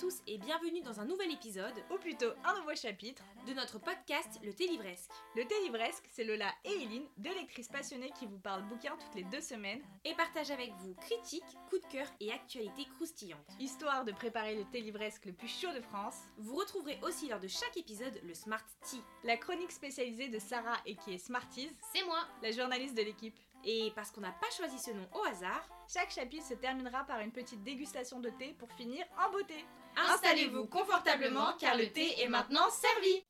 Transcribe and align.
tous 0.00 0.22
et 0.26 0.38
bienvenue 0.38 0.80
dans 0.80 0.98
un 0.98 1.04
nouvel 1.04 1.30
épisode 1.30 1.74
ou 1.92 1.98
plutôt 1.98 2.30
un 2.42 2.58
nouveau 2.58 2.74
chapitre. 2.74 3.22
de 3.46 3.52
notre 3.52 3.78
podcast 3.78 4.40
Le 4.42 4.54
Thé 4.54 4.66
Livresque. 4.66 5.10
Le 5.36 5.44
thé 5.44 5.54
livresque, 5.62 6.04
c'est 6.10 6.24
Lola 6.24 6.50
et 6.64 6.72
Eileen, 6.72 7.04
deux 7.18 7.34
lectrices 7.34 7.68
passionnées 7.68 8.12
qui 8.18 8.24
vous 8.24 8.38
parlent 8.38 8.66
bouquins 8.66 8.96
toutes 8.96 9.14
les 9.14 9.24
deux 9.24 9.42
semaines, 9.42 9.82
Et 10.06 10.14
partage 10.14 10.50
avec 10.50 10.72
vous 10.78 10.94
critiques, 10.94 11.42
coups 11.68 11.82
de 11.82 11.92
cœur 11.92 12.06
et 12.18 12.32
actualités 12.32 12.86
croustillantes. 12.94 13.46
histoire 13.58 14.06
de 14.06 14.12
préparer 14.12 14.54
le 14.54 14.64
thé 14.64 14.80
livresque 14.80 15.26
le 15.26 15.34
plus 15.34 15.48
chaud 15.48 15.72
de 15.74 15.82
France. 15.82 16.16
Vous 16.38 16.56
retrouverez 16.56 16.98
aussi 17.02 17.28
lors 17.28 17.40
de 17.40 17.48
chaque 17.48 17.76
épisode 17.76 18.18
le 18.22 18.32
Smart 18.32 18.64
Tea. 18.82 19.02
La 19.24 19.36
chronique 19.36 19.72
spécialisée 19.72 20.28
de 20.28 20.38
Sarah 20.38 20.80
et 20.86 20.96
qui 20.96 21.12
est 21.12 21.18
Smarties, 21.18 21.72
C'est 21.92 22.04
moi 22.04 22.20
la 22.42 22.52
journaliste 22.52 22.96
de 22.96 23.02
l'équipe. 23.02 23.38
Et 23.64 23.92
parce 23.94 24.10
qu'on 24.10 24.22
n'a 24.22 24.32
pas 24.32 24.50
choisi 24.56 24.78
ce 24.78 24.92
nom 24.92 25.06
au 25.14 25.24
hasard, 25.24 25.68
Chaque 25.92 26.12
chapitre 26.12 26.46
se 26.46 26.54
terminera 26.54 27.02
par 27.02 27.18
une 27.18 27.32
petite 27.32 27.64
dégustation 27.64 28.20
de 28.20 28.30
thé 28.30 28.54
pour 28.60 28.70
finir 28.70 29.04
en 29.18 29.32
beauté. 29.32 29.66
Installez-vous 29.96 30.66
confortablement 30.66 31.52
car 31.58 31.76
le 31.76 31.90
thé 31.90 32.20
est 32.22 32.28
maintenant 32.28 32.68
servi 32.70 33.24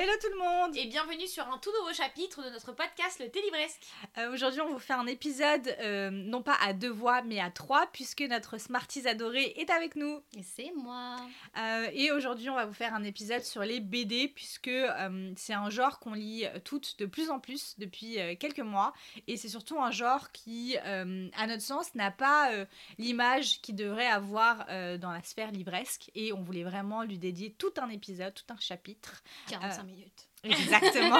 Hello 0.00 0.12
tout 0.20 0.30
le 0.30 0.38
monde 0.38 0.76
Et 0.76 0.86
bienvenue 0.86 1.26
sur 1.26 1.42
un 1.48 1.58
tout 1.58 1.72
nouveau 1.80 1.92
chapitre 1.92 2.44
de 2.44 2.50
notre 2.50 2.70
podcast 2.70 3.18
Le 3.18 3.28
Thé 3.28 3.42
Livresque. 3.42 3.82
Euh, 4.16 4.32
Aujourd'hui, 4.32 4.60
on 4.60 4.68
vous 4.68 4.78
fait 4.78 4.92
un 4.92 5.08
épisode 5.08 5.74
euh, 5.80 6.10
non 6.10 6.40
pas 6.40 6.54
à 6.62 6.72
deux 6.72 6.88
voix 6.88 7.22
mais 7.22 7.40
à 7.40 7.50
trois 7.50 7.88
puisque 7.92 8.20
notre 8.20 8.58
Smarties 8.58 9.08
adorée 9.08 9.54
est 9.56 9.70
avec 9.70 9.96
nous. 9.96 10.22
Et 10.36 10.44
c'est 10.44 10.70
moi. 10.76 11.16
Euh, 11.56 11.88
et 11.92 12.12
aujourd'hui, 12.12 12.48
on 12.48 12.54
va 12.54 12.64
vous 12.64 12.72
faire 12.74 12.94
un 12.94 13.02
épisode 13.02 13.42
sur 13.42 13.62
les 13.62 13.80
BD, 13.80 14.28
puisque 14.28 14.68
euh, 14.68 15.32
c'est 15.36 15.54
un 15.54 15.68
genre 15.68 15.98
qu'on 15.98 16.12
lit 16.12 16.46
toutes 16.62 16.96
de 17.00 17.06
plus 17.06 17.28
en 17.28 17.40
plus 17.40 17.74
depuis 17.78 18.18
quelques 18.38 18.60
mois. 18.60 18.92
Et 19.26 19.36
c'est 19.36 19.48
surtout 19.48 19.80
un 19.80 19.90
genre 19.90 20.30
qui, 20.30 20.76
à 20.78 21.46
notre 21.48 21.62
sens, 21.62 21.92
n'a 21.96 22.12
pas 22.12 22.52
l'image 22.98 23.60
qu'il 23.62 23.74
devrait 23.74 24.06
avoir 24.06 24.66
dans 24.98 25.10
la 25.10 25.22
sphère 25.24 25.50
livresque. 25.50 26.12
Et 26.14 26.32
on 26.32 26.42
voulait 26.42 26.62
vraiment 26.62 27.02
lui 27.02 27.18
dédier 27.18 27.52
tout 27.52 27.72
un 27.78 27.88
épisode, 27.88 28.32
tout 28.34 28.52
un 28.52 28.60
chapitre. 28.60 29.24
45 29.48 29.87
Euh, 29.87 29.87
minutes. 29.88 30.28
Exactement. 30.44 31.18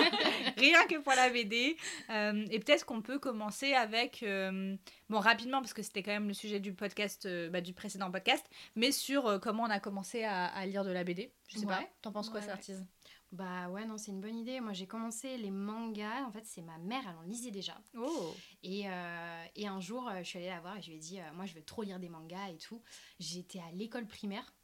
Rien 0.56 0.86
que 0.86 1.00
pour 1.00 1.12
la 1.12 1.28
BD. 1.30 1.76
Euh, 2.10 2.46
et 2.50 2.60
peut-être 2.60 2.86
qu'on 2.86 3.02
peut 3.02 3.18
commencer 3.18 3.74
avec, 3.74 4.22
euh, 4.22 4.76
bon 5.08 5.18
rapidement 5.18 5.60
parce 5.60 5.72
que 5.72 5.82
c'était 5.82 6.02
quand 6.02 6.12
même 6.12 6.28
le 6.28 6.34
sujet 6.34 6.60
du 6.60 6.72
podcast, 6.72 7.26
euh, 7.26 7.50
bah, 7.50 7.60
du 7.60 7.72
précédent 7.72 8.10
podcast, 8.10 8.46
mais 8.76 8.92
sur 8.92 9.40
comment 9.40 9.64
on 9.64 9.70
a 9.70 9.80
commencé 9.80 10.22
à, 10.24 10.46
à 10.46 10.66
lire 10.66 10.84
de 10.84 10.90
la 10.90 11.02
BD. 11.02 11.32
Je 11.48 11.58
sais 11.58 11.66
pas. 11.66 11.82
T'en 12.02 12.12
penses 12.12 12.30
quoi, 12.30 12.40
Ouais, 12.40 12.46
Sartise 12.46 12.86
Bah 13.32 13.68
ouais, 13.70 13.86
non, 13.86 13.98
c'est 13.98 14.10
une 14.10 14.20
bonne 14.20 14.36
idée. 14.36 14.60
Moi, 14.60 14.72
j'ai 14.72 14.86
commencé 14.86 15.36
les 15.36 15.50
mangas. 15.50 16.24
En 16.26 16.30
fait, 16.30 16.44
c'est 16.44 16.62
ma 16.62 16.78
mère, 16.78 17.02
elle 17.08 17.16
en 17.16 17.22
lisait 17.22 17.50
déjà. 17.50 17.80
Oh. 17.96 18.34
Et, 18.62 18.88
euh, 18.88 19.44
et 19.56 19.66
un 19.66 19.80
jour, 19.80 20.10
je 20.18 20.24
suis 20.24 20.38
allée 20.38 20.48
la 20.48 20.60
voir 20.60 20.76
et 20.76 20.82
je 20.82 20.90
lui 20.90 20.96
ai 20.96 21.00
dit, 21.00 21.20
euh, 21.20 21.32
moi, 21.34 21.46
je 21.46 21.54
veux 21.54 21.62
trop 21.62 21.82
lire 21.82 21.98
des 21.98 22.08
mangas 22.08 22.50
et 22.50 22.58
tout. 22.58 22.82
J'étais 23.18 23.60
à 23.60 23.70
l'école 23.72 24.06
primaire. 24.06 24.54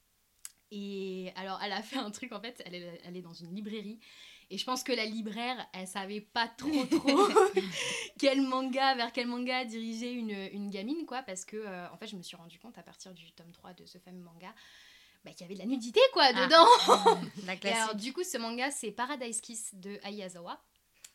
Et 0.76 1.30
alors, 1.36 1.60
elle 1.62 1.70
a 1.72 1.82
fait 1.82 1.98
un 1.98 2.10
truc, 2.10 2.32
en 2.32 2.40
fait, 2.40 2.60
elle 2.66 2.74
est, 2.74 3.00
elle 3.04 3.16
est 3.16 3.22
dans 3.22 3.32
une 3.32 3.54
librairie. 3.54 4.00
Et 4.50 4.58
je 4.58 4.64
pense 4.64 4.82
que 4.82 4.92
la 4.92 5.04
libraire, 5.06 5.56
elle 5.72 5.86
savait 5.86 6.20
pas 6.20 6.48
trop, 6.48 6.84
trop 6.90 7.28
quel 8.18 8.42
manga, 8.42 8.94
vers 8.96 9.12
quel 9.12 9.28
manga 9.28 9.64
diriger 9.64 10.10
une, 10.12 10.30
une 10.52 10.70
gamine, 10.70 11.06
quoi. 11.06 11.22
Parce 11.22 11.44
que, 11.44 11.56
euh, 11.56 11.88
en 11.92 11.96
fait, 11.96 12.08
je 12.08 12.16
me 12.16 12.22
suis 12.22 12.36
rendu 12.36 12.58
compte 12.58 12.76
à 12.76 12.82
partir 12.82 13.14
du 13.14 13.30
tome 13.32 13.52
3 13.52 13.72
de 13.74 13.86
ce 13.86 13.98
fameux 13.98 14.20
manga 14.22 14.52
bah, 15.24 15.30
qu'il 15.30 15.42
y 15.42 15.44
avait 15.44 15.54
de 15.54 15.60
la 15.60 15.64
nudité, 15.66 16.00
quoi, 16.12 16.24
Ah. 16.34 16.46
dedans. 16.46 17.20
La 17.46 17.54
Et 17.54 17.58
classique. 17.58 17.78
alors, 17.80 17.94
du 17.94 18.12
coup, 18.12 18.24
ce 18.24 18.36
manga, 18.36 18.70
c'est 18.72 18.90
Paradise 18.90 19.40
Kiss 19.40 19.74
de 19.76 19.98
Ayazawa, 20.02 20.60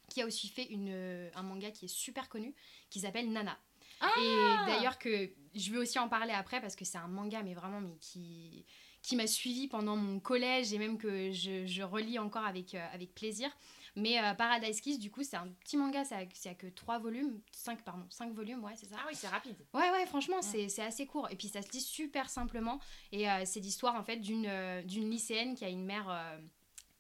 qui 0.10 0.22
a 0.22 0.26
aussi 0.26 0.48
fait 0.48 0.66
une, 0.66 1.30
un 1.36 1.44
manga 1.44 1.70
qui 1.72 1.86
est 1.86 1.94
super 1.94 2.30
connu, 2.30 2.56
qui 2.90 3.02
s'appelle 3.02 3.30
Nana. 3.32 3.60
Ah 4.02 4.10
Et 4.18 4.72
d'ailleurs, 4.72 4.98
que 4.98 5.30
je 5.54 5.72
vais 5.72 5.78
aussi 5.78 6.00
en 6.00 6.08
parler 6.10 6.32
après, 6.32 6.62
parce 6.62 6.76
que 6.76 6.86
c'est 6.86 6.98
un 6.98 7.08
manga, 7.10 7.44
mais 7.44 7.54
vraiment, 7.54 7.82
mais 7.82 7.98
qui, 8.00 8.66
qui 9.02 9.16
m'a 9.16 9.28
suivi 9.28 9.68
pendant 9.68 9.96
mon 9.96 10.20
collège 10.20 10.74
et 10.74 10.78
même 10.78 10.98
que 10.98 11.32
je, 11.32 11.66
je 11.66 11.84
relis 11.84 12.20
encore 12.20 12.46
avec, 12.46 12.76
euh, 12.76 12.86
avec 12.94 13.14
plaisir. 13.14 13.50
Mais 13.96 14.22
euh, 14.24 14.34
Paradise 14.34 14.82
Kiss, 14.82 15.00
du 15.00 15.10
coup, 15.12 15.24
c'est 15.24 15.38
un 15.38 15.48
petit 15.64 15.76
manga, 15.76 16.06
ça 16.06 16.18
a, 16.18 16.22
ça 16.34 16.52
a 16.52 16.54
que 16.54 16.68
3 16.68 17.00
volumes, 17.00 17.42
5, 17.52 17.84
pardon, 17.84 18.06
5 18.10 18.34
volumes, 18.34 18.64
ouais, 18.64 18.74
c'est 18.76 18.86
ça. 18.86 18.96
Ah 19.00 19.06
oui, 19.08 19.16
c'est 19.16 19.28
rapide. 19.28 19.58
Ouais, 19.74 19.90
ouais, 19.92 20.06
franchement, 20.06 20.42
c'est 20.42 20.70
c'est 20.70 20.84
assez 20.84 21.06
court. 21.06 21.28
Et 21.32 21.36
puis 21.36 21.48
ça 21.48 21.62
se 21.62 21.72
lit 21.72 21.82
super 21.82 22.30
simplement. 22.30 22.80
Et 23.12 23.30
euh, 23.30 23.44
c'est 23.46 23.60
l'histoire 23.60 23.96
en 23.96 24.04
fait 24.04 24.18
d'une 24.18 25.10
lycéenne 25.10 25.56
qui 25.56 25.66
a 25.66 25.70
une 25.70 25.86
mère 25.86 26.08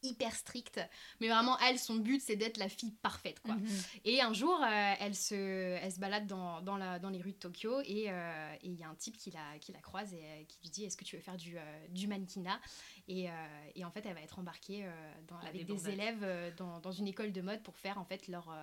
hyper 0.03 0.33
stricte. 0.33 0.79
Mais 1.19 1.27
vraiment, 1.27 1.57
elle, 1.59 1.77
son 1.79 1.95
but, 1.97 2.21
c'est 2.21 2.35
d'être 2.35 2.57
la 2.57 2.69
fille 2.69 2.91
parfaite, 3.01 3.39
quoi. 3.41 3.55
Mhm. 3.55 3.67
Et 4.05 4.21
un 4.21 4.33
jour, 4.33 4.59
euh, 4.63 4.93
elle, 4.99 5.15
se, 5.15 5.35
elle 5.35 5.91
se 5.91 5.99
balade 5.99 6.27
dans, 6.27 6.61
dans, 6.61 6.77
la, 6.77 6.99
dans 6.99 7.09
les 7.09 7.21
rues 7.21 7.31
de 7.33 7.37
Tokyo 7.37 7.81
et 7.85 8.09
euh, 8.09 8.53
et 8.61 8.67
il 8.67 8.75
y 8.75 8.83
a 8.83 8.89
un 8.89 8.95
type 8.95 9.17
qui 9.17 9.31
la, 9.31 9.57
qui 9.59 9.71
la 9.71 9.79
croise 9.79 10.13
et 10.13 10.23
euh, 10.23 10.43
qui 10.45 10.59
lui 10.63 10.69
dit 10.69 10.83
Est-ce 10.85 10.97
que 10.97 11.03
tu 11.03 11.15
veux 11.15 11.21
faire 11.21 11.37
du, 11.37 11.57
euh, 11.57 11.87
du 11.89 12.07
mannequinat? 12.07 12.59
Et, 13.07 13.27
et 13.75 13.83
en 13.85 13.89
fait, 13.91 14.05
elle 14.05 14.13
va 14.13 14.21
être 14.21 14.37
embarquée 14.37 14.85
dans- 15.27 15.37
avec 15.39 15.65
des 15.65 15.73
débandade. 15.73 15.93
élèves 15.93 16.55
dans, 16.57 16.79
dans 16.79 16.91
une 16.91 17.07
école 17.07 17.31
de 17.31 17.41
mode 17.41 17.63
pour 17.63 17.75
faire 17.75 17.97
en 17.97 18.05
fait 18.05 18.27
leur, 18.27 18.55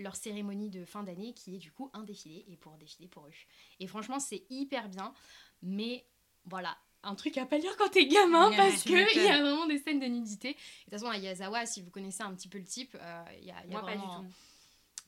leur 0.00 0.16
cérémonie 0.16 0.68
de 0.68 0.84
fin 0.84 1.04
d'année 1.04 1.32
qui 1.32 1.54
est 1.54 1.58
du 1.58 1.70
coup 1.70 1.90
un 1.92 2.02
défilé 2.02 2.44
et 2.48 2.56
pour 2.56 2.76
défiler 2.76 3.06
pour 3.06 3.26
eux. 3.26 3.32
Et 3.78 3.86
franchement, 3.86 4.18
c'est 4.18 4.44
hyper 4.50 4.88
bien, 4.88 5.14
mais 5.62 6.04
voilà. 6.44 6.76
Un 7.04 7.14
truc 7.14 7.36
à 7.38 7.46
pas 7.46 7.58
lire 7.58 7.76
quand 7.76 7.88
t'es 7.90 8.06
gamin 8.06 8.50
Ouais, 8.50 8.56
parce 8.56 8.82
que 8.82 9.14
il 9.16 9.22
y 9.22 9.28
a 9.28 9.40
vraiment 9.40 9.66
des 9.66 9.78
scènes 9.78 10.00
de 10.00 10.06
nudité. 10.06 10.50
Et 10.50 10.52
De 10.52 10.58
toute 10.84 10.90
façon, 10.92 11.08
à 11.08 11.16
Yazawa, 11.18 11.66
si 11.66 11.82
vous 11.82 11.90
connaissez 11.90 12.22
un 12.22 12.34
petit 12.34 12.48
peu 12.48 12.58
le 12.58 12.64
type, 12.64 12.96
euh, 13.00 13.24
il 13.40 13.44
y 13.46 13.50
a, 13.50 13.56
il 13.64 13.72
y 13.72 13.74
a 13.74 13.78
Moi, 13.80 13.84
pas 13.86 13.92
du 13.92 13.98
vraiment- 13.98 14.20
tout. 14.20 14.26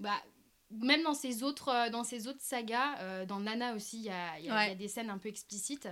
bah, 0.01 0.23
même 0.71 1.03
dans 1.05 1.15
ces 1.15 1.43
autres, 1.45 1.69
euh, 1.69 1.91
dans 1.91 2.03
ces 2.05 2.27
autres 2.27 2.41
sagas, 2.43 2.99
euh, 3.01 3.25
dans 3.25 3.39
Nana 3.41 3.75
aussi, 3.75 3.99
il 3.99 4.03
y 4.05 4.11
a, 4.11 4.35
Ouais. 4.55 4.73
y 4.73 4.77
des 4.77 4.89
scènes 4.89 5.11
un 5.11 5.19
peu 5.19 5.29
explicites. 5.29 5.89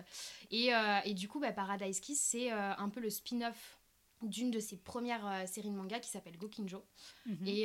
Et, 0.51 0.75
euh, 0.75 0.99
et 1.05 1.15
du 1.15 1.29
coup, 1.29 1.39
bah, 1.41 1.53
Paradise 1.53 2.01
Kiss, 2.01 2.21
c'est 2.21 2.53
euh, 2.53 2.75
un 2.77 2.89
peu 2.89 3.01
le 3.01 3.09
spin-off 3.09 3.79
d'une 4.23 4.51
de 4.51 4.59
ses 4.59 4.77
premières 4.79 5.47
séries 5.47 5.71
de 5.71 5.77
manga 5.77 6.01
qui 6.01 6.09
s'appelle 6.11 6.37
Gokinjo. 6.39 6.83
Mhm. 7.27 7.47
Et, 7.47 7.63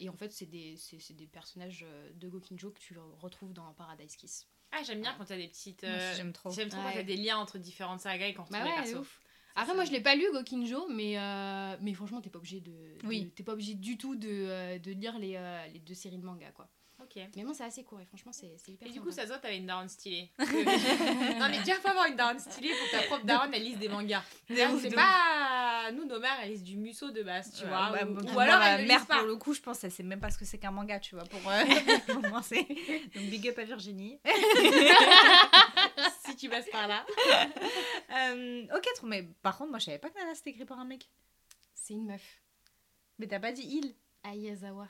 et 0.00 0.08
en 0.08 0.16
fait, 0.16 0.32
c'est 0.32 0.46
des, 0.46 0.76
des 1.10 1.26
personnages 1.26 1.84
de 2.14 2.28
Gokinjo 2.28 2.70
que 2.70 2.78
tu 2.80 2.96
retrouves 3.20 3.52
dans 3.52 3.70
Paradise 3.74 4.16
Kiss. 4.16 4.46
Ah, 4.72 4.82
j'aime 4.84 5.00
bien 5.02 5.14
quand 5.16 5.24
t'as 5.26 5.36
des 5.36 5.48
petites. 5.48 5.84
Euh, 5.84 6.14
j'aime 6.16 6.32
trop. 6.32 6.50
J'aime 6.50 6.68
trop 6.68 6.80
quand 6.82 6.92
t'as 6.92 7.02
des 7.02 7.16
liens 7.16 7.36
entre 7.36 7.58
différentes 7.58 8.00
sagas 8.00 8.26
et 8.28 8.34
quand 8.34 8.50
Bah 8.50 8.64
les 8.64 8.92
ouais, 8.94 8.98
ouf. 8.98 9.20
Après, 9.54 9.74
moi, 9.74 9.84
je 9.84 9.92
l'ai 9.92 10.00
pas 10.00 10.14
lu, 10.14 10.24
Gokinjo, 10.32 10.88
mais, 10.88 11.18
euh, 11.18 11.76
mais 11.82 11.92
franchement, 11.92 12.22
t'es 12.22 12.30
pas 12.30 12.38
obligé 12.38 12.60
de, 12.60 12.96
Oui. 13.04 13.30
t'es 13.36 13.42
pas 13.42 13.52
obligé 13.52 13.74
du 13.74 13.98
tout 13.98 14.16
de, 14.16 14.28
euh, 14.30 14.78
de 14.78 14.92
lire 14.92 15.18
les, 15.18 15.38
les 15.72 15.78
deux 15.78 15.94
séries 15.94 16.18
de 16.18 16.24
manga, 16.24 16.50
quoi. 16.52 16.68
Ok. 17.14 17.22
Mais 17.36 17.44
bon, 17.44 17.52
c'est 17.52 17.64
assez 17.64 17.84
court 17.84 18.00
et 18.00 18.06
franchement, 18.06 18.32
c'est, 18.32 18.46
hyper 18.68 18.86
Et 18.88 18.90
du 18.90 18.96
sympa. 18.98 19.04
coup, 19.06 19.12
ça 19.12 19.22
se 19.22 19.28
voit, 19.28 19.38
t'avais 19.38 19.58
une 19.58 19.66
daronne 19.66 19.88
stylée. 19.88 20.30
Non, 20.38 21.48
mais 21.50 21.58
déjà, 21.58 21.74
faut 21.80 21.88
avoir 21.88 22.06
une 22.06 22.16
daronne 22.16 22.38
stylée 22.38 22.70
pour 22.70 22.86
que 22.86 22.90
ta 22.92 23.02
propre 23.02 23.24
daronne, 23.26 23.52
elle 23.52 23.62
lise 23.64 23.78
des 23.78 23.88
mangas. 23.88 24.22
C'est 24.48 24.94
pas. 24.94 25.90
Nous, 25.92 26.04
nos 26.06 26.18
mères, 26.20 26.38
elles 26.42 26.50
lisent 26.50 26.62
du 26.62 26.76
musso 26.76 27.10
de 27.10 27.22
base, 27.22 27.52
tu 27.52 27.64
Ouais, 27.64 27.68
vois. 27.68 27.90
bah, 27.90 28.04
ou, 28.08 28.14
bah, 28.14 28.32
ou 28.34 28.38
alors, 28.38 28.58
ma 28.60 28.78
mère, 28.78 28.98
lisent 28.98 29.06
pas. 29.06 29.18
pour 29.18 29.26
le 29.26 29.36
coup, 29.36 29.52
je 29.52 29.60
pense, 29.60 29.82
elle 29.84 29.90
sait 29.90 30.02
même 30.04 30.20
pas 30.20 30.30
ce 30.30 30.38
que 30.38 30.44
c'est 30.44 30.58
qu'un 30.58 30.70
manga, 30.70 30.98
tu 31.00 31.14
vois, 31.16 31.24
pour, 31.24 31.40
euh, 31.50 31.64
commencer. 32.22 32.62
Donc, 33.14 33.24
big 33.30 33.48
up 33.48 33.58
à 33.58 33.64
Virginie. 33.64 34.18
si 36.24 36.36
tu 36.36 36.48
passes 36.48 36.70
par 36.70 36.86
là. 36.88 37.04
Euh, 38.10 38.66
ok, 38.74 38.86
trop, 38.94 39.06
mais 39.06 39.24
par 39.42 39.56
contre, 39.58 39.70
moi, 39.70 39.78
je 39.78 39.86
savais 39.86 39.98
pas 39.98 40.08
que 40.08 40.18
Nana 40.18 40.34
c'était 40.34 40.50
écrit 40.50 40.64
par 40.64 40.78
un 40.78 40.84
mec. 40.84 41.08
C'est 41.74 41.94
une 41.94 42.06
meuf. 42.06 42.40
Mais 43.18 43.26
t'as 43.26 43.40
pas 43.40 43.52
dit 43.52 43.62
il. 43.68 43.94
Ayazawa. 44.24 44.86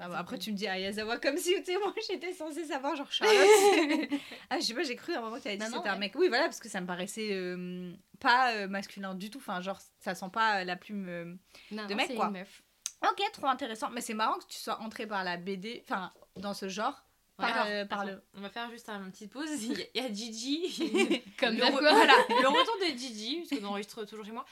Ah, 0.00 0.08
bah, 0.08 0.18
après, 0.18 0.36
cool. 0.36 0.44
tu 0.44 0.52
me 0.52 0.56
dis 0.56 0.66
Ayazawa 0.68 1.18
comme 1.18 1.36
si, 1.36 1.54
tu 1.56 1.64
sais, 1.72 1.78
moi, 1.78 1.92
j'étais 2.08 2.32
censée 2.32 2.64
savoir, 2.64 2.94
genre 2.94 3.10
Charlotte. 3.10 3.36
ah, 4.50 4.60
je 4.60 4.64
sais 4.64 4.74
pas, 4.74 4.82
j'ai 4.84 4.94
cru 4.96 5.12
à 5.14 5.18
un 5.18 5.22
moment 5.22 5.36
que 5.38 5.42
t'avais 5.42 5.56
dit 5.56 5.62
Non, 5.64 5.66
que 5.70 5.72
non, 5.74 5.78
c'était 5.82 5.90
un 5.94 5.98
mec. 5.98 6.12
Oui, 6.16 6.28
voilà, 6.28 6.44
parce 6.44 6.60
que 6.60 6.68
ça 6.68 6.80
me 6.80 6.86
paraissait 6.86 7.30
euh, 7.32 7.92
pas 8.20 8.52
euh, 8.54 8.68
masculin 8.68 9.14
du 9.14 9.28
tout. 9.30 9.38
Enfin, 9.38 9.60
genre, 9.60 9.78
ça 10.00 10.14
sent 10.14 10.30
pas 10.32 10.60
euh, 10.60 10.64
la 10.64 10.76
plume. 10.76 11.06
euh. 11.08 11.34
Non, 11.72 11.86
De 11.86 11.94
mec, 11.94 12.14
quoi. 12.14 12.26
une 12.26 12.32
meuf. 12.34 12.62
Ok, 13.08 13.20
trop 13.32 13.46
intéressant. 13.46 13.90
Mais 13.90 14.00
c'est 14.00 14.14
marrant 14.14 14.38
que 14.38 14.46
tu 14.46 14.58
sois 14.58 14.80
entrée 14.80 15.06
par 15.06 15.24
la 15.24 15.36
BD, 15.36 15.82
enfin, 15.84 16.12
dans 16.36 16.54
ce 16.54 16.68
genre. 16.68 17.02
Par, 17.36 17.56
Alors, 17.56 17.86
par 17.88 18.00
attends, 18.00 18.10
le. 18.10 18.22
On 18.36 18.40
va 18.40 18.50
faire 18.50 18.68
juste 18.70 18.88
une 18.88 19.12
petite 19.12 19.32
pause. 19.32 19.48
Il 19.62 19.78
y 19.94 20.00
a- 20.00 20.12
Gigi. 20.12 21.22
Comme 21.38 21.54
le, 21.54 21.62
re- 21.62 21.70
voilà, 21.78 22.14
le 22.28 22.48
retour 22.48 22.76
de 22.80 22.98
Gigi, 22.98 23.44
parce 23.48 23.60
qu'on 23.60 23.66
enregistre 23.68 24.04
toujours 24.04 24.24
chez 24.24 24.32
moi, 24.32 24.44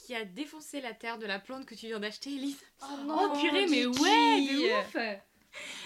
qui 0.00 0.14
a 0.14 0.24
défoncé 0.24 0.80
la 0.80 0.92
terre 0.94 1.18
de 1.18 1.26
la 1.26 1.38
plante 1.38 1.66
que 1.66 1.74
tu 1.74 1.86
viens 1.86 2.00
d'acheter, 2.00 2.30
Elise. 2.34 2.58
Oh 2.82 3.32
purée, 3.40 3.66
mais 3.66 3.82
Gigi. 3.82 3.86
ouais, 3.86 4.40
de 4.40 4.80
ouf 4.80 5.20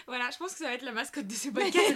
Voilà, 0.06 0.30
je 0.30 0.36
pense 0.36 0.52
que 0.52 0.58
ça 0.58 0.66
va 0.66 0.74
être 0.74 0.82
la 0.82 0.92
mascotte 0.92 1.26
de 1.26 1.32
ce 1.32 1.48
podcast. 1.50 1.94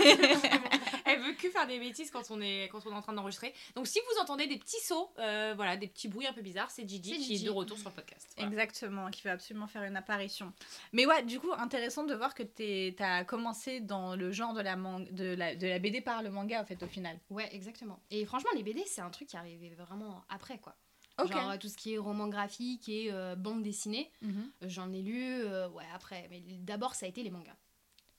Elle 1.04 1.20
veut 1.20 1.34
que 1.34 1.50
faire 1.50 1.66
des 1.66 1.78
bêtises 1.78 2.10
quand 2.10 2.30
on 2.30 2.40
est, 2.40 2.68
quand 2.72 2.80
on 2.86 2.90
est 2.92 2.94
en 2.94 3.02
train 3.02 3.12
d'enregistrer. 3.12 3.52
Donc 3.74 3.86
si 3.86 3.98
vous 4.00 4.22
entendez 4.22 4.46
des 4.46 4.56
petits 4.58 4.80
sauts, 4.80 5.10
euh, 5.18 5.52
voilà, 5.54 5.76
des 5.76 5.86
petits 5.86 6.08
bruits 6.08 6.26
un 6.26 6.32
peu 6.32 6.40
bizarres, 6.40 6.70
c'est 6.70 6.88
Gigi 6.88 7.10
C'est 7.10 7.16
qui 7.18 7.32
est 7.34 7.36
Gigi. 7.36 7.44
de 7.44 7.50
retour 7.50 7.76
sur 7.78 7.90
le 7.90 7.94
podcast. 7.94 8.26
Voilà. 8.36 8.50
Exactement, 8.50 9.10
qui 9.10 9.20
va 9.22 9.32
absolument 9.32 9.66
faire 9.66 9.82
une 9.82 9.96
apparition. 9.96 10.50
Mais 10.94 11.04
ouais, 11.04 11.22
du 11.24 11.40
coup, 11.40 11.52
intéressant 11.52 12.04
de 12.04 12.14
voir 12.14 12.34
que 12.34 12.42
tu 12.42 13.02
as 13.02 13.24
commencé 13.24 13.80
dans 13.80 14.16
le 14.16 14.32
genre 14.32 14.54
de 14.54 14.62
la, 14.62 14.74
de, 14.76 15.34
la, 15.34 15.54
de 15.54 15.66
la 15.66 15.78
BD 15.78 16.00
par 16.00 16.22
le 16.22 16.30
manga, 16.30 16.62
en 16.62 16.64
fait, 16.64 16.82
au 16.82 16.86
final. 16.88 17.18
Ouais, 17.28 17.48
exactement. 17.54 18.00
Et 18.10 18.24
franchement, 18.24 18.50
les 18.54 18.62
BD, 18.62 18.82
c'est 18.86 19.02
un 19.02 19.10
truc 19.10 19.28
qui 19.28 19.36
arrivait 19.36 19.74
vraiment 19.76 20.24
après, 20.30 20.58
quoi. 20.58 20.74
Ok. 21.18 21.32
Genre 21.32 21.50
euh, 21.50 21.56
tout 21.58 21.68
ce 21.68 21.76
qui 21.76 21.94
est 21.94 21.98
roman 21.98 22.28
graphique 22.28 22.88
et 22.88 23.12
euh, 23.12 23.34
bande 23.34 23.62
dessinée, 23.62 24.10
Mhm. 24.22 24.50
euh, 24.62 24.68
j'en 24.68 24.92
ai 24.92 25.02
lu, 25.02 25.22
euh, 25.42 25.68
ouais, 25.70 25.84
après. 25.94 26.26
Mais 26.30 26.40
d'abord, 26.60 26.94
ça 26.94 27.06
a 27.06 27.08
été 27.08 27.22
les 27.22 27.30
mangas. 27.30 27.56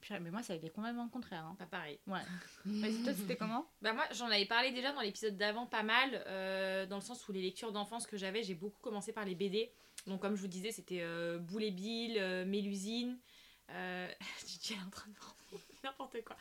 Purée, 0.02 0.20
mais 0.22 0.32
moi, 0.32 0.42
ça 0.44 0.54
a 0.54 0.56
été 0.56 0.70
complètement 0.70 1.04
le 1.04 1.10
contraire. 1.10 1.44
Hein. 1.46 1.56
Pas 1.60 1.66
pareil. 1.66 2.00
Ouais. 2.08 2.22
Vas-y, 2.66 3.04
toi, 3.04 3.14
c'était 3.14 3.36
comment? 3.36 3.66
Bah 3.82 3.92
moi 3.94 4.06
j'en 4.14 4.28
avais 4.28 4.46
parlé 4.46 4.72
déjà 4.72 4.94
dans 4.94 5.02
l'épisode 5.02 5.36
d'avant 5.38 5.66
pas 5.66 5.84
mal, 5.84 6.24
euh, 6.28 6.86
dans 6.86 6.96
le 6.98 7.02
sens 7.02 7.28
où 7.28 7.32
les 7.34 7.42
lectures 7.42 7.72
d'enfance 7.74 8.08
que 8.08 8.16
j'avais, 8.18 8.42
j'ai 8.44 8.56
beaucoup 8.56 8.80
commencé 8.82 9.12
par 9.12 9.26
les 9.26 9.36
BD. 9.36 9.72
Donc 10.08 10.22
comme 10.22 10.36
je 10.36 10.42
vous 10.42 10.48
disais, 10.48 10.72
c'était 10.72 11.02
euh, 11.02 11.38
Boule 11.38 11.64
et 11.64 11.72
Bill, 11.72 12.16
euh, 12.18 12.46
Mélusine. 12.46 13.18
Euh... 13.72 14.08
Elle 14.70 14.78
est 14.78 14.82
en 14.86 14.90
train 14.90 15.10
de 15.10 15.16
prendre 15.16 15.36
n'importe 15.84 16.18
quoi. 16.26 16.36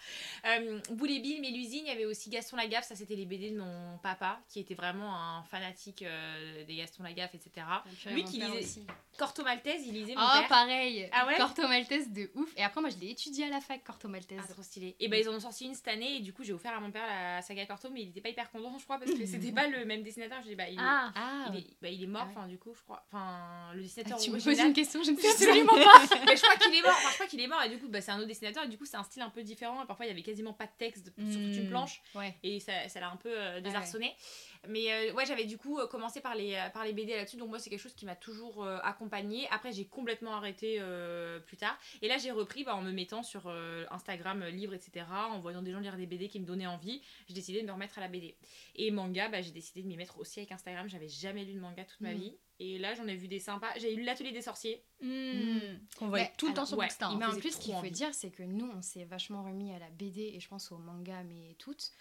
Euh, 0.47 0.81
Boule 0.91 1.11
et 1.11 1.21
Bill, 1.21 1.41
Mélusine, 1.41 1.85
il 1.85 1.89
y 1.89 1.91
avait 1.91 2.05
aussi 2.07 2.31
Gaston 2.31 2.57
Lagaffe, 2.57 2.85
ça 2.87 2.97
c'était 2.97 3.15
les 3.15 3.25
BD 3.27 3.51
de 3.51 3.59
mon 3.61 3.99
papa, 3.99 4.41
qui 4.49 4.61
était 4.61 4.75
vraiment 4.75 5.15
un 5.15 5.43
fanatique 5.45 6.03
euh, 6.03 6.65
des 6.65 6.77
Gaston 6.77 7.03
Lagaffe, 7.05 7.35
etc. 7.35 7.67
Lui 8.11 8.25
qui 8.25 8.39
lisait- 8.41 8.59
aussi. 8.59 8.87
Corto 9.19 9.43
Maltese, 9.43 9.83
il 9.87 9.95
lisait 9.95 10.15
mon 10.15 10.21
Ah, 10.23 10.39
père. 10.41 10.49
pareil 10.49 11.09
Ah 11.13 11.27
ouais 11.27 11.37
Corto 11.37 11.67
Maltese 11.67 12.09
de 12.11 12.31
ouf. 12.37 12.53
Et 12.57 12.63
après, 12.63 12.81
moi, 12.81 12.89
je 12.91 12.97
l'ai 12.99 13.11
étudié 13.11 13.47
à 13.47 13.49
la 13.49 13.61
fac, 13.61 13.83
Corto 13.83 14.07
Maltese. 14.09 14.39
Ah, 14.43 14.53
trop 14.53 14.63
stylé. 14.63 14.95
Et 15.01 15.09
ben 15.09 15.21
ils 15.21 15.29
en 15.29 15.35
ont 15.35 15.41
sorti 15.41 15.65
une 15.67 15.75
cette 15.75 15.89
année 15.89 16.17
et 16.17 16.21
du 16.21 16.33
coup 16.33 16.45
j'ai 16.45 16.53
offert 16.53 16.73
à 16.77 16.81
mon 16.81 16.91
père 16.93 17.05
la 17.07 17.43
saga 17.43 17.67
Corto 17.67 17.91
mais 17.91 18.03
il 18.03 18.09
était 18.11 18.21
pas 18.21 18.29
hyper 18.29 18.49
content 18.51 18.77
je 18.79 18.85
crois 18.85 18.99
parce 18.99 19.11
que 19.13 19.27
c'était 19.27 19.51
pas 19.53 19.67
le 19.67 19.85
même 19.85 20.03
dessinateur. 20.05 20.39
Je 20.43 20.49
dis 20.49 20.55
bah 20.55 20.69
il 20.69 20.79
Ah, 20.81 21.13
Ah, 21.17 21.47
il 21.53 21.59
est, 21.59 21.67
bah, 21.83 21.89
il 21.89 22.03
est 22.03 22.07
mort 22.07 22.23
Ah 22.23 22.27
ouais. 22.27 22.33
enfin 22.37 22.47
du 22.49 22.59
coup 22.59 22.73
je 22.77 22.83
crois. 22.83 23.05
Enfin 23.11 23.73
le 23.75 23.81
Ah, 23.81 23.83
dessinateur 23.83 24.19
tu 24.19 24.31
me 24.31 24.41
poses 24.41 24.59
une 24.61 24.73
question, 24.73 25.03
je 25.03 25.11
ne 25.11 25.17
sais 25.19 25.29
absolument 25.33 25.73
absolument 25.73 26.07
pas. 26.09 26.25
mais 26.27 26.37
je 26.37 26.43
crois 26.43 26.57
qu'il 26.57 26.75
est 26.75 26.83
mort. 26.83 26.93
Enfin, 26.97 27.09
je 27.11 27.15
crois 27.15 27.27
qu'il 27.27 27.41
est 27.41 27.47
mort 27.49 27.63
et 27.65 27.69
du 27.71 27.79
coup 27.79 27.89
bah, 27.89 28.01
c'est 28.01 28.13
un 28.13 28.19
autre 28.19 28.29
dessinateur 28.29 28.65
et 28.65 28.69
du 28.69 28.79
coup 28.79 28.85
c'est 28.87 28.97
un 28.97 29.03
style 29.05 29.23
un 29.29 29.31
peu 29.31 29.43
différent 29.45 29.83
et 29.83 29.87
parfois 29.87 30.05
il 30.07 30.09
y 30.09 30.13
avait 30.13 30.23
quasiment 30.23 30.53
pas 30.53 30.67
de 30.67 30.73
texte 30.79 31.07
sur 31.15 31.15
toute 31.15 31.33
une 31.57 31.67
Hmm. 31.67 31.71
planche 31.71 32.03
Ouais. 32.15 32.35
et 32.43 32.59
ça 32.61 32.89
ça 32.89 32.99
l'a 33.01 33.11
un 33.11 33.17
peu 33.17 33.31
euh, 33.31 33.55
ouais. 33.57 33.61
désarçonné. 33.63 34.13
Mais 34.69 34.93
euh, 34.93 35.13
ouais 35.15 35.25
j'avais 35.27 35.45
du 35.45 35.57
coup 35.57 35.79
euh, 35.79 35.87
commencé 35.87 36.21
par 36.21 36.35
les, 36.35 36.59
par 36.75 36.85
les 36.85 36.93
BD 36.93 37.15
là-dessus 37.15 37.37
donc 37.37 37.49
moi 37.51 37.59
c'est 37.61 37.71
quelque 37.71 37.81
chose 37.81 37.95
qui 37.95 38.07
m'a 38.07 38.17
toujours 38.17 38.67
accompagnée. 38.67 39.47
Après 39.51 39.73
j'ai 39.73 39.85
complètement 39.87 40.33
arrêté 40.35 40.81
plus 41.47 41.57
tard 41.57 41.79
et 42.03 42.09
là 42.09 42.19
j'ai 42.19 42.31
repris 42.33 42.65
bah, 42.65 42.75
en 42.75 42.83
me 42.83 42.91
mettant 42.93 43.23
sur 43.23 43.49
Instagram 43.91 44.45
livres 44.47 44.75
etc. 44.75 45.07
en 45.11 45.39
voyant 45.41 45.63
des 45.63 45.73
gens 45.73 45.81
lire 45.81 45.97
des 45.97 46.07
BD 46.07 46.29
qui 46.29 46.41
me 46.41 46.47
donnaient 46.47 46.67
envie. 46.67 47.03
J'ai 47.29 47.35
décidé 47.35 47.63
de 47.63 47.67
me 47.67 47.73
remettre 47.73 47.99
à 47.99 48.01
la 48.01 48.09
BD. 48.09 48.37
Et 48.77 48.91
manga 48.91 49.29
bah, 49.29 49.43
j'ai 49.43 49.53
décidé 49.53 49.83
de 49.83 49.87
m'y 49.89 49.97
mettre 49.97 50.19
aussi 50.19 50.41
avec 50.41 50.53
Instagram. 50.53 50.89
J'avais 50.89 51.09
jamais 51.09 51.45
lu 51.45 51.55
de 51.55 51.61
manga 51.61 51.85
toute 51.85 52.01
ma 52.01 52.13
Mm. 52.13 52.19
vie 52.19 52.35
et 52.61 52.79
là 52.79 52.95
j'en 52.95 53.07
ai 53.07 53.17
vu 53.17 53.29
des 53.29 53.39
sympas. 53.41 53.69
J'ai 53.79 53.95
lu 53.95 54.03
l'atelier 54.03 54.33
des 54.33 54.43
sorciers. 54.43 54.83
Hmm. 55.01 55.59
Qu'on 55.99 56.09
voyait 56.09 56.33
tout 56.37 56.49
le 56.49 56.55
temps 56.55 56.67
sur 56.67 56.79
ouais, 56.79 56.87
Bookstar. 56.87 57.13
il 57.13 57.19
mais 57.19 57.27
en 57.27 57.37
plus, 57.37 57.53
ce 57.53 57.61
qu'il 57.61 57.73
faut 57.73 57.79
envie. 57.79 57.91
dire, 57.91 58.15
c'est 58.15 58.31
que 58.31 58.43
nous, 58.43 58.71
on 58.75 58.83
s'est 58.83 59.05
vachement 59.05 59.45
remis 59.45 59.73
à 59.73 59.79
la 59.79 59.91
BD 59.91 60.33
et 60.35 60.41
je 60.41 60.49
pense 60.49 60.71
au 60.73 60.79
manga, 60.79 61.23
mais 61.25 61.55
toutes, 61.59 61.93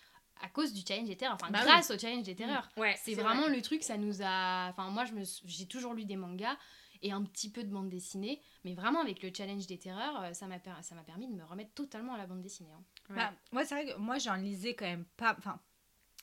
à 0.42 0.50
cause 0.50 0.74
du 0.74 0.82
challenge 0.88 1.08
des 1.08 1.16
terreurs. 1.18 1.36
Enfin, 1.42 1.52
Bah 1.52 1.60
oui. 1.64 1.66
grâce 1.72 1.92
au 1.92 1.98
challenge 1.98 2.24
des 2.24 2.36
terreurs. 2.36 2.70
Ouais, 2.78 2.96
C'est 3.04 3.14
vraiment 3.16 3.48
le 3.48 3.62
truc, 3.62 3.84
ça 3.84 3.98
nous 3.98 4.22
a. 4.22 4.70
Enfin, 4.70 4.90
moi, 4.90 5.06
je 5.06 5.14
me 5.14 5.24
j'ai 5.46 5.68
toujours 5.68 5.94
lu 5.94 6.06
des 6.06 6.16
mangas 6.16 6.58
et 7.04 7.12
un 7.12 7.22
petit 7.24 7.52
peu 7.52 7.64
de 7.64 7.70
bande 7.70 7.90
dessinée, 7.90 8.42
mais 8.66 8.74
vraiment 8.74 9.02
avec 9.02 9.22
le 9.22 9.32
challenge 9.32 9.68
des 9.68 9.78
terreurs, 9.78 10.20
euh, 10.24 10.34
ça 10.34 10.48
m'a 10.48 10.58
per- 10.58 10.82
ça 10.82 10.96
m'a 10.96 11.04
permis 11.04 11.28
de 11.28 11.34
me 11.34 11.44
remettre 11.46 11.72
totalement 11.76 12.16
à 12.16 12.18
la 12.18 12.26
bande 12.26 12.42
dessinée. 12.42 12.72
hein. 12.72 12.84
Bah, 13.12 13.32
moi, 13.52 13.64
c'est 13.66 13.76
vrai 13.76 13.94
que 13.94 13.98
moi, 14.00 14.18
j'en 14.18 14.34
lisais 14.36 14.74
quand 14.74 14.86
même 14.86 15.06
pas. 15.16 15.36
Enfin, 15.38 15.60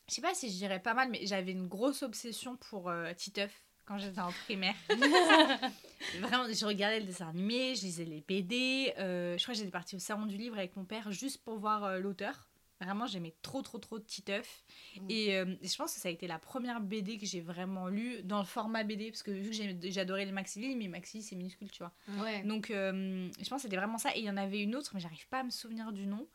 je 0.09 0.15
sais 0.15 0.21
pas 0.21 0.35
si 0.35 0.49
je 0.51 0.57
dirais 0.57 0.81
pas 0.83 0.93
mal, 0.95 1.11
mais 1.11 1.25
j'avais 1.27 1.53
une 1.53 1.69
grosse 1.69 2.03
obsession 2.03 2.57
pour 2.57 2.91
euh, 2.91 3.13
Titeuf 3.15 3.65
quand 3.87 3.99
j'étais 3.99 4.21
en 4.21 4.33
primaire. 4.45 4.75
Vraiment, 6.21 6.47
je 6.53 6.65
regardais 6.67 7.01
le 7.01 7.07
dessin 7.07 7.29
animé, 7.29 7.75
je 7.75 7.83
lisais 7.83 8.05
les 8.05 8.21
BD. 8.21 8.93
euh, 8.99 9.37
je 9.39 9.43
crois 9.43 9.55
que 9.55 9.59
j'étais 9.59 9.71
partie 9.71 9.97
au 9.97 9.99
salon 9.99 10.27
du 10.27 10.37
livre 10.37 10.57
avec 10.57 10.77
mon 10.77 10.85
père 10.85 11.11
juste 11.13 11.43
pour 11.43 11.59
voir 11.59 11.85
euh, 11.85 11.99
l'auteur. 11.99 12.49
Vraiment, 12.81 13.07
j'aimais 13.07 13.35
trop, 13.41 13.63
trop, 13.63 13.79
trop 13.79 13.99
Titeuf. 13.99 14.65
Mm. 15.01 15.07
Et, 15.11 15.37
euh, 15.37 15.55
et 15.63 15.69
je 15.69 15.77
pense 15.77 15.95
que 15.95 16.01
ça 16.01 16.09
a 16.09 16.11
été 16.13 16.27
la 16.27 16.39
première 16.39 16.81
BD 16.81 17.19
que 17.19 17.25
j'ai 17.25 17.41
vraiment 17.41 17.89
lue 17.89 18.23
dans 18.25 18.41
le 18.41 18.45
format 18.45 18.83
BD, 18.83 19.11
parce 19.11 19.23
que 19.23 19.31
vu 19.31 19.51
que 19.51 19.91
j'adorais 19.91 20.25
les 20.25 20.33
maxi 20.33 20.75
mais 20.77 20.89
maxi 20.89 21.23
c'est 21.23 21.37
minuscule, 21.37 21.71
tu 21.71 21.79
vois. 21.79 21.93
Ouais. 22.23 22.43
Donc, 22.43 22.71
euh, 22.71 23.31
je 23.41 23.49
pense 23.49 23.63
que 23.63 23.69
c'était 23.69 23.77
vraiment 23.77 23.99
ça. 23.99 24.15
Et 24.17 24.19
il 24.21 24.25
y 24.25 24.31
en 24.31 24.37
avait 24.37 24.61
une 24.61 24.75
autre, 24.75 24.91
mais 24.95 25.01
j'arrive 25.01 25.27
pas 25.29 25.41
à 25.41 25.45
me 25.45 25.51
souvenir 25.51 25.93
du 25.93 26.07
nom. 26.07 26.27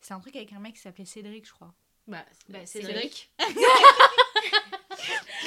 C'est 0.00 0.14
un 0.14 0.20
truc 0.20 0.36
avec 0.36 0.52
un 0.52 0.60
mec 0.60 0.74
qui 0.74 0.80
s'appelait 0.80 1.04
Cédric, 1.04 1.46
je 1.46 1.52
crois. 1.52 1.74
Bah, 2.06 2.24
Bah, 2.48 2.64
Cédric. 2.64 3.30
Cédric. 3.38 3.58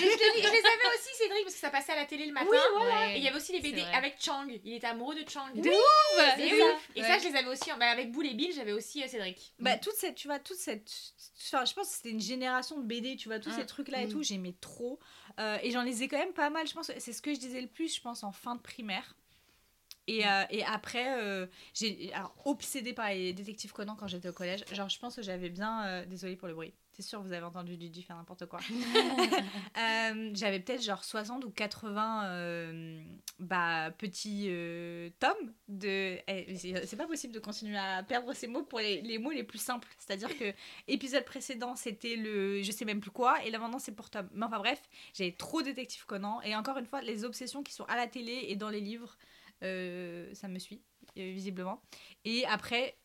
Je, 0.01 0.35
les, 0.37 0.41
je 0.41 0.47
les 0.47 0.57
avais 0.59 0.95
aussi, 0.95 1.15
Cédric, 1.17 1.43
parce 1.43 1.55
que 1.55 1.59
ça 1.61 1.69
passait 1.69 1.91
à 1.91 1.95
la 1.95 2.05
télé 2.05 2.25
le 2.25 2.33
matin. 2.33 2.47
Ouais. 2.49 3.15
Et 3.15 3.17
il 3.17 3.23
y 3.23 3.27
avait 3.27 3.37
aussi 3.37 3.51
les 3.53 3.59
BD 3.59 3.81
avec 3.93 4.15
Chang. 4.19 4.47
Il 4.63 4.73
était 4.73 4.87
amoureux 4.87 5.15
de 5.15 5.27
Chang. 5.29 5.47
De 5.55 5.65
Et 5.65 5.69
ouf 5.69 5.75
oui, 6.17 6.23
c'est 6.37 6.49
ça. 6.59 6.65
Et 6.95 7.01
Ouais. 7.01 7.07
ça, 7.07 7.19
je 7.19 7.27
les 7.29 7.35
avais 7.35 7.47
aussi. 7.47 7.69
Bah, 7.79 7.89
avec 7.91 8.11
Boule 8.11 8.27
et 8.27 8.33
Bill, 8.33 8.51
j'avais 8.53 8.71
aussi 8.73 9.03
euh, 9.03 9.07
Cédric. 9.07 9.53
Bah, 9.59 9.77
toute 9.77 9.93
cette, 9.95 10.15
tu 10.15 10.27
vois, 10.27 10.39
toute 10.39 10.57
cette. 10.57 10.91
Enfin, 11.53 11.65
je 11.65 11.73
pense 11.73 11.89
que 11.89 11.95
c'était 11.95 12.09
une 12.11 12.21
génération 12.21 12.77
de 12.79 12.83
BD, 12.85 13.15
tu 13.15 13.27
vois, 13.29 13.39
tous 13.39 13.49
Mm. 13.49 13.53
ces 13.59 13.65
trucs-là 13.65 14.01
et 14.03 14.07
Mm. 14.07 14.11
tout, 14.11 14.23
j'aimais 14.23 14.55
trop. 14.61 14.99
Euh, 15.39 15.57
et 15.63 15.71
j'en 15.71 15.83
lisais 15.83 16.07
quand 16.07 16.17
même 16.19 16.33
pas 16.33 16.49
mal, 16.49 16.67
je 16.67 16.73
pense 16.73 16.91
c'est 16.97 17.13
ce 17.13 17.21
que 17.21 17.33
je 17.33 17.39
disais 17.39 17.61
le 17.61 17.67
plus, 17.67 17.95
je 17.95 18.01
pense, 18.01 18.23
en 18.23 18.31
fin 18.31 18.55
de 18.55 18.61
primaire. 18.61 19.15
Et, 20.07 20.25
euh, 20.27 20.43
et 20.49 20.63
après, 20.65 21.19
euh, 21.21 21.45
j'ai. 21.73 22.11
Alors, 22.13 22.33
obsédée 22.45 22.91
par 22.93 23.09
les 23.09 23.33
détectives 23.33 23.71
Conan 23.71 23.95
quand 23.95 24.07
j'étais 24.07 24.27
au 24.29 24.33
collège. 24.33 24.65
Genre, 24.71 24.89
je 24.89 24.97
pense 24.99 25.15
que 25.15 25.21
j'avais 25.21 25.49
bien. 25.49 25.85
euh, 25.85 26.05
Désolée 26.05 26.35
pour 26.35 26.47
le 26.47 26.53
bruit. 26.55 26.73
C'est 26.93 27.03
sûr, 27.03 27.21
vous 27.21 27.31
avez 27.31 27.45
entendu 27.45 27.77
Didi 27.77 28.03
faire 28.03 28.17
n'importe 28.17 28.45
quoi. 28.45 28.59
Euh, 29.77 30.31
j'avais 30.33 30.59
peut-être 30.59 30.83
genre 30.83 31.03
60 31.03 31.45
ou 31.45 31.49
80 31.49 32.25
euh, 32.25 33.01
bah, 33.39 33.89
petits 33.97 34.47
euh, 34.49 35.09
tomes 35.19 35.53
de. 35.69 36.19
eh, 36.27 36.55
c'est 36.85 36.97
pas 36.97 37.07
possible 37.07 37.33
de 37.33 37.39
continuer 37.39 37.77
à 37.77 38.03
perdre 38.03 38.33
ces 38.33 38.47
mots 38.47 38.63
pour 38.63 38.79
les, 38.79 39.01
les 39.01 39.17
mots 39.17 39.31
les 39.31 39.43
plus 39.43 39.57
simples. 39.59 39.87
C'est-à-dire 39.97 40.37
que 40.37 40.53
épisode 40.87 41.23
précédent 41.23 41.75
c'était 41.75 42.15
le 42.17 42.61
je 42.61 42.71
sais 42.71 42.85
même 42.85 42.99
plus 42.99 43.11
quoi 43.11 43.43
et 43.45 43.49
là 43.49 43.59
maintenant 43.59 43.79
c'est 43.79 43.93
pour 43.95 44.09
tome. 44.09 44.29
Mais 44.33 44.45
enfin 44.45 44.59
bref, 44.59 44.81
j'avais 45.13 45.31
trop 45.31 45.61
Détective 45.61 46.05
Conan 46.05 46.41
et 46.41 46.55
encore 46.55 46.77
une 46.77 46.85
fois, 46.85 47.01
les 47.01 47.23
obsessions 47.23 47.63
qui 47.63 47.73
sont 47.73 47.85
à 47.85 47.95
la 47.95 48.07
télé 48.07 48.45
et 48.49 48.55
dans 48.55 48.69
les 48.69 48.81
livres, 48.81 49.17
euh, 49.63 50.33
ça 50.33 50.47
me 50.47 50.59
suit 50.59 50.81
euh, 51.17 51.31
visiblement. 51.31 51.81
Et 52.25 52.45
après, 52.45 52.97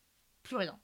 plus 0.42 0.56
rien. 0.56 0.78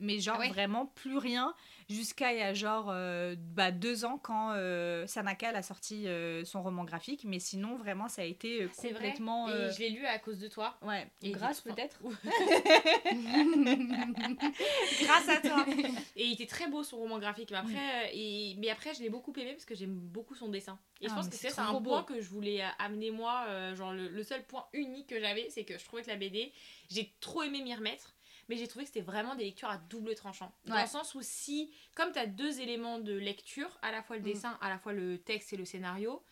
Mais 0.00 0.18
genre 0.20 0.36
Ah 0.38 0.40
ouais 0.40 0.48
vraiment 0.48 0.86
plus 0.86 1.16
rien 1.18 1.54
jusqu'à 1.88 2.32
il 2.32 2.38
y 2.38 2.42
a 2.42 2.54
genre 2.54 2.88
euh, 2.90 3.34
bah, 3.38 3.70
deux 3.70 4.04
ans 4.04 4.18
quand 4.18 4.52
euh, 4.52 5.06
Sanakal 5.06 5.54
a 5.56 5.62
sorti 5.62 6.06
euh, 6.08 6.44
son 6.44 6.62
roman 6.62 6.84
graphique. 6.84 7.24
Mais 7.24 7.38
sinon, 7.38 7.76
vraiment, 7.76 8.08
ça 8.08 8.22
a 8.22 8.24
été 8.24 8.68
C'est 8.72 8.90
vrai. 8.90 8.94
complètement. 9.08 9.48
Et 9.48 9.70
je 9.72 9.78
l'ai 9.80 9.90
lu 9.90 10.04
à 10.06 10.18
cause 10.18 10.38
de 10.38 10.48
toi. 10.48 10.76
Ouais, 10.82 11.06
Et 11.22 11.30
grâce 11.30 11.60
peut-être. 11.60 12.00
grâce 15.02 15.28
à 15.28 15.40
toi. 15.40 15.64
Et 16.16 16.24
il 16.24 16.32
était 16.32 16.46
très 16.46 16.68
beau 16.68 16.82
son 16.82 16.98
roman 16.98 17.18
graphique. 17.18 17.50
Mais 17.50 17.58
après, 17.58 18.10
et... 18.14 18.54
mais 18.58 18.70
après 18.70 18.94
je 18.94 19.02
l'ai 19.02 19.10
beaucoup 19.10 19.32
aimé 19.36 19.52
parce 19.52 19.64
que 19.64 19.74
j'aime 19.74 19.94
beaucoup 19.94 20.34
son 20.34 20.48
dessin. 20.48 20.78
Et 21.00 21.08
je 21.08 21.12
Ah, 21.12 21.16
pense 21.16 21.28
que 21.28 21.36
c'est 21.36 21.58
un 21.58 21.72
beau. 21.74 21.80
point 21.90 22.02
que 22.04 22.20
je 22.20 22.28
voulais 22.28 22.62
amener 22.78 23.10
moi. 23.10 23.46
genre 23.74 23.92
le, 23.92 24.08
le 24.08 24.22
seul 24.22 24.44
point 24.44 24.66
unique 24.72 25.08
que 25.08 25.20
j'avais, 25.20 25.48
c'est 25.50 25.64
que 25.64 25.78
je 25.78 25.84
trouvais 25.84 26.02
que 26.02 26.08
la 26.10 26.16
BD, 26.16 26.52
j'ai 26.90 27.12
trop 27.20 27.42
aimé 27.42 27.62
m'y 27.62 27.74
remettre. 27.74 28.14
Mais 28.48 28.56
j'ai 28.56 28.68
trouvé 28.68 28.84
que 28.84 28.90
c'était 28.92 29.00
vraiment 29.04 29.34
des 29.34 29.44
lectures 29.44 29.68
à 29.68 29.78
double 29.78 30.14
tranchant. 30.14 30.52
Dans 30.66 30.74
Ouais. 30.74 30.82
le 30.82 30.88
sens 30.88 31.14
où 31.14 31.20
si, 31.22 31.72
comme 31.94 32.12
tu 32.12 32.18
as 32.18 32.26
deux 32.26 32.60
éléments 32.60 32.98
de 32.98 33.14
lecture, 33.14 33.78
à 33.82 33.90
la 33.92 34.02
fois 34.02 34.16
le 34.16 34.22
Mm. 34.22 34.26
dessin, 34.26 34.58
à 34.60 34.68
la 34.68 34.78
fois 34.78 34.92
le 34.92 35.18
texte 35.18 35.52
et 35.52 35.56
le 35.56 35.64
scénario, 35.64 36.22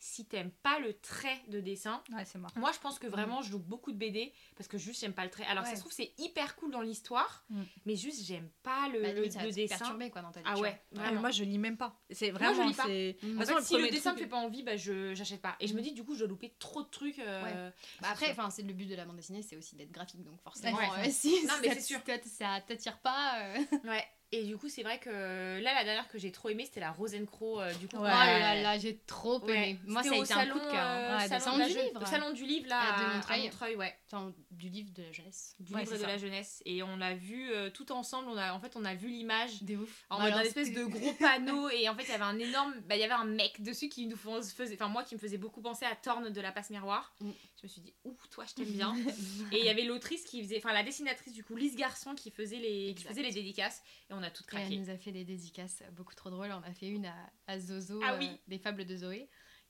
si 0.00 0.24
t'aimes 0.26 0.50
pas 0.62 0.78
le 0.78 0.92
trait 0.94 1.40
de 1.48 1.60
dessin, 1.60 2.02
Ouais, 2.12 2.24
moi, 2.56 2.70
je 2.72 2.78
pense 2.78 2.98
que 2.98 3.06
vraiment, 3.06 3.42
je 3.42 3.50
loupe 3.52 3.64
beaucoup 3.66 3.90
de 3.92 3.96
BD 3.96 4.32
parce 4.56 4.68
que 4.68 4.78
juste, 4.78 5.00
j'aime 5.00 5.12
pas 5.12 5.24
le 5.24 5.30
trait. 5.30 5.44
Alors, 5.46 5.64
ça 5.64 5.70
Ouais. 5.70 5.76
se 5.76 5.80
trouve, 5.80 5.92
c'est 5.92 6.12
hyper 6.18 6.56
cool 6.56 6.70
dans 6.70 6.80
l'histoire, 6.82 7.44
Mm. 7.50 7.62
mais 7.86 7.96
juste, 7.96 8.24
j'aime 8.24 8.48
pas 8.62 8.88
le, 8.88 9.02
Bah, 9.02 9.12
le- 9.12 9.30
ça 9.30 9.46
dessin. 9.46 9.78
perturber, 9.78 10.10
quoi, 10.10 10.22
dans 10.22 10.30
ta 10.32 10.40
Ah 10.44 10.58
ouais, 10.58 10.80
vraiment. 10.92 11.20
moi, 11.20 11.30
je 11.30 11.42
lis 11.44 11.58
même 11.58 11.76
pas. 11.76 11.98
C'est 12.10 12.30
Moi, 12.30 12.38
vraiment. 12.38 12.62
je 12.64 12.68
lis 12.68 12.74
pas. 12.74 12.84
Mm. 12.86 13.36
En 13.36 13.40
fait, 13.44 13.52
façon, 13.52 13.66
si 13.66 13.82
le 13.82 13.90
dessin 13.90 14.10
me 14.12 14.16
truc- 14.16 14.26
fait 14.26 14.30
pas 14.30 14.36
envie, 14.38 14.62
bah, 14.62 14.76
je 14.76 15.14
j'achète 15.14 15.40
pas. 15.42 15.56
Et 15.60 15.66
je 15.66 15.74
me 15.74 15.80
Mm. 15.80 15.82
dis, 15.82 15.92
du 15.92 16.04
coup, 16.04 16.14
je 16.14 16.20
dois 16.20 16.28
louper 16.28 16.54
trop 16.58 16.82
de 16.82 16.88
trucs. 16.88 17.18
euh, 17.18 17.70
Bah 18.00 18.08
après, 18.10 18.26
c'est 18.26 18.32
enfin, 18.32 18.50
c'est 18.50 18.62
le 18.62 18.72
but 18.72 18.86
de 18.86 18.94
la 18.94 19.04
bande 19.04 19.16
dessinée, 19.16 19.42
c'est 19.42 19.56
aussi 19.56 19.74
d'être 19.76 19.90
graphique, 19.90 20.22
donc 20.24 20.40
forcément, 20.42 20.78
Ouais, 20.78 20.84
euh, 20.98 21.02
ouais. 21.02 21.10
si 21.10 21.44
Non, 21.46 21.54
mais 21.62 21.68
ça 21.68 21.74
c'est 21.74 21.80
sûr. 21.80 22.00
ça 22.24 22.60
t'attire 22.66 22.98
pas. 23.00 23.40
euh, 23.42 23.58
Ouais. 23.84 24.04
Et 24.30 24.44
du 24.44 24.58
coup, 24.58 24.68
c'est 24.68 24.82
vrai 24.82 24.98
que 24.98 25.08
là, 25.08 25.72
la 25.74 25.84
dernière 25.84 26.06
que 26.08 26.18
j'ai 26.18 26.30
trop 26.32 26.50
aimée, 26.50 26.66
c'était 26.66 26.80
la 26.80 26.90
Rosencrow. 26.92 27.60
euh, 27.62 27.72
du 27.74 27.88
coup, 27.88 27.96
Ouais. 27.96 28.10
Oh 28.12 28.14
là 28.14 28.60
là, 28.60 28.78
j'ai 28.78 28.98
trop 29.06 29.40
Ouais. 29.44 29.70
aimé. 29.70 29.78
Moi, 29.86 30.02
ça 30.02 30.10
C'était 30.10 30.16
a 30.16 30.20
au 30.20 30.24
été 30.24 30.34
salon, 30.34 30.50
un 30.54 30.58
coup 30.58 30.66
de 30.66 30.70
cœur. 30.70 30.86
hein. 30.86 30.98
euh, 30.98 31.18
Ouais, 31.18 31.28
salon, 31.28 31.44
salon 31.44 31.58
de 31.58 31.62
du 31.64 31.78
livre. 31.78 32.06
salon 32.06 32.30
du 32.32 32.44
livre, 32.44 32.68
là, 32.68 32.98
de 32.98 33.04
à- 33.04 33.34
à 33.34 33.38
Montreuil. 33.38 33.76
Ouais. 33.76 33.94
Enfin, 34.06 34.34
du 34.50 34.68
livre 34.68 34.90
de 34.92 35.02
la 35.02 35.12
jeunesse. 35.12 35.54
Du 35.60 35.72
Ouais, 35.72 35.80
livre 35.80 35.92
de 35.94 35.98
ça. 35.98 36.06
la 36.06 36.18
jeunesse. 36.18 36.62
Et 36.66 36.82
on 36.82 36.96
l'a 36.98 37.14
vu 37.14 37.50
euh, 37.52 37.70
tout 37.70 37.90
ensemble. 37.90 38.28
On 38.28 38.36
a, 38.36 38.52
en 38.52 38.60
fait, 38.60 38.72
on 38.76 38.84
a 38.84 38.94
vu 38.94 39.08
l'image. 39.08 39.62
Des 39.62 39.76
ouf. 39.76 40.04
En 40.10 40.18
Bah 40.18 40.24
mode 40.24 40.32
un 40.34 40.40
espèce 40.42 40.72
de 40.74 40.84
gros 40.84 41.12
panneau 41.14 41.70
et 41.70 41.88
en 41.88 41.94
fait 41.94 42.02
il 42.02 42.08
y 42.10 42.12
avait 42.12 42.22
un 42.24 42.38
énorme 42.38 42.74
bah 42.86 42.96
il 42.96 43.00
y 43.00 43.04
avait 43.04 43.12
un 43.14 43.24
mec 43.24 43.62
dessus 43.62 43.88
qui 43.88 44.06
nous 44.06 44.16
fais- 44.16 44.42
faisait 44.54 44.74
enfin 44.74 44.88
moi 44.88 45.04
qui 45.04 45.14
me 45.14 45.20
faisait 45.20 45.38
beaucoup 45.38 45.60
penser 45.62 45.84
à 45.86 45.94
Thorne 45.96 46.30
de 46.30 46.40
la 46.40 46.52
passe 46.52 46.70
miroir 46.70 47.12
Mm. 47.20 47.30
je 47.56 47.62
me 47.64 47.68
suis 47.68 47.80
dit 47.80 47.94
ouh 48.04 48.16
toi 48.30 48.44
je 48.48 48.54
t'aime 48.54 48.72
bien 48.72 48.94
et 49.52 49.58
il 49.58 49.64
y 49.64 49.68
avait 49.68 49.82
l'autrice 49.84 50.24
qui 50.24 50.42
faisait 50.42 50.58
enfin 50.58 50.72
la 50.72 50.82
dessinatrice 50.82 51.32
du 51.32 51.42
coup 51.44 51.56
Lise 51.56 51.76
Garçon 51.76 52.14
qui 52.14 52.30
faisait 52.30 52.56
les 52.58 52.94
qui 52.94 53.04
faisait 53.04 53.22
les 53.22 53.32
dédicaces 53.32 53.82
et 54.10 54.14
on 54.18 54.22
a 54.22 54.30
toutes 54.30 54.52
Et 54.54 54.56
elle 54.58 54.80
nous 54.80 54.90
a 54.90 54.96
fait 54.96 55.12
des 55.12 55.24
dédicaces 55.24 55.82
beaucoup 55.92 56.14
trop 56.14 56.30
drôles. 56.30 56.50
On 56.52 56.68
a 56.68 56.72
fait 56.74 56.88
une 56.88 57.06
à, 57.06 57.14
à 57.46 57.58
Zozo, 57.58 58.00
Ah 58.04 58.14
euh, 58.14 58.18
oui. 58.18 58.30
des 58.48 58.58
fables 58.58 58.84
de 58.84 58.96
Zoé. 58.96 59.28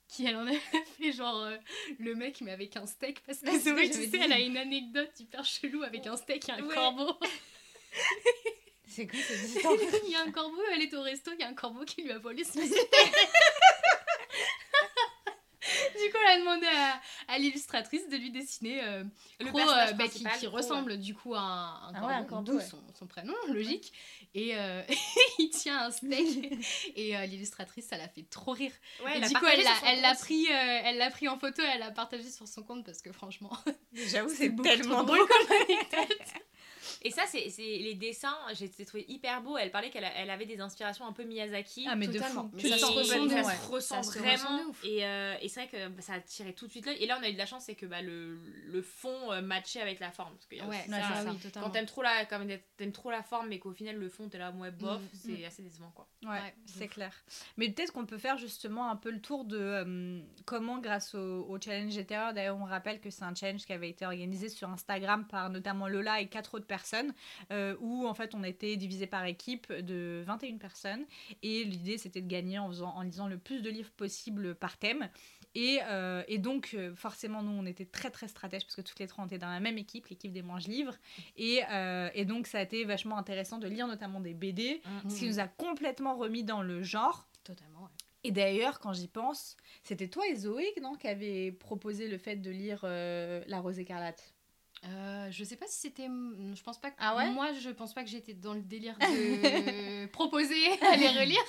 Qui 0.09 0.25
elle 0.27 0.37
en 0.37 0.47
a 0.47 0.53
fait 0.99 1.13
genre 1.13 1.37
euh, 1.43 1.57
le 1.99 2.15
mec 2.15 2.41
mais 2.41 2.51
avec 2.53 2.77
un 2.79 2.87
steak 2.87 3.21
parce 3.27 3.41
que 3.41 3.59
Zoé 3.59 3.91
tu 3.91 3.93
sais 3.99 4.07
dit. 4.07 4.17
elle 4.17 4.33
a 4.33 4.41
une 4.41 4.57
anecdote 4.57 5.11
hyper 5.21 5.45
chelou 5.45 5.83
avec 5.83 6.07
un 6.07 6.17
steak 6.17 6.49
et 6.49 6.53
un 6.53 6.63
Ouais. 6.67 6.75
corbeau. 6.75 7.13
C'est 8.87 9.07
quoi 9.07 9.19
cette 9.21 9.43
histoire? 9.55 9.75
Il 10.07 10.11
y 10.11 10.15
a 10.17 10.23
un 10.23 10.31
corbeau, 10.33 10.63
elle 10.75 10.81
est 10.83 10.95
au 10.95 11.03
resto, 11.03 11.31
il 11.35 11.41
y 11.41 11.43
a 11.43 11.49
un 11.49 11.55
corbeau 11.55 11.85
qui 11.85 12.03
lui 12.03 12.11
a 12.13 12.19
volé 12.19 12.43
son 12.43 12.53
steak. 12.65 13.15
Du 16.05 16.13
coup, 16.13 16.19
elle 16.27 16.37
a 16.37 16.39
demandé 16.41 16.67
à, 16.67 17.01
à 17.33 17.39
l'illustratrice 17.39 18.09
de 18.09 18.17
lui 18.17 18.31
dessiner 18.31 18.83
euh, 18.85 19.05
Le 19.41 19.47
Croc, 19.47 19.57
personnage 19.57 19.91
euh, 19.91 19.95
bah, 19.95 20.31
qui, 20.39 20.47
ressemble 20.47 20.99
du 20.99 21.15
coup 21.15 21.35
à 21.35 21.41
un, 21.41 21.89
un 21.89 21.93
Ah 21.95 22.07
ouais, 22.07 22.43
d'où 22.43 22.57
ouais. 22.57 22.65
son, 22.65 22.79
son 22.95 23.07
prénom, 23.07 23.35
logique. 23.49 23.93
Et 24.35 24.57
euh, 24.57 24.83
il 25.39 25.51
tient 25.51 25.87
un 25.87 25.91
steak 25.91 26.61
et 26.97 27.17
euh, 27.17 27.27
l'illustratrice, 27.27 27.87
ça 27.87 27.97
l'a 27.97 28.09
fait 28.09 28.25
trop 28.29 28.53
rire. 28.53 28.73
Ouais, 29.05 29.19
et 29.19 29.21
du 29.21 29.35
coup, 29.35 29.47
elle 29.47 29.63
l'a, 29.63 29.75
elle 29.87 30.17
pris, 30.17 30.47
euh, 30.47 30.81
elle 30.85 30.99
l'a 30.99 31.11
pris 31.11 31.29
en 31.29 31.39
photo, 31.39 31.63
et 31.63 31.67
elle 31.67 31.81
l'a 31.81 31.91
partagé 31.91 32.31
sur 32.31 32.47
son 32.47 32.63
compte 32.63 32.85
parce 32.85 33.03
que 33.03 33.13
franchement, 33.13 33.51
J'avoue, 33.93 34.29
c'est 34.35 34.55
tellement 34.63 35.03
drôle. 35.03 35.19
drôle 35.19 35.29
comme 35.29 35.57
anecdote. 35.57 36.19
Et 37.03 37.11
ça, 37.11 37.23
c'est 37.27 37.49
c'est 37.51 37.63
les 37.63 37.95
dessins, 37.95 38.37
j'ai 38.55 38.69
trouvé 38.85 39.05
hyper 39.09 39.43
beau. 39.43 39.57
Elle 39.57 39.71
parlait 39.71 39.91
qu'elle 39.91 40.09
elle 40.17 40.31
avait 40.31 40.47
des 40.47 40.61
inspirations 40.61 41.07
un 41.07 41.13
peu 41.13 41.25
Miyazaki. 41.25 41.87
Ah, 41.89 41.97
mais 41.97 42.07
de 42.09 42.13
Totalement. 42.15 42.45
fou. 42.45 42.51
Mais 42.55 42.69
ça 42.69 42.79
se 42.79 42.85
ressent 42.87 44.03
Ça 44.03 44.13
se 44.13 44.19
vraiment. 44.19 44.59
ressent 44.59 44.69
de. 44.83 44.89
Et, 44.89 45.05
euh, 45.07 45.35
et 45.41 45.49
c'est 45.49 45.67
vrai 45.67 45.69
que 45.71 45.89
bah, 45.89 46.03
ça 46.03 46.15
a 46.15 46.21
tiré 46.21 46.53
tout 46.53 46.67
de 46.67 46.71
suite 46.71 46.87
l'œil. 46.87 46.97
Et 47.01 47.07
là, 47.07 47.17
on 47.21 47.23
a 47.25 47.29
eu 47.29 47.33
de 47.33 47.39
la 47.39 47.47
chance, 47.47 47.65
c'est 47.65 47.75
que 47.75 47.87
bah, 47.87 48.03
le, 48.03 48.37
le 48.67 48.83
fond 48.83 49.33
euh, 49.33 49.41
matchait 49.41 49.81
avec 49.81 50.01
la 50.01 50.11
forme. 50.11 50.35
Parce 50.35 50.47
que 50.47 50.57
y 50.57 50.61
a 50.61 50.67
Ouais, 50.67 50.77
ça, 50.89 50.97
c'est 51.17 51.25
ça. 51.25 51.31
oui, 51.31 51.39
totalement. 51.39 51.67
Quand 51.69 51.73
t'aimes 51.73 51.87
trop, 51.87 52.03
la, 52.03 52.25
quand 52.27 52.41
t'aimes 52.77 52.93
trop 52.93 53.11
la 53.11 53.23
forme, 53.23 53.49
mais 53.49 53.59
qu'au 53.59 53.73
final 53.73 53.97
le 53.97 54.09
fond 54.09 54.29
t'es 54.29 54.39
là, 54.39 54.51
ouais, 54.53 54.71
bof, 54.71 55.01
Mm, 55.01 55.09
c'est 55.15 55.45
assez 55.45 55.63
décevant 55.63 55.91
quoi. 55.95 56.09
Ouais, 56.23 56.31
Ouais, 56.31 56.55
c'est 56.67 56.87
de 56.87 56.91
clair. 56.93 57.13
Mais 57.57 57.69
peut-être 57.71 57.93
qu'on 57.93 58.07
peut 58.07 58.19
faire 58.19 58.37
justement 58.39 58.91
un 58.91 58.97
peu 58.97 59.11
le 59.11 59.21
tour 59.21 59.45
de 59.45 59.59
euh, 59.59 60.21
comment, 60.47 60.79
grâce 60.79 61.15
au, 61.15 61.47
au 61.49 61.61
challenge 61.61 61.93
GTA, 61.93 62.33
d'ailleurs 62.33 62.57
on 62.59 62.65
rappelle 62.65 63.01
que 63.01 63.11
c'est 63.11 63.23
un 63.25 63.35
challenge 63.35 63.65
qui 63.65 63.73
avait 63.73 63.89
été 63.91 64.05
organisé 64.07 64.49
sur 64.49 64.69
Instagram 64.69 65.27
par 65.27 65.51
notamment 65.51 65.89
Lola 65.89 66.21
et 66.21 66.29
quatre 66.29 66.55
autres 66.55 66.67
personnes, 66.67 66.88
euh, 67.53 67.77
où 67.81 68.07
en 68.07 68.15
fait 68.15 68.35
on 68.35 68.43
était 68.45 68.77
divisé 68.77 69.07
par 69.07 69.25
équipe 69.25 69.73
de 69.73 70.23
21 70.27 70.59
personnes, 70.59 71.05
et 71.43 71.65
l'idée 71.65 71.99
c'était 71.99 72.23
de 72.23 72.29
gagner 72.29 72.59
en, 72.59 72.69
faisant, 72.69 72.95
en 72.95 73.03
lisant 73.03 73.29
le 73.29 73.39
plus 73.39 73.63
de 73.63 73.71
livres 73.71 73.91
possible 73.91 74.55
par 74.55 74.77
thème. 74.79 75.09
Et, 75.55 75.81
euh, 75.89 76.23
et 76.29 76.39
donc, 76.39 76.75
euh, 76.75 76.95
forcément, 76.95 77.43
nous, 77.43 77.51
on 77.51 77.65
était 77.65 77.87
très 77.87 78.11
très 78.11 78.29
stratèges 78.29 78.65
parce 78.65 78.77
que 78.77 78.83
toutes 78.83 78.99
les 78.99 79.07
trois, 79.07 79.25
on 79.25 79.27
était 79.27 79.39
dans 79.39 79.49
la 79.51 79.61
même 79.61 79.79
équipe, 79.79 80.07
l'équipe 80.09 80.31
des 80.31 80.43
manches 80.43 80.67
livres. 80.69 80.95
Et, 81.37 81.63
euh, 81.71 82.11
et 82.15 82.27
donc, 82.27 82.47
ça 82.47 82.59
a 82.59 82.63
été 82.63 82.85
vachement 82.85 83.17
intéressant 83.17 83.59
de 83.59 83.67
lire 83.67 83.87
notamment 83.89 84.21
des 84.21 84.35
BD, 84.35 84.83
Mm. 85.05 85.11
ce 85.11 85.19
qui 85.19 85.27
nous 85.27 85.41
a 85.41 85.49
complètement 85.49 86.17
remis 86.17 86.45
dans 86.45 86.63
le 86.63 86.83
genre. 86.83 87.27
Totalement, 87.45 87.81
ouais. 87.81 87.89
Et 88.25 88.31
d'ailleurs, 88.31 88.79
quand 88.79 88.93
j'y 88.93 89.09
pense, 89.09 89.57
c'était 89.83 90.09
toi 90.09 90.27
et 90.29 90.37
Zoé 90.37 90.67
non, 90.83 90.95
qui 90.97 91.09
avez 91.09 91.51
proposé 91.51 92.09
le 92.09 92.19
fait 92.19 92.37
de 92.37 92.51
lire 92.51 92.81
euh, 92.85 93.43
La 93.47 93.61
Rose 93.61 93.79
écarlate? 93.79 94.35
Euh, 94.85 95.31
je 95.31 95.45
sais 95.45 95.57
pas 95.57 95.67
si 95.67 95.79
c'était. 95.81 96.07
Je 96.07 96.63
pense 96.63 96.81
pas 96.81 96.91
que. 96.91 96.97
Ah 96.99 97.17
ouais? 97.17 97.31
Moi, 97.33 97.53
je 97.55 97.71
pense 97.71 97.95
pas 97.95 98.05
que 98.05 98.11
j'étais 98.11 98.35
dans 98.35 98.55
le 98.55 98.63
délire 98.63 98.97
de 98.99 100.07
proposer 100.13 100.69
à 100.83 100.97
les 100.97 101.09
relire. 101.09 101.43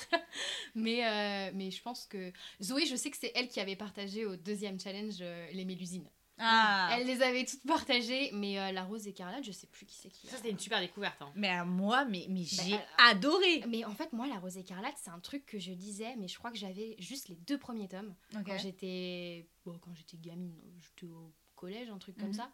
Mais, 0.76 1.06
euh, 1.06 1.52
mais 1.54 1.72
je 1.72 1.82
pense 1.82 2.06
que. 2.06 2.32
Zoé, 2.62 2.86
je 2.86 2.96
sais 2.96 3.12
que 3.12 3.18
c'est 3.18 3.32
elle 3.36 3.48
qui 3.48 3.60
avait 3.60 3.76
partagé 3.76 4.26
au 4.26 4.36
deuxième 4.36 4.80
challenge 4.80 5.18
euh, 5.22 5.48
les 5.54 5.66
Mélusines. 5.66 6.10
Ah 6.42 6.92
Elle 6.94 7.06
les 7.06 7.22
avait 7.22 7.44
toutes 7.44 7.64
partagées, 7.68 8.30
mais 8.32 8.58
euh, 8.58 8.72
la 8.72 8.86
rose 8.86 9.06
écarlate, 9.08 9.44
je 9.44 9.52
sais 9.52 9.68
plus 9.68 9.86
qui 9.86 9.96
c'est 9.96 10.10
qui. 10.10 10.26
Ça 10.28 10.38
c'était 10.38 10.50
une 10.52 10.58
super 10.60 10.80
découverte. 10.80 11.22
Hein. 11.22 11.30
Mais 11.36 11.50
à 11.50 11.66
moi, 11.66 12.06
mais, 12.06 12.28
mais 12.30 12.44
j'ai 12.46 12.72
Bah, 12.72 12.82
adoré 13.10 13.62
Mais 13.68 13.84
en 13.84 13.92
fait, 13.94 14.14
moi, 14.14 14.26
la 14.26 14.40
rose 14.40 14.56
écarlate, 14.56 14.96
c'est 15.04 15.10
un 15.10 15.20
truc 15.20 15.46
que 15.46 15.60
je 15.60 15.74
disais, 15.74 16.16
mais 16.18 16.30
je 16.30 16.38
crois 16.40 16.50
que 16.50 16.58
j'avais 16.58 16.96
juste 16.98 17.28
les 17.28 17.36
deux 17.36 17.58
premiers 17.58 17.90
tomes. 17.90 18.16
Quand 18.46 18.58
j'étais 18.58 19.50
bon, 19.66 19.78
quand 19.80 19.94
j'étais 19.94 20.16
gamine 20.18 20.56
j'étais 20.80 21.12
au 21.12 21.34
collège 21.56 21.90
un 21.90 21.98
truc 21.98 22.16
comme 22.18 22.30
Mhm. 22.30 22.34
ça 22.36 22.50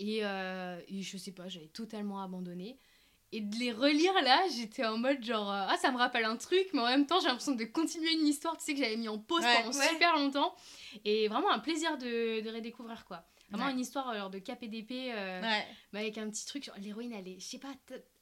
et, 0.00 0.24
euh, 0.24 0.80
et 0.88 1.02
je 1.02 1.16
sais 1.16 1.30
pas 1.32 1.46
j'avais 1.48 1.68
totalement 1.68 2.20
abandonné. 2.22 2.78
Et 3.32 3.40
de 3.42 3.54
les 3.58 3.70
relire 3.70 4.12
là 4.24 4.42
j'étais 4.56 4.84
en 4.84 4.98
mode 4.98 5.22
genre 5.24 5.48
euh, 5.52 5.66
ah 5.68 5.76
ça 5.80 5.92
me 5.92 5.98
rappelle 5.98 6.24
un 6.24 6.36
truc 6.36 6.66
mais 6.72 6.80
en 6.80 6.86
même 6.86 7.06
temps 7.06 7.20
j'ai 7.20 7.28
l'impression 7.28 7.54
de 7.54 7.64
continuer 7.64 8.12
une 8.14 8.26
histoire 8.26 8.56
tu 8.56 8.64
sais 8.64 8.72
que 8.74 8.80
j'avais 8.80 8.96
mis 8.96 9.06
en 9.08 9.18
pause 9.20 9.44
Ouais, 9.44 9.62
pendant 9.62 9.78
ouais. 9.78 9.88
super 9.88 10.16
longtemps. 10.16 10.52
Et 11.04 11.28
vraiment 11.28 11.50
un 11.52 11.60
plaisir 11.60 11.96
de, 11.96 12.40
de 12.40 12.50
redécouvrir 12.50 13.04
quoi. 13.04 13.24
Vraiment 13.50 13.66
Ouais. 13.66 13.72
une 13.72 13.78
histoire 13.80 14.08
alors 14.08 14.30
de 14.30 14.38
cap 14.40 14.60
et 14.62 14.68
d'épée 14.68 15.12
euh, 15.12 15.40
mais 15.92 16.00
avec 16.00 16.18
un 16.18 16.28
petit 16.28 16.44
truc 16.46 16.64
genre 16.64 16.74
l'héroïne 16.78 17.12
elle 17.12 17.28
est 17.28 17.38
je 17.38 17.46
sais 17.46 17.58
pas 17.58 17.72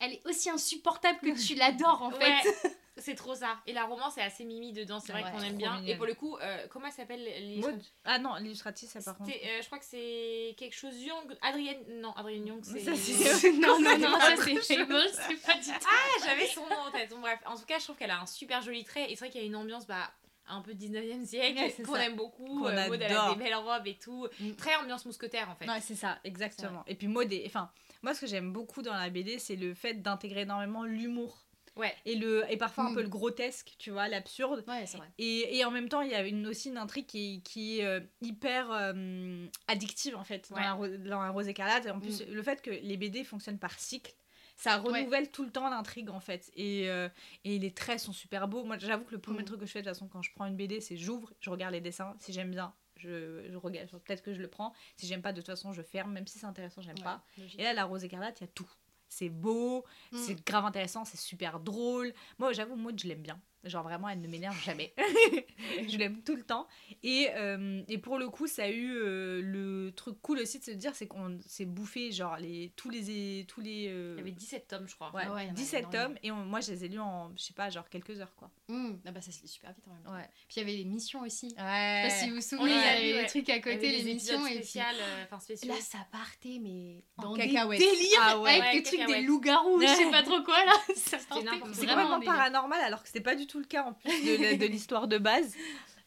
elle 0.00 0.12
est 0.12 0.26
aussi 0.26 0.50
insupportable 0.50 1.18
que 1.20 1.46
tu 1.46 1.54
l'adores 1.54 2.02
en 2.02 2.10
fait. 2.10 2.18
Ouais, 2.44 2.70
c'est 2.98 3.14
trop 3.14 3.34
ça. 3.34 3.58
Et 3.66 3.72
la 3.72 3.84
romance 3.84 4.18
est 4.18 4.22
assez 4.22 4.44
mimi 4.44 4.72
dedans, 4.72 5.00
c'est 5.00 5.12
vrai 5.12 5.22
Ouais, 5.24 5.30
qu'on 5.30 5.40
aime 5.42 5.56
bien. 5.56 5.74
mignonne. 5.76 5.88
Et 5.88 5.96
pour 5.96 6.06
le 6.06 6.14
coup, 6.14 6.36
euh, 6.36 6.66
comment 6.70 6.86
elle 6.86 6.92
s'appelle 6.92 7.22
l'illustratrice 7.24 7.92
Ah 8.04 8.18
non, 8.18 8.34
l'illustratrice, 8.36 8.90
ça 8.90 9.02
par 9.02 9.16
contre. 9.18 9.30
Euh, 9.30 9.60
je 9.62 9.66
crois 9.66 9.78
que 9.78 9.84
c'est 9.84 10.54
quelque 10.56 10.74
chose 10.76 10.94
Young. 11.00 11.36
Adrienne. 11.42 11.78
Non, 12.00 12.12
Adrienne 12.12 12.46
Young, 12.46 12.62
c'est. 12.64 12.82
Non 13.58 13.80
non 13.80 13.98
non 13.98 14.18
ça 14.20 14.36
c'est 14.36 14.60
c'est 14.62 14.76
pas 14.86 15.54
du 15.54 15.64
tout 15.66 15.86
Ah, 15.88 16.24
j'avais 16.26 16.46
son 16.46 16.62
nom 16.62 16.76
en 16.86 16.90
tête. 16.90 17.10
Bon, 17.10 17.18
bref, 17.20 17.38
en 17.46 17.56
tout 17.56 17.64
cas, 17.66 17.78
je 17.78 17.84
trouve 17.84 17.96
qu'elle 17.96 18.10
a 18.10 18.20
un 18.20 18.26
super 18.26 18.62
joli 18.62 18.84
trait. 18.84 19.10
Et 19.10 19.16
c'est 19.16 19.24
vrai 19.24 19.30
qu'il 19.30 19.40
y 19.40 19.44
a 19.44 19.46
une 19.46 19.56
ambiance 19.56 19.86
bah, 19.86 20.10
un 20.48 20.60
peu 20.62 20.72
19e 20.72 21.24
siècle 21.26 21.58
Ouais, 21.60 21.74
qu'on 21.84 21.96
aime 21.96 22.16
beaucoup. 22.16 22.60
Qu'on 22.60 22.66
Euh, 22.68 22.88
Maud, 22.88 23.00
elle 23.02 23.12
a 23.12 23.22
adore. 23.24 23.36
des 23.36 23.44
belles 23.44 23.54
robes 23.54 23.86
et 23.86 23.94
tout. 23.96 24.26
Mm. 24.40 24.52
Très 24.54 24.74
ambiance 24.76 25.04
mousquetaire 25.06 25.48
en 25.50 25.54
fait. 25.54 25.68
Ouais, 25.68 25.80
c'est 25.80 25.94
ça, 25.94 26.18
exactement. 26.24 26.84
Et 26.86 26.94
puis 26.94 27.06
Maud, 27.08 27.32
est- 27.32 27.44
enfin, 27.46 27.70
moi 28.02 28.14
ce 28.14 28.20
que 28.22 28.26
j'aime 28.26 28.52
beaucoup 28.52 28.82
dans 28.82 28.94
la 28.94 29.10
BD, 29.10 29.38
c'est 29.38 29.56
le 29.56 29.74
fait 29.74 29.94
d'intégrer 29.94 30.42
énormément 30.42 30.84
l'humour. 30.84 31.44
Ouais. 31.78 31.94
Et, 32.04 32.16
le, 32.16 32.44
et 32.50 32.56
parfois 32.56 32.84
un 32.84 32.90
Mm. 32.90 32.94
peu 32.94 33.02
le 33.02 33.08
grotesque, 33.08 33.74
tu 33.78 33.90
vois, 33.90 34.08
l'absurde. 34.08 34.64
ouais 34.68 34.84
c'est 34.86 34.98
vrai 34.98 35.08
Et, 35.18 35.56
et 35.58 35.64
en 35.64 35.70
même 35.70 35.88
temps, 35.88 36.02
il 36.02 36.10
y 36.10 36.14
a 36.14 36.26
une, 36.26 36.46
aussi 36.46 36.68
une 36.68 36.76
intrigue 36.76 37.06
qui, 37.06 37.40
qui 37.44 37.78
est 37.80 37.84
euh, 37.86 38.00
hyper 38.20 38.70
euh, 38.72 39.46
addictive 39.68 40.16
en 40.16 40.24
fait 40.24 40.50
dans, 40.50 40.56
Ouais. 40.56 40.88
la, 40.88 40.98
dans 40.98 41.22
la 41.22 41.30
Rose 41.30 41.48
écarlate. 41.48 41.86
Et 41.86 41.90
en 41.90 42.00
plus, 42.00 42.22
le 42.26 42.42
fait 42.42 42.60
que 42.60 42.70
les 42.70 42.96
BD 42.96 43.24
fonctionnent 43.24 43.58
par 43.58 43.78
cycle, 43.78 44.12
ça 44.56 44.76
renouvelle 44.78 45.30
tout 45.30 45.44
le 45.44 45.50
temps 45.52 45.70
l'intrigue 45.70 46.10
en 46.10 46.18
fait. 46.20 46.50
Et, 46.56 46.90
euh, 46.90 47.08
et 47.44 47.58
les 47.60 47.72
traits 47.72 48.00
sont 48.00 48.12
super 48.12 48.48
beaux. 48.48 48.64
Moi, 48.64 48.76
j'avoue 48.78 49.04
que 49.04 49.12
le 49.12 49.20
premier 49.20 49.42
Mm. 49.42 49.46
truc 49.46 49.60
que 49.60 49.66
je 49.66 49.70
fais 49.70 49.82
de 49.82 49.84
toute 49.88 49.94
façon 49.94 50.08
quand 50.08 50.20
je 50.22 50.32
prends 50.34 50.46
une 50.46 50.56
BD, 50.56 50.80
c'est 50.80 50.96
j'ouvre, 50.96 51.32
je 51.40 51.48
regarde 51.50 51.72
les 51.72 51.80
dessins. 51.80 52.16
Si 52.18 52.32
j'aime 52.32 52.50
bien, 52.50 52.74
je, 52.96 53.46
je 53.48 53.56
regarde. 53.56 53.88
Peut-être 54.04 54.22
que 54.22 54.34
je 54.34 54.40
le 54.40 54.48
prends. 54.48 54.72
Si 54.96 55.06
j'aime 55.06 55.22
pas, 55.22 55.32
de 55.32 55.36
toute 55.40 55.46
façon, 55.46 55.72
je 55.72 55.82
ferme. 55.82 56.12
Même 56.12 56.26
si 56.26 56.40
c'est 56.40 56.46
intéressant, 56.46 56.82
j'aime 56.82 56.98
pas. 56.98 57.22
Ouais, 57.36 57.44
logique. 57.44 57.60
Et 57.60 57.62
là, 57.62 57.72
la 57.72 57.84
Rose 57.84 58.02
écarlate, 58.02 58.40
il 58.40 58.44
y 58.44 58.48
a 58.48 58.50
tout. 58.52 58.68
C'est 59.08 59.28
beau, 59.30 59.84
Mm. 60.12 60.16
c'est 60.18 60.44
grave 60.46 60.64
intéressant, 60.64 61.04
c'est 61.04 61.18
super 61.18 61.60
drôle. 61.60 62.12
Moi, 62.38 62.52
j'avoue, 62.52 62.76
Maud, 62.76 62.98
je 63.00 63.06
l'aime 63.08 63.22
bien. 63.22 63.40
Genre, 63.64 63.82
vraiment, 63.82 64.08
elle 64.08 64.20
ne 64.20 64.28
m'énerve 64.28 64.56
jamais. 64.62 64.94
je 65.88 65.96
l'aime 65.98 66.22
tout 66.22 66.36
le 66.36 66.42
temps. 66.44 66.68
Et, 67.02 67.28
euh, 67.34 67.82
et 67.88 67.98
pour 67.98 68.18
le 68.18 68.28
coup, 68.28 68.46
ça 68.46 68.64
a 68.64 68.68
eu 68.68 68.92
euh, 68.94 69.40
le 69.42 69.92
truc 69.92 70.16
cool 70.22 70.38
aussi 70.38 70.58
de 70.60 70.64
se 70.64 70.70
dire, 70.70 70.94
c'est 70.94 71.06
qu'on 71.08 71.38
s'est 71.46 71.64
bouffé, 71.66 72.12
genre, 72.12 72.36
les, 72.36 72.72
tous 72.76 72.88
les. 72.88 73.44
Tous 73.48 73.60
les 73.60 73.88
euh, 73.88 74.14
Il 74.16 74.18
y 74.18 74.22
avait 74.22 74.30
17 74.30 74.68
tomes, 74.68 74.88
je 74.88 74.94
crois. 74.94 75.10
ouais, 75.14 75.22
Ah 75.26 75.32
ouais, 75.34 75.42
il 75.42 75.46
y 75.46 75.50
en 75.50 75.52
avait 75.52 75.60
17 75.60 75.80
énormément. 75.80 76.04
tomes. 76.04 76.18
Et 76.22 76.30
on- 76.30 76.44
moi, 76.44 76.60
je 76.60 76.70
les 76.72 76.84
ai 76.84 76.88
lus 76.88 77.00
en, 77.00 77.30
je 77.36 77.42
sais 77.42 77.52
pas, 77.52 77.68
genre 77.68 77.88
quelques 77.88 78.20
heures, 78.20 78.34
quoi. 78.36 78.50
Mmh. 78.68 78.92
Ah 79.06 79.10
bah 79.12 79.20
ça 79.22 79.32
se 79.32 79.40
lit 79.42 79.48
super 79.48 79.72
vite 79.72 79.84
en 79.88 79.94
même 79.94 80.02
temps. 80.04 80.12
Ouais. 80.14 80.28
Puis 80.48 80.56
il 80.56 80.60
y 80.60 80.62
avait 80.62 80.76
les 80.76 80.84
missions 80.84 81.22
aussi. 81.22 81.48
Je 81.56 81.62
Ouais. 81.62 82.02
sais 82.02 82.08
pas 82.08 82.10
si 82.22 82.28
vous 82.30 82.36
vous 82.36 82.42
souvenez, 82.42 82.68
les 82.68 82.74
il 82.74 83.08
y 83.08 83.12
avait 83.12 83.22
les 83.22 83.26
trucs 83.28 83.48
à 83.50 83.58
côté, 83.60 83.90
les 83.92 84.02
missions 84.04 84.34
épisodes 84.34 84.46
et 84.46 84.54
puis 84.56 84.64
spéciales, 84.68 84.96
enfin 85.24 85.40
spéciaux. 85.40 85.72
là 85.72 85.80
ça 85.80 85.98
partait 86.12 86.58
mais 86.60 87.02
En 87.16 87.32
des 87.34 87.48
cacahuètes. 87.48 87.80
délires 87.80 88.18
Ah 88.20 88.38
ouais. 88.40 88.60
avec 88.60 88.84
des 88.84 88.96
trucs 88.96 89.06
des 89.06 89.22
loups-garous, 89.22 89.80
je 89.80 89.86
sais 89.86 90.10
pas 90.10 90.22
trop 90.22 90.42
quoi 90.42 90.62
là. 90.66 90.72
Vraiment 91.30 91.60
complètement 91.60 92.04
en 92.14 92.18
délire. 92.18 92.34
paranormal 92.34 92.80
alors 92.82 93.00
que 93.02 93.06
c'était 93.08 93.22
pas 93.22 93.34
du 93.36 93.46
tout 93.48 93.58
le 93.58 93.64
cas 93.64 93.82
en 93.84 93.94
plus 93.94 94.10
de, 94.58 94.64
l'histoire 94.70 95.08
de 95.08 95.18
base. 95.18 95.54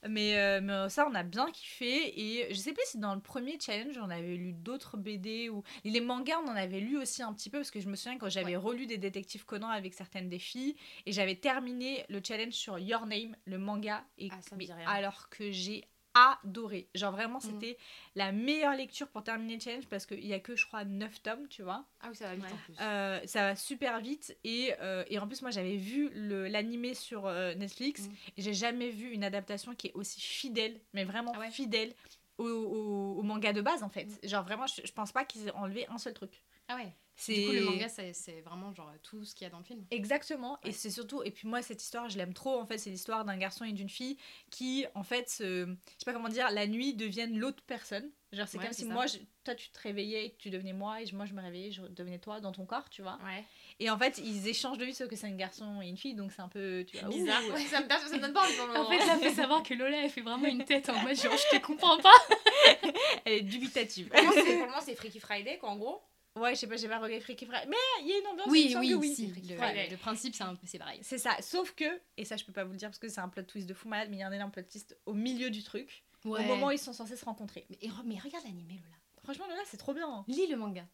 Mais, 0.10 0.36
euh, 0.40 0.62
mais 0.64 0.90
ça, 0.90 1.08
on 1.08 1.14
a 1.14 1.22
bien 1.22 1.46
kiffé. 1.52 2.20
Et 2.20 2.52
je 2.52 2.58
sais 2.60 2.74
plus 2.74 2.84
si 2.88 2.98
dans 2.98 3.14
le 3.14 3.22
premier 3.22 3.60
challenge, 3.64 4.00
on 4.02 4.10
avait 4.10 4.36
lu 4.36 4.52
d'autres 4.54 4.98
BD 4.98 5.50
ou. 5.50 5.62
Les 5.84 6.02
mangas, 6.02 6.40
on 6.44 6.50
en 6.50 6.56
avait 6.56 6.80
lu 6.80 6.98
aussi 6.98 7.22
un 7.22 7.32
petit 7.34 7.52
peu 7.52 7.60
parce 7.60 7.70
que 7.70 7.80
je 7.80 7.88
me 7.88 7.96
souviens 7.96 8.18
quand 8.18 8.30
j'avais 8.30 8.56
relu 8.56 8.88
des 8.88 8.98
détectives 8.98 9.46
Conan 9.46 9.70
avec 9.70 9.94
certaines 9.94 10.28
des 10.28 10.40
filles 10.40 10.76
et 11.06 11.12
j'avais 11.12 11.36
terminé 11.36 12.04
le 12.10 12.20
challenge 12.26 12.54
sur 12.54 12.80
Your 12.80 13.06
Name, 13.06 13.36
le 13.46 13.60
manga. 13.60 14.04
Et 14.18 14.30
Ah, 14.32 14.40
ça 14.42 14.56
me 14.56 14.60
mais 14.60 14.66
dit 14.66 14.74
rien. 14.74 14.88
alors 14.88 15.30
que 15.30 15.52
j'ai 15.52 15.84
adoré. 16.14 16.90
Genre 16.96 17.12
vraiment, 17.12 17.40
Mhm. 17.44 17.52
c'était 17.52 17.78
la 18.16 18.32
meilleure 18.32 18.74
lecture 18.76 19.08
pour 19.08 19.24
terminer 19.24 19.56
le 19.56 19.60
challenge 19.62 19.88
parce 19.88 20.06
qu'il 20.06 20.26
y 20.26 20.34
a 20.34 20.40
que, 20.40 20.56
je 20.56 20.66
crois, 20.66 20.84
9 20.84 21.22
tomes, 21.24 21.48
tu 21.48 21.62
vois. 21.64 21.86
Ah 22.02 22.08
oui, 22.10 22.16
ça 22.16 22.28
va 22.28 22.36
vite 22.36 22.46
Ouais. 22.46 22.52
en 22.52 22.58
plus. 22.58 22.76
Euh, 22.82 23.20
ça 23.26 23.42
va 23.42 23.56
super 23.56 24.00
vite 24.02 24.38
et, 24.44 24.74
euh, 24.82 25.04
et 25.08 25.20
en 25.20 25.28
plus 25.28 25.42
moi 25.42 25.52
j'avais 25.52 25.78
vu 25.78 26.10
le- 26.14 26.48
l'animé 26.48 26.94
sur 26.94 27.26
euh, 27.28 27.54
Netflix 27.56 28.08
Mm. 28.08 28.12
et 28.38 28.42
j'ai 28.42 28.54
jamais 28.54 28.90
vu 28.90 29.12
une 29.12 29.24
adaptation 29.24 29.74
qui 29.76 29.88
est 29.88 29.94
aussi 29.94 30.20
fidèle 30.22 30.80
mais 30.94 31.04
vraiment 31.04 31.32
Ah 31.36 31.40
ouais. 31.40 31.52
fidèle 31.52 31.94
au, 32.38 32.46
au- 32.48 33.20
au 33.20 33.24
manga 33.24 33.54
de 33.54 33.62
base 33.62 33.84
en 33.84 33.90
fait 33.90 34.06
Mm. 34.06 34.28
genre 34.28 34.44
vraiment 34.44 34.68
je, 34.68 34.82
je 34.84 34.92
pense 34.92 35.12
pas 35.12 35.26
qu'ils 35.26 35.48
aient 35.48 35.52
enlevé 35.52 35.88
un 35.90 35.98
seul 35.98 36.14
truc 36.14 36.44
Ah 36.72 36.76
ouais. 36.78 36.94
c'est 37.16 37.34
Du 37.36 37.46
coup 37.48 37.52
le 37.52 37.62
manga 37.66 37.88
c'est 37.90 38.42
vraiment 38.42 38.74
genre 38.74 38.92
tout 39.04 39.26
ce 39.26 39.36
qu'il 39.36 39.44
y 39.46 39.48
a 39.48 39.50
dans 39.50 39.58
le 39.60 39.64
film. 39.64 39.84
Exactement, 39.92 40.58
et 40.64 40.72
c'est 40.72 40.90
surtout, 40.90 41.22
et 41.24 41.32
puis 41.32 41.48
moi 41.48 41.62
cette 41.62 41.82
histoire 41.84 42.10
je 42.10 42.18
l'aime 42.18 42.34
trop 42.34 42.58
en 42.60 42.66
fait, 42.66 42.78
c'est 42.78 42.90
l'histoire 42.90 43.26
d'un 43.26 43.38
garçon 43.38 43.66
et 43.66 43.74
d'une 43.74 43.90
fille 43.90 44.18
qui 44.50 44.86
en 44.96 45.04
fait, 45.04 45.30
se- 45.30 45.66
je 45.68 45.76
sais 46.00 46.06
pas 46.06 46.14
comment 46.14 46.30
dire, 46.30 46.50
la 46.52 46.68
nuit 46.68 46.94
deviennent 46.94 47.38
l'autre 47.38 47.64
personne. 47.68 48.10
Genre 48.32 48.48
c'est 48.48 48.58
Ouais, 48.60 48.64
comme 48.64 48.74
c'est 48.74 48.84
si 48.84 48.88
ça. 48.88 48.94
moi, 48.94 49.08
je- 49.08 49.18
toi 49.44 49.56
tu 49.56 49.70
te 49.72 49.80
réveillais 49.82 50.26
et 50.28 50.32
que 50.32 50.38
tu 50.38 50.50
devenais 50.50 50.72
moi, 50.74 51.02
et 51.02 51.12
moi 51.12 51.26
je 51.26 51.34
me 51.34 51.42
réveillais, 51.42 51.72
je 51.72 51.82
devenais 51.82 52.18
toi 52.20 52.40
dans 52.40 52.54
ton 52.54 52.66
corps, 52.66 52.90
tu 52.90 53.02
vois. 53.02 53.20
Ouais. 53.26 53.44
Et 53.80 53.90
en 53.90 53.98
fait, 53.98 54.20
ils 54.20 54.48
échangent 54.48 54.78
de 54.78 54.86
vie, 54.86 54.94
sauf 54.94 55.10
que 55.10 55.16
c'est 55.16 55.28
un 55.28 55.36
garçon 55.36 55.82
et 55.82 55.88
une 55.88 55.98
fille, 55.98 56.14
donc 56.16 56.32
c'est 56.32 56.42
un 56.42 56.48
peu. 56.48 56.86
Tu 56.88 56.98
vois, 56.98 57.10
Bizarre. 57.10 57.42
ouh. 57.50 57.54
Ouais, 57.54 57.66
ça, 57.66 57.82
me, 57.82 57.90
ça 57.90 58.16
me 58.16 58.20
donne 58.22 58.32
pas 58.34 58.44
envie 58.46 58.56
pour 58.56 58.68
le 58.68 58.78
En 58.80 58.90
fait, 58.90 59.00
ça 59.02 59.18
fait 59.18 59.32
savoir 59.34 59.64
que 59.64 59.74
Lola, 59.74 60.04
elle 60.06 60.10
fait 60.10 60.22
vraiment 60.22 60.46
une 60.48 60.64
tête 60.64 60.88
en 60.90 61.02
mode 61.02 61.16
genre, 61.16 61.36
je 61.36 61.58
te 61.58 61.62
comprends 61.62 61.98
pas. 62.00 62.14
Elle 63.26 63.34
est 63.34 63.42
dubitative. 63.42 64.08
Pour 64.10 64.24
moi, 64.24 64.32
c'est- 64.34 64.44
pour 64.44 64.52
le 64.54 64.60
moment, 64.68 64.82
c'est 64.82 64.96
Freaky 64.96 65.20
Friday, 65.20 65.58
quoi, 65.58 65.70
en 65.70 65.78
gros. 65.78 66.02
Ouais, 66.38 66.56
je 66.56 66.60
sais 66.60 66.68
pas, 66.68 66.78
j'ai 66.78 66.88
pas 66.88 66.98
regardé 67.00 67.20
Freaky 67.22 67.46
Friday. 67.46 67.68
Mais 67.68 67.76
il 68.02 68.08
y 68.08 68.14
a 68.14 68.20
une 68.20 68.28
ambiance, 68.28 68.48
Oui, 68.50 68.76
oui, 68.78 68.90
que 68.90 68.96
oui. 68.96 69.16
si. 69.16 69.28
Le, 69.28 69.96
principe, 69.98 70.36
c'est 70.36 70.44
un 70.44 70.56
peu 70.56 70.66
c'est 70.66 70.80
pareil. 70.80 71.00
C'est 71.04 71.18
ça, 71.18 71.36
sauf 71.42 71.74
que, 71.74 72.02
et 72.18 72.26
ça 72.26 72.38
je 72.38 72.46
peux 72.46 72.54
pas 72.54 72.64
vous 72.64 72.72
le 72.72 72.78
dire 72.78 72.90
parce 72.90 73.00
que 73.00 73.10
c'est 73.10 73.22
un 73.22 73.30
plot 73.30 73.44
twist 73.44 73.68
de 73.68 73.74
fou 73.74 73.88
malade, 73.88 74.10
mais 74.10 74.18
il 74.18 74.20
y 74.20 74.24
a 74.24 74.28
un 74.28 74.32
énorme 74.32 74.52
plot 74.52 74.64
twist 74.64 74.98
au 75.06 75.14
milieu 75.14 75.50
du 75.50 75.64
truc, 75.64 76.04
au 76.26 76.42
moment 76.42 76.68
où 76.68 76.72
ils 76.72 76.80
sont 76.80 76.94
censés 76.94 77.16
se 77.16 77.26
rencontrer. 77.26 77.66
mais, 77.70 77.78
mais 78.06 78.20
regarde 78.20 78.46
l'animé, 78.46 78.82
Lola. 78.84 78.96
Franchement, 79.24 79.48
là, 79.48 79.62
c'est 79.66 79.78
trop 79.78 79.94
bien. 79.94 80.26
Lis 80.28 80.48
le 80.48 80.58
manga. 80.58 80.86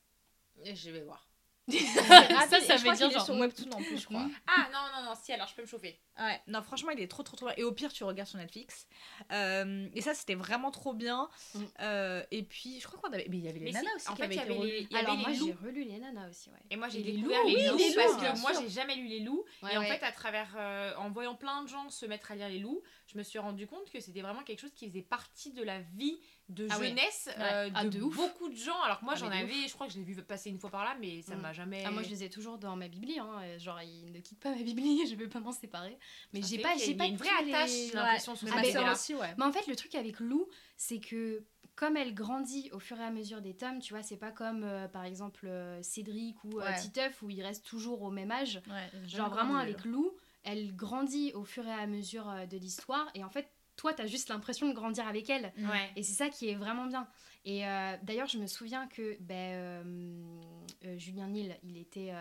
Et 0.63 0.75
Je 0.75 0.89
vais 0.89 1.01
voir. 1.01 1.27
Ah, 1.69 2.47
ça, 2.49 2.59
ça 2.61 2.75
veut 2.77 2.93
dire 2.95 3.11
genre. 3.11 3.25
sur 3.25 3.35
Webtoon 3.35 3.69
en 3.71 3.77
plus, 3.81 3.97
je 3.97 4.05
crois. 4.05 4.27
Ah 4.47 4.67
non, 4.71 4.79
non, 4.95 5.09
non, 5.09 5.15
si, 5.21 5.33
alors 5.33 5.47
je 5.47 5.55
peux 5.55 5.61
me 5.63 5.67
chauffer. 5.67 5.99
Ouais, 6.19 6.41
non, 6.47 6.61
franchement, 6.63 6.91
il 6.91 6.99
est 7.01 7.07
trop, 7.07 7.23
trop, 7.23 7.35
trop 7.35 7.47
bien. 7.47 7.55
Et 7.57 7.63
au 7.63 7.71
pire, 7.71 7.91
tu 7.91 8.03
regardes 8.03 8.29
sur 8.29 8.39
Netflix. 8.39 8.87
Euh, 9.31 9.87
et 9.93 10.01
ça, 10.01 10.13
c'était 10.13 10.35
vraiment 10.35 10.71
trop 10.71 10.93
bien. 10.93 11.29
Mm. 11.53 11.63
Euh, 11.81 12.23
et 12.31 12.43
puis, 12.43 12.79
je 12.79 12.87
crois 12.87 12.99
qu'on 12.99 13.13
avait. 13.13 13.27
Mais 13.29 13.37
il 13.37 13.43
y 13.43 13.49
avait 13.49 13.59
les 13.59 13.65
Mais 13.65 13.71
nanas 13.71 13.89
si, 13.89 13.95
aussi 13.95 14.09
en 14.09 14.15
qui 14.15 14.21
fait, 14.21 14.25
avaient 14.25 14.35
il 14.35 14.37
y 14.37 14.41
avait 14.41 14.53
relus. 14.53 14.71
les, 14.71 14.87
il 14.89 14.95
y 14.95 14.97
Alors 14.97 15.17
moi, 15.17 15.33
j'ai 15.33 15.39
loups. 15.39 15.57
relu 15.63 15.83
les 15.83 15.99
nanas 15.99 16.29
aussi, 16.29 16.49
ouais. 16.49 16.55
Et 16.69 16.75
moi, 16.77 16.89
j'ai 16.89 17.03
les 17.03 17.11
découvert 17.13 17.41
loups, 17.43 17.49
les 17.49 17.55
oui, 17.55 17.65
loups 17.67 17.77
les 17.77 17.87
loups, 17.89 17.95
parce 17.95 18.15
que 18.15 18.41
moi, 18.41 18.51
j'ai 18.59 18.69
jamais 18.69 18.95
lu 18.95 19.07
les 19.07 19.19
loups. 19.19 19.43
Ouais, 19.61 19.73
et 19.73 19.77
en 19.77 19.81
ouais. 19.81 19.87
fait, 19.87 20.03
à 20.05 20.11
travers, 20.11 20.55
euh, 20.57 20.95
en 20.97 21.09
voyant 21.11 21.35
plein 21.35 21.63
de 21.63 21.67
gens 21.67 21.89
se 21.89 22.05
mettre 22.05 22.31
à 22.31 22.35
lire 22.35 22.49
les 22.49 22.59
loups, 22.59 22.81
je 23.07 23.17
me 23.17 23.23
suis 23.23 23.39
rendu 23.39 23.67
compte 23.67 23.89
que 23.91 23.99
c'était 23.99 24.21
vraiment 24.21 24.43
quelque 24.43 24.61
chose 24.61 24.73
qui 24.73 24.87
faisait 24.87 25.01
partie 25.01 25.51
de 25.51 25.63
la 25.63 25.81
vie 25.81 26.19
de 26.49 26.67
Ah 26.69 26.79
ouais. 26.79 26.87
jeunesse 26.89 27.29
euh, 27.37 27.69
Ah, 27.73 27.85
de, 27.85 27.99
beaucoup 27.99 28.47
de 28.49 28.55
gens. 28.55 28.79
Alors 28.83 28.99
que 28.99 29.05
moi, 29.05 29.15
Ah, 29.17 29.19
j'en 29.19 29.29
avais, 29.31 29.67
je 29.67 29.73
crois 29.73 29.87
que 29.87 29.93
je 29.93 29.97
l'ai 29.97 30.03
vu 30.05 30.15
passer 30.23 30.49
une 30.49 30.59
fois 30.59 30.69
par 30.69 30.83
là, 30.85 30.95
mais 30.99 31.21
ça 31.21 31.35
Mm. 31.35 31.41
m'a 31.41 31.53
jamais. 31.53 31.83
Ah, 31.85 31.91
moi, 31.91 32.03
je 32.03 32.09
les 32.09 32.23
ai 32.23 32.29
toujours 32.29 32.57
dans 32.57 32.75
ma 32.75 32.87
bibli. 32.87 33.19
Hein. 33.19 33.41
et 33.43 33.59
Genre, 33.59 33.81
ils 33.81 34.11
ne 34.11 34.19
quittent 34.21 34.39
pas 34.39 34.51
ma 34.51 34.61
bibli, 34.63 35.05
je 35.09 35.15
veux 35.15 35.27
pas 35.29 35.39
m'en 35.39 35.51
séparer. 35.51 35.97
Mais 36.33 36.41
j'ai 36.41 36.59
pas, 36.59 36.75
j'ai 36.77 36.95
pas 36.95 37.05
une 37.05 37.17
vraie 37.17 37.29
les- 37.43 37.53
attache, 37.53 37.93
l'impression, 37.93 38.33
Mais 38.43 38.89
aussi, 38.91 39.15
ouais. 39.15 39.33
Mais 39.37 39.45
en 39.45 39.51
fait, 39.51 39.67
le 39.67 39.75
truc 39.75 39.93
avec 39.95 40.19
Lou, 40.19 40.47
c'est 40.77 40.99
que 40.99 41.43
comme 41.75 41.95
elle 41.95 42.15
grandit 42.15 42.69
au 42.71 42.79
fur 42.79 42.97
et 42.99 43.03
à 43.03 43.11
mesure 43.11 43.39
des 43.41 43.53
tomes, 43.55 43.79
tu 43.79 43.93
vois, 43.93 44.01
c'est 44.01 44.17
pas 44.17 44.31
comme 44.31 44.63
euh, 44.63 44.87
par 44.87 45.03
exemple 45.03 45.45
euh, 45.47 45.79
Cédric 45.83 46.43
ou 46.43 46.59
euh, 46.59 46.63
Ouais. 46.65 46.79
Titeuf 46.79 47.21
où 47.21 47.29
ils 47.29 47.43
restent 47.43 47.65
toujours 47.65 48.01
au 48.01 48.09
même 48.09 48.31
âge. 48.31 48.61
Ouais, 48.67 49.07
Genre 49.07 49.29
vraiment 49.29 49.57
avec 49.57 49.85
Lou, 49.85 50.11
elle 50.43 50.75
grandit 50.75 51.33
au 51.35 51.43
fur 51.43 51.67
et 51.67 51.71
à 51.71 51.85
mesure 51.85 52.27
euh, 52.29 52.45
de 52.47 52.57
l'histoire 52.57 53.07
et 53.13 53.23
en 53.23 53.29
fait, 53.29 53.47
toi, 53.77 53.93
t'as 53.93 54.07
juste 54.07 54.29
l'impression 54.29 54.67
de 54.67 54.73
grandir 54.73 55.07
avec 55.07 55.29
elle. 55.29 55.53
Ouais. 55.57 55.91
Et 55.95 56.03
c'est 56.03 56.13
ça 56.13 56.29
qui 56.29 56.49
est 56.49 56.55
vraiment 56.55 56.87
bien. 56.87 57.07
Et 57.45 57.65
euh, 57.65 57.95
d'ailleurs, 58.03 58.27
je 58.27 58.39
me 58.39 58.47
souviens 58.47 58.87
que 58.87 59.15
ben, 59.21 59.53
euh, 59.53 60.41
euh, 60.83 60.97
Julien 60.97 61.27
Nil, 61.27 61.57
il 61.63 61.77
était, 61.77 62.11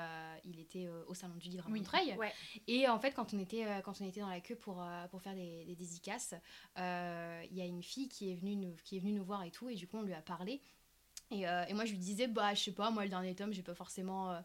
il 0.45 0.61
était 0.61 0.89
au 1.09 1.15
Salon 1.15 1.35
du 1.35 1.49
Livre 1.49 1.67
à 1.67 1.71
Oui. 1.71 1.81
Montreuil. 1.81 2.15
Ouais. 2.17 2.33
Et 2.69 2.89
en 2.89 3.01
fait, 3.01 3.13
quand 3.13 3.35
on 3.35 3.39
était, 3.41 3.65
quand 3.85 4.01
on 4.01 4.05
était 4.05 4.21
dans 4.21 4.29
la 4.29 4.41
queue 4.41 4.55
pour, 4.55 4.87
pour 5.11 5.21
faire 5.21 5.35
des, 5.35 5.65
des 5.65 5.75
dédicaces, 5.75 6.35
il 6.77 7.57
y 7.57 7.61
a 7.61 7.65
une 7.65 7.83
fille 7.83 8.09
qui 8.09 8.31
est, 8.31 8.37
venue 8.37 8.55
nous, 8.55 8.77
qui 8.85 8.99
est 8.99 9.01
venue 9.01 9.15
nous 9.15 9.25
voir 9.25 9.43
et 9.43 9.51
tout. 9.51 9.69
Et 9.69 9.75
du 9.75 9.89
coup, 9.89 9.97
on 9.97 10.03
lui 10.03 10.15
a 10.15 10.23
parlé. 10.23 10.61
Et, 11.33 11.41
et 11.41 11.75
moi, 11.75 11.87
je 11.87 11.91
lui 11.91 11.99
disais, 11.99 12.29
bah, 12.29 12.55
je 12.55 12.63
sais 12.63 12.73
pas, 12.73 12.91
moi, 12.91 13.03
le 13.03 13.11
dernier 13.11 13.35
tome, 13.35 13.53
j'ai 13.53 13.63
pas 13.63 13.75
forcément. 13.75 14.39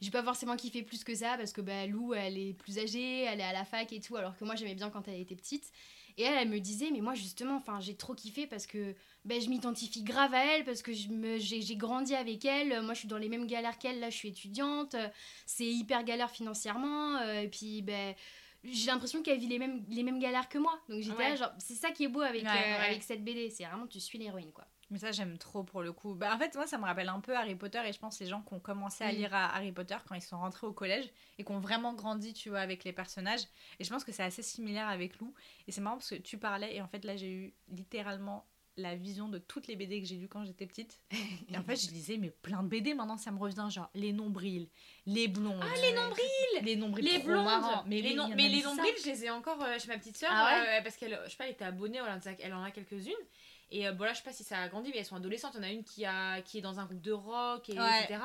j'ai 0.00 0.10
pas 0.10 0.22
forcément 0.22 0.56
kiffé 0.56 0.82
plus 0.82 1.02
que 1.02 1.14
ça 1.14 1.36
parce 1.36 1.52
que 1.52 1.62
bah, 1.62 1.86
Lou, 1.86 2.14
elle 2.14 2.38
est 2.38 2.52
plus 2.52 2.78
âgée, 2.78 3.24
elle 3.24 3.40
est 3.40 3.44
à 3.44 3.52
la 3.52 3.64
fac 3.64 3.92
et 3.92 4.00
tout, 4.00 4.14
alors 4.14 4.36
que 4.36 4.44
moi, 4.44 4.54
j'aimais 4.54 4.76
bien 4.76 4.90
quand 4.90 5.08
elle 5.08 5.20
était 5.20 5.34
petite. 5.36 5.72
Et 6.18 6.22
elle, 6.24 6.34
elle 6.42 6.48
me 6.48 6.58
disait, 6.58 6.90
mais 6.90 7.00
moi, 7.00 7.14
justement, 7.14 7.56
enfin, 7.56 7.78
j'ai 7.80 7.94
trop 7.96 8.12
kiffé 8.12 8.46
parce 8.46 8.66
que 8.66 8.94
ben, 9.24 9.40
je 9.40 9.48
m'identifie 9.48 10.02
grave 10.02 10.34
à 10.34 10.44
elle, 10.56 10.64
parce 10.64 10.82
que 10.82 10.92
j'ai 10.92 11.76
grandi 11.76 12.14
avec 12.14 12.44
elle. 12.44 12.82
Moi, 12.82 12.92
je 12.94 12.98
suis 13.00 13.08
dans 13.08 13.18
les 13.18 13.28
mêmes 13.28 13.46
galères 13.46 13.78
qu'elle. 13.78 14.00
Là, 14.00 14.10
je 14.10 14.16
suis 14.16 14.28
étudiante. 14.28 14.96
C'est 15.46 15.64
hyper 15.66 16.02
galère 16.02 16.30
financièrement. 16.30 17.16
euh, 17.18 17.42
et 17.42 17.48
puis, 17.48 17.82
ben, 17.82 18.14
j'ai 18.64 18.86
l'impression 18.86 19.22
qu'elle 19.22 19.38
vit 19.38 19.46
les 19.46 19.60
mêmes, 19.60 19.84
les 19.88 20.02
mêmes 20.02 20.18
galères 20.18 20.48
que 20.48 20.58
moi. 20.58 20.78
Donc, 20.88 21.00
j'étais 21.02 21.16
Ouais. 21.16 21.36
genre, 21.36 21.52
c'est 21.58 21.74
ça 21.76 21.92
qui 21.92 22.04
est 22.04 22.08
beau 22.08 22.20
avec, 22.22 22.42
Ouais, 22.42 22.48
euh, 22.50 22.52
ouais. 22.80 22.86
avec 22.90 23.02
cette 23.04 23.22
BD. 23.22 23.48
C'est 23.50 23.64
vraiment, 23.64 23.86
tu 23.86 24.00
suis 24.00 24.18
l'héroïne, 24.18 24.50
quoi. 24.52 24.66
Mais 24.90 24.98
ça, 24.98 25.12
j'aime 25.12 25.36
trop 25.36 25.64
pour 25.64 25.82
le 25.82 25.92
coup. 25.92 26.14
Bah, 26.14 26.34
en 26.34 26.38
fait, 26.38 26.54
moi, 26.54 26.66
ça 26.66 26.78
me 26.78 26.84
rappelle 26.84 27.08
un 27.10 27.20
peu 27.20 27.36
Harry 27.36 27.54
Potter 27.54 27.80
et 27.86 27.92
je 27.92 27.98
pense 27.98 28.18
les 28.20 28.26
gens 28.26 28.40
qui 28.40 28.54
ont 28.54 28.60
commencé 28.60 29.04
à 29.04 29.12
Mm. 29.12 29.16
lire 29.16 29.34
à 29.34 29.54
Harry 29.54 29.70
Potter 29.72 29.96
quand 30.08 30.14
ils 30.14 30.22
sont 30.22 30.38
rentrés 30.38 30.66
au 30.66 30.72
collège 30.72 31.10
et 31.38 31.44
qui 31.44 31.52
ont 31.52 31.60
vraiment 31.60 31.92
grandi, 31.92 32.32
tu 32.32 32.48
vois, 32.48 32.60
avec 32.60 32.84
les 32.84 32.92
personnages. 32.94 33.42
Et 33.78 33.84
je 33.84 33.90
pense 33.90 34.02
que 34.04 34.12
c'est 34.12 34.22
assez 34.22 34.42
similaire 34.42 34.88
avec 34.88 35.18
Lou. 35.18 35.34
Et 35.66 35.72
c'est 35.72 35.80
marrant 35.82 35.96
parce 35.96 36.08
que 36.10 36.14
tu 36.14 36.38
parlais 36.38 36.74
et 36.74 36.80
en 36.80 36.88
fait, 36.88 37.04
là, 37.04 37.16
j'ai 37.16 37.30
eu 37.30 37.54
littéralement 37.68 38.46
la 38.80 38.94
vision 38.94 39.28
de 39.28 39.38
toutes 39.38 39.66
les 39.66 39.74
BD 39.74 40.00
que 40.00 40.06
j'ai 40.06 40.14
lues 40.14 40.28
quand 40.28 40.44
j'étais 40.44 40.64
petite. 40.64 41.00
Et 41.48 41.58
en 41.58 41.64
fait, 41.64 41.74
je 41.74 41.90
lisais 41.90 42.16
mais 42.16 42.30
plein 42.30 42.62
de 42.62 42.68
BD. 42.68 42.94
Maintenant, 42.94 43.16
ça 43.16 43.32
me 43.32 43.38
revient 43.40 43.66
genre 43.70 43.90
les 43.92 44.12
nombrils, 44.12 44.68
les 45.04 45.26
blondes. 45.26 45.60
Ah, 45.60 45.74
les 45.82 45.92
nombrils 45.94 46.62
Les 46.62 46.76
nombrils 46.76 47.04
Les 47.04 47.18
blondes, 47.18 47.44
marrants. 47.44 47.82
mais 47.88 48.00
les, 48.00 48.10
mais 48.10 48.14
nombrils, 48.14 48.62
je 49.02 49.06
les 49.10 49.24
ai 49.24 49.30
encore 49.30 49.60
euh, 49.64 49.78
chez 49.80 49.88
ma 49.88 49.98
petite 49.98 50.16
sœur 50.16 50.30
Ah 50.32 50.44
ouais 50.62 50.78
euh, 50.78 50.82
parce 50.82 50.96
qu'elle, 50.96 51.18
je 51.24 51.30
sais 51.30 51.36
pas, 51.36 51.46
elle 51.46 51.54
était 51.54 51.64
abonnée, 51.64 51.98
elle 51.98 52.04
en 52.04 52.18
a, 52.18 52.32
elle 52.38 52.54
en 52.54 52.62
a 52.62 52.70
quelques-unes. 52.70 53.12
Et 53.70 53.86
euh, 53.86 53.92
bon 53.92 54.04
là, 54.04 54.12
je 54.12 54.18
sais 54.18 54.24
pas 54.24 54.32
si 54.32 54.44
ça 54.44 54.58
a 54.60 54.68
grandi, 54.68 54.90
mais 54.92 54.98
elles 54.98 55.04
sont 55.04 55.16
adolescentes. 55.16 55.52
Il 55.54 55.58
y 55.58 55.60
en 55.60 55.68
a 55.68 55.70
une 55.72 55.84
qui 55.84 56.04
a, 56.04 56.40
qui 56.42 56.58
est 56.58 56.62
dans 56.62 56.80
un 56.80 56.84
groupe 56.86 57.00
de 57.02 57.12
rock, 57.12 57.68
et, 57.68 57.78
Ouais. 57.78 58.04
etc. 58.04 58.20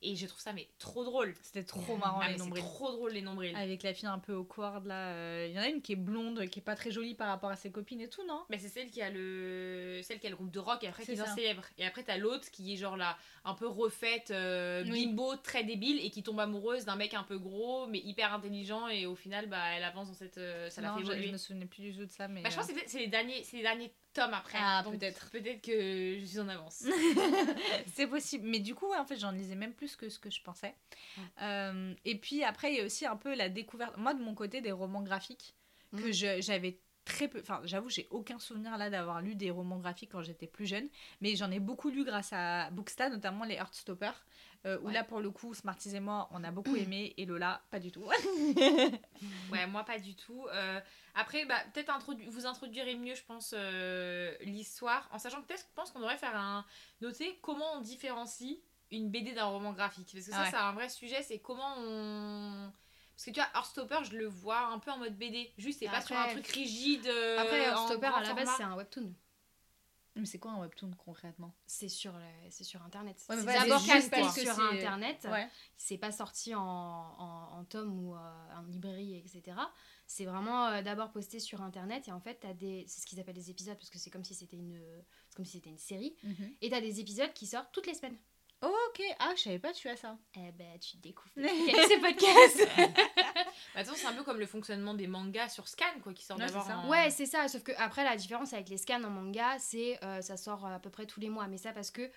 Et 0.00 0.14
je 0.14 0.26
trouve 0.26 0.38
ça 0.40 0.52
mais 0.52 0.68
trop 0.78 1.02
drôle. 1.02 1.34
C'était 1.42 1.64
trop 1.64 1.96
marrant, 1.96 2.20
Ah, 2.22 2.30
les 2.30 2.36
nombrils. 2.36 2.62
trop 2.62 2.92
drôle 2.92 3.10
les 3.10 3.20
nombrils. 3.20 3.56
Avec 3.56 3.82
la 3.82 3.92
fille 3.92 4.06
un 4.06 4.20
peu 4.20 4.32
awkward 4.32 4.86
là. 4.86 5.08
euh, 5.08 5.46
Il 5.50 5.56
y 5.56 5.58
en 5.58 5.62
a 5.62 5.66
une 5.68 5.82
qui 5.82 5.94
est 5.94 5.96
blonde, 5.96 6.46
qui 6.50 6.60
est 6.60 6.62
pas 6.62 6.76
très 6.76 6.92
jolie 6.92 7.14
par 7.16 7.26
rapport 7.26 7.50
à 7.50 7.56
ses 7.56 7.72
copines 7.72 8.00
et 8.00 8.08
tout, 8.08 8.24
non? 8.24 8.44
Mais 8.48 8.58
c'est 8.58 8.68
celle 8.68 8.92
qui 8.92 9.02
a 9.02 9.10
le 9.10 9.98
celle 10.04 10.20
qui 10.20 10.28
a 10.28 10.30
le 10.30 10.36
groupe 10.36 10.52
de 10.52 10.60
rock 10.60 10.84
et 10.84 10.86
après 10.86 11.04
qui 11.04 11.16
ça. 11.16 11.26
célèbre. 11.34 11.64
Et 11.78 11.84
après 11.84 12.04
t'as 12.04 12.16
l'autre 12.16 12.48
qui 12.52 12.72
est 12.72 12.76
genre 12.76 12.96
là 12.96 13.18
un 13.44 13.54
peu 13.54 13.66
refaite 13.66 14.30
euh, 14.30 14.84
Oui. 14.88 15.06
bimbo 15.08 15.34
très 15.34 15.64
débile 15.64 15.98
et 16.04 16.10
qui 16.10 16.22
tombe 16.22 16.38
amoureuse 16.38 16.84
d'un 16.84 16.94
mec 16.94 17.14
un 17.14 17.24
peu 17.24 17.38
gros 17.38 17.88
mais 17.88 17.98
hyper 17.98 18.32
intelligent 18.32 18.86
et 18.86 19.04
au 19.06 19.16
final 19.16 19.48
bah 19.48 19.64
elle 19.76 19.82
avance 19.82 20.06
dans 20.06 20.14
cette 20.14 20.38
euh, 20.38 20.70
ça 20.70 20.80
la 20.80 20.90
Non, 20.90 20.98
fait 20.98 21.04
je, 21.06 21.10
évoluer. 21.10 21.26
je 21.26 21.32
me 21.32 21.36
souvenais 21.38 21.66
plus 21.66 21.82
du 21.82 21.92
tout 21.96 22.06
de 22.06 22.12
ça, 22.12 22.28
mais. 22.28 22.42
Bah, 22.42 22.50
je 22.50 22.54
pense 22.56 22.70
euh, 22.70 22.72
que 22.72 22.78
c'est- 22.82 22.88
c'est 22.88 22.98
les 23.00 23.08
derniers 23.08 23.42
c'est 23.42 23.56
les 23.56 23.62
derniers 23.64 23.92
tomes 24.12 24.34
après. 24.34 24.58
Ah, 24.60 24.84
peut-être. 24.88 25.30
Peut-être 25.30 25.60
que 25.62 26.18
je 26.20 26.24
suis 26.24 26.40
en 26.40 26.48
avance. 26.48 26.84
c'est 27.94 28.06
possible. 28.06 28.46
Mais 28.48 28.58
du 28.60 28.74
coup, 28.74 28.92
en 28.94 29.04
fait, 29.04 29.16
j'en 29.16 29.30
lisais 29.32 29.54
même 29.54 29.72
plus 29.74 29.96
que 29.96 30.08
ce 30.08 30.18
que 30.18 30.30
je 30.30 30.42
pensais. 30.42 30.74
Ouais. 31.16 31.22
Euh, 31.42 31.94
et 32.04 32.16
puis 32.18 32.44
après, 32.44 32.72
il 32.72 32.78
y 32.78 32.80
a 32.80 32.84
aussi 32.84 33.06
un 33.06 33.16
peu 33.16 33.34
la 33.34 33.48
découverte. 33.48 33.96
Moi, 33.96 34.14
de 34.14 34.22
mon 34.22 34.34
côté, 34.34 34.60
des 34.60 34.72
romans 34.72 35.02
graphiques 35.02 35.54
que 35.92 36.06
Mhm. 36.08 36.12
je- 36.12 36.40
j'avais 36.40 36.80
très 37.04 37.28
peu. 37.28 37.40
Enfin, 37.40 37.60
j'avoue, 37.64 37.88
j'ai 37.88 38.06
aucun 38.10 38.38
souvenir 38.38 38.76
là 38.76 38.90
d'avoir 38.90 39.22
lu 39.22 39.34
des 39.34 39.50
romans 39.50 39.78
graphiques 39.78 40.10
quand 40.12 40.22
j'étais 40.22 40.46
plus 40.46 40.66
jeune. 40.66 40.88
Mais 41.22 41.36
j'en 41.36 41.50
ai 41.50 41.58
beaucoup 41.60 41.88
lu 41.88 42.04
grâce 42.04 42.32
à 42.32 42.70
Booksta, 42.70 43.08
notamment 43.08 43.44
les 43.44 43.54
Heartstoppers. 43.54 44.26
Euh, 44.66 44.78
où 44.80 44.86
Ouais. 44.88 44.92
là, 44.92 45.04
pour 45.04 45.20
le 45.20 45.30
coup, 45.30 45.54
Smarties 45.54 45.94
et 45.94 46.00
moi, 46.00 46.28
on 46.32 46.42
a 46.42 46.50
beaucoup 46.50 46.74
aimé. 46.76 47.14
Et 47.16 47.26
Lola, 47.26 47.62
pas 47.70 47.78
du 47.78 47.92
tout. 47.92 48.04
Ouais, 49.52 49.66
moi 49.66 49.84
pas 49.84 49.98
du 49.98 50.14
tout. 50.14 50.46
Euh, 50.52 50.80
après, 51.14 51.44
bah, 51.44 51.56
peut-être 51.72 51.90
introdu- 51.90 52.28
vous 52.28 52.46
introduirez 52.46 52.94
mieux, 52.94 53.14
je 53.14 53.22
pense, 53.24 53.54
euh, 53.56 54.34
l'histoire, 54.42 55.08
en 55.12 55.18
sachant 55.18 55.40
que 55.42 55.46
peut-être 55.46 55.60
je 55.68 55.74
pense 55.74 55.90
qu'on 55.90 56.00
devrait 56.00 56.16
faire 56.18 56.36
un. 56.36 56.64
noter 57.00 57.38
comment 57.42 57.72
on 57.76 57.80
différencie 57.80 58.58
une 58.90 59.10
BD 59.10 59.32
d'un 59.32 59.44
roman 59.46 59.72
graphique. 59.72 60.10
Parce 60.12 60.26
que 60.26 60.32
ça, 60.32 60.42
Ouais. 60.42 60.50
c'est 60.50 60.56
un 60.56 60.72
vrai 60.72 60.88
sujet, 60.88 61.22
c'est 61.22 61.38
comment 61.38 61.74
on. 61.78 62.70
Parce 63.14 63.24
que 63.26 63.30
tu 63.30 63.40
vois, 63.40 63.48
Heartstopper, 63.54 63.98
je 64.10 64.16
le 64.16 64.26
vois 64.26 64.60
un 64.66 64.78
peu 64.78 64.90
en 64.92 64.98
mode 64.98 65.16
BD. 65.16 65.50
Juste, 65.58 65.80
c'est 65.80 65.86
pas 65.88 66.00
sur 66.00 66.16
un 66.16 66.28
truc 66.28 66.46
rigide. 66.48 67.06
euh, 67.06 67.38
Après, 67.38 67.70
en 67.70 67.86
Stopper, 67.86 68.08
grand 68.08 68.18
à 68.18 68.22
la 68.22 68.34
base, 68.34 68.48
c'est 68.56 68.62
un 68.62 68.76
webtoon. 68.76 69.12
Mais 70.20 70.26
c'est 70.26 70.38
quoi 70.38 70.52
un 70.52 70.60
webtoon 70.60 70.90
concrètement? 70.98 71.54
C'est 71.66 71.88
sur, 71.88 72.12
le- 72.12 72.50
c'est 72.50 72.64
sur 72.64 72.82
Internet. 72.82 73.16
Ouais, 73.28 73.36
c'est 73.36 73.44
d'abord 73.44 73.84
casté 73.84 74.22
sur 74.24 74.54
c'est- 74.54 74.60
Internet. 74.60 75.26
Ouais. 75.30 75.48
c'est 75.76 75.98
pas 75.98 76.12
sorti 76.12 76.54
en, 76.54 76.60
en, 76.62 77.58
en 77.58 77.64
tome 77.64 77.98
ou 77.98 78.14
euh, 78.14 78.18
en 78.56 78.62
librairie, 78.62 79.16
etc. 79.16 79.56
C'est 80.06 80.24
vraiment 80.24 80.66
euh, 80.68 80.82
d'abord 80.82 81.10
posté 81.12 81.38
sur 81.40 81.60
internet 81.62 82.08
et 82.08 82.12
en 82.12 82.20
fait, 82.20 82.46
des, 82.58 82.84
c'est 82.88 83.00
ce 83.02 83.06
qu'ils 83.06 83.20
appellent 83.20 83.34
des 83.34 83.50
épisodes 83.50 83.76
parce 83.76 83.90
que 83.90 83.98
c'est 83.98 84.10
comme 84.10 84.24
si 84.24 84.34
c'était 84.34 84.56
une, 84.56 84.80
c'est 85.28 85.36
comme 85.36 85.44
si 85.44 85.52
c'était 85.52 85.70
une 85.70 85.78
série. 85.78 86.16
Mhm. 86.22 86.54
Et 86.62 86.70
t'as 86.70 86.80
des 86.80 87.00
épisodes 87.00 87.32
qui 87.34 87.46
sortent 87.46 87.70
toutes 87.72 87.86
les 87.86 87.94
semaines. 87.94 88.16
Ok, 88.60 89.02
ah, 89.20 89.32
je 89.36 89.42
savais 89.42 89.58
pas, 89.60 89.72
tu 89.72 89.88
as 89.88 89.96
ça. 89.96 90.18
Eh 90.34 90.50
ben, 90.52 90.78
tu 90.80 90.96
découvres. 90.96 91.30
Quel 91.36 91.46
est 91.46 91.88
ce 91.88 92.00
podcast 92.00 92.58
de 92.58 93.84
toute 93.84 93.86
façon, 93.86 93.92
c'est 93.94 94.06
un 94.06 94.14
peu 94.14 94.24
comme 94.24 94.40
le 94.40 94.46
fonctionnement 94.46 94.94
des 94.94 95.06
mangas 95.06 95.50
sur 95.50 95.68
Scan, 95.68 95.84
quoi, 96.02 96.12
qui 96.12 96.24
sortent 96.24 96.40
Ouais, 96.40 96.46
d'abord 96.46 96.62
c'est 96.62 96.68
ça. 96.70 96.78
en- 96.78 96.88
Ouais, 96.88 97.10
c'est 97.10 97.26
ça. 97.26 97.46
Sauf 97.46 97.62
que 97.62 97.70
après, 97.78 98.02
la 98.02 98.16
différence 98.16 98.52
avec 98.52 98.68
les 98.68 98.76
scans 98.78 99.02
en 99.04 99.10
manga, 99.10 99.56
c'est 99.60 100.02
euh, 100.04 100.20
ça 100.22 100.36
sort 100.36 100.66
à 100.66 100.80
peu 100.80 100.90
près 100.90 101.06
tous 101.06 101.20
les 101.20 101.28
mois. 101.28 101.46
Mais 101.46 101.58
ça 101.58 101.72
parce 101.72 101.92
que 101.92 102.10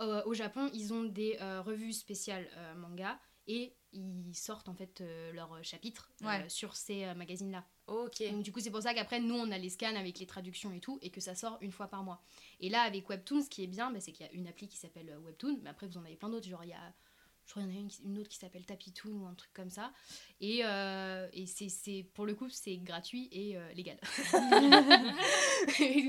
euh, 0.00 0.22
au 0.24 0.32
Japon, 0.32 0.70
ils 0.72 0.94
ont 0.94 1.02
des 1.02 1.36
euh, 1.42 1.60
revues 1.60 1.92
spéciales 1.92 2.48
euh, 2.56 2.74
manga 2.74 3.18
et 3.46 3.74
ils 3.92 4.34
sortent 4.34 4.68
en 4.68 4.74
fait 4.74 5.00
euh, 5.00 5.32
leurs 5.32 5.62
chapitres 5.64 6.10
euh, 6.22 6.26
Ouais. 6.26 6.48
sur 6.48 6.76
ces 6.76 7.04
euh, 7.04 7.14
magazines-là. 7.14 7.64
Ok. 7.88 8.22
Donc 8.30 8.42
du 8.42 8.52
coup, 8.52 8.60
c'est 8.60 8.70
pour 8.70 8.82
ça 8.82 8.94
qu'après, 8.94 9.20
nous, 9.20 9.34
on 9.34 9.50
a 9.50 9.58
les 9.58 9.68
scans 9.70 9.96
avec 9.96 10.18
les 10.18 10.26
traductions 10.26 10.72
et 10.72 10.80
tout, 10.80 10.98
et 11.02 11.10
que 11.10 11.20
ça 11.20 11.34
sort 11.34 11.58
une 11.60 11.72
fois 11.72 11.88
par 11.88 12.02
mois. 12.04 12.22
Et 12.60 12.68
là, 12.70 12.82
avec 12.82 13.08
Webtoon, 13.08 13.42
ce 13.42 13.48
qui 13.50 13.64
est 13.64 13.66
bien, 13.66 13.90
bah, 13.90 14.00
c'est 14.00 14.12
qu'il 14.12 14.24
y 14.24 14.28
a 14.28 14.32
une 14.32 14.46
appli 14.48 14.68
qui 14.68 14.76
s'appelle 14.78 15.10
euh, 15.10 15.18
Webtoon, 15.18 15.58
mais 15.62 15.70
après, 15.70 15.86
vous 15.86 15.98
en 15.98 16.04
avez 16.04 16.16
plein 16.16 16.30
d'autres. 16.30 16.48
Genre, 16.48 16.64
il 16.64 16.70
y 16.70 16.74
a 16.74 16.94
je 17.46 17.50
crois 17.52 17.62
qu'il 17.62 17.72
y 17.72 17.74
en 17.74 17.78
a 17.78 17.80
une, 17.80 17.90
une 18.12 18.18
autre 18.18 18.28
qui 18.28 18.38
s'appelle 18.38 18.64
Tapitoon 18.64 19.10
ou 19.10 19.26
un 19.26 19.34
truc 19.34 19.52
comme 19.52 19.70
ça. 19.70 19.92
Et, 20.40 20.60
euh, 20.64 21.28
et 21.32 21.46
c'est, 21.46 22.06
pour 22.14 22.24
le 22.26 22.34
coup, 22.34 22.48
c'est 22.48 22.76
gratuit 22.78 23.28
et 23.32 23.56
euh, 23.56 23.72
légal. 23.74 23.98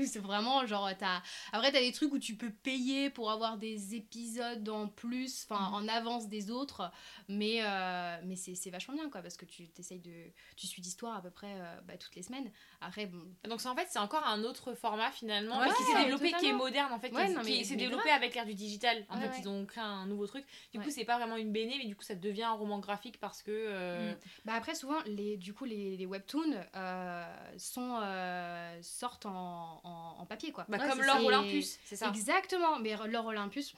C'est 0.06 0.18
vraiment 0.18 0.66
genre, 0.66 0.90
t'as... 0.98 1.22
après, 1.52 1.70
t'as 1.72 1.80
des 1.80 1.92
trucs 1.92 2.12
où 2.12 2.18
tu 2.18 2.36
peux 2.36 2.50
payer 2.50 3.10
pour 3.10 3.30
avoir 3.30 3.56
des 3.56 3.94
épisodes 3.94 4.68
en 4.68 4.88
plus, 4.88 5.46
enfin 5.48 5.68
Mhm. 5.68 5.74
en 5.74 5.88
avance 5.88 6.28
des 6.28 6.50
autres, 6.50 6.90
mais, 7.28 7.60
euh, 7.62 8.16
mais 8.24 8.36
c'est, 8.36 8.70
vachement 8.70 8.94
bien 8.94 9.08
quoi, 9.10 9.22
parce 9.22 9.36
que 9.36 9.44
tu 9.44 9.68
t'essayes 9.68 10.00
de. 10.00 10.12
Tu 10.56 10.66
suis 10.66 10.82
d'histoire 10.82 11.16
à 11.16 11.22
peu 11.22 11.30
près 11.30 11.54
bah, 11.86 11.96
toutes 11.96 12.14
les 12.16 12.22
semaines. 12.22 12.50
Après, 12.80 13.06
bon, 13.06 13.22
Donc 13.48 13.64
en 13.64 13.76
fait 13.76 13.86
c'est 13.90 13.98
encore 13.98 14.26
un 14.26 14.42
autre 14.44 14.74
format 14.74 15.10
finalement 15.10 15.58
Ouais, 15.60 15.68
qui 15.68 15.82
s'est 15.84 16.04
développé 16.04 16.32
qui 16.32 16.46
est 16.46 16.52
moderne 16.52 16.92
en 16.92 16.98
fait 16.98 17.10
qui 17.10 17.14
Ouais, 17.16 17.64
s'est 17.64 17.76
développé 17.76 18.10
avec 18.10 18.34
l'ère 18.34 18.44
du 18.46 18.54
digital 18.54 19.04
en 19.08 19.18
Ouais, 19.20 19.28
fait 19.30 19.40
ils 19.40 19.48
ont 19.48 19.64
créé 19.66 19.82
un 19.82 20.06
nouveau 20.06 20.26
truc 20.26 20.44
du 20.72 20.80
coup 20.80 20.90
c'est 20.90 21.04
pas 21.04 21.16
vraiment 21.18 21.33
une 21.36 21.52
BD 21.52 21.74
mais 21.78 21.86
du 21.86 21.96
coup 21.96 22.02
ça 22.02 22.14
devient 22.14 22.42
un 22.44 22.52
roman 22.52 22.78
graphique 22.78 23.18
parce 23.20 23.42
que 23.42 23.50
euh, 23.52 24.12
Mm. 24.12 24.16
Bah 24.44 24.52
après 24.54 24.74
souvent 24.74 24.96
les 25.06 25.36
du 25.36 25.52
coup 25.54 25.64
les, 25.64 25.96
les 25.96 26.06
webtoons 26.06 26.54
euh, 26.76 27.24
sont 27.58 27.98
euh, 28.02 28.78
sortent 28.82 29.26
en, 29.26 29.80
en, 29.84 30.16
en 30.20 30.26
papier 30.26 30.52
quoi. 30.52 30.64
bah, 30.68 30.78
Ouais, 30.78 30.88
comme 30.88 31.02
l'or. 31.02 31.24
Olympus 31.24 31.78
c'est 31.84 31.96
ça 31.96 32.08
Exactement, 32.08 32.78
mais 32.78 32.94
l'or 33.08 33.26
Olympus 33.26 33.74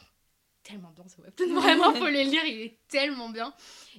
tellement 0.62 0.90
bien 0.90 1.07
ce 1.09 1.21
webtoon 1.21 1.55
vraiment 1.61 1.92
faut 1.95 2.07
le 2.07 2.23
lire, 2.23 2.45
il 2.45 2.61
est 2.61 2.79
tellement 2.88 3.29
bien. 3.29 3.55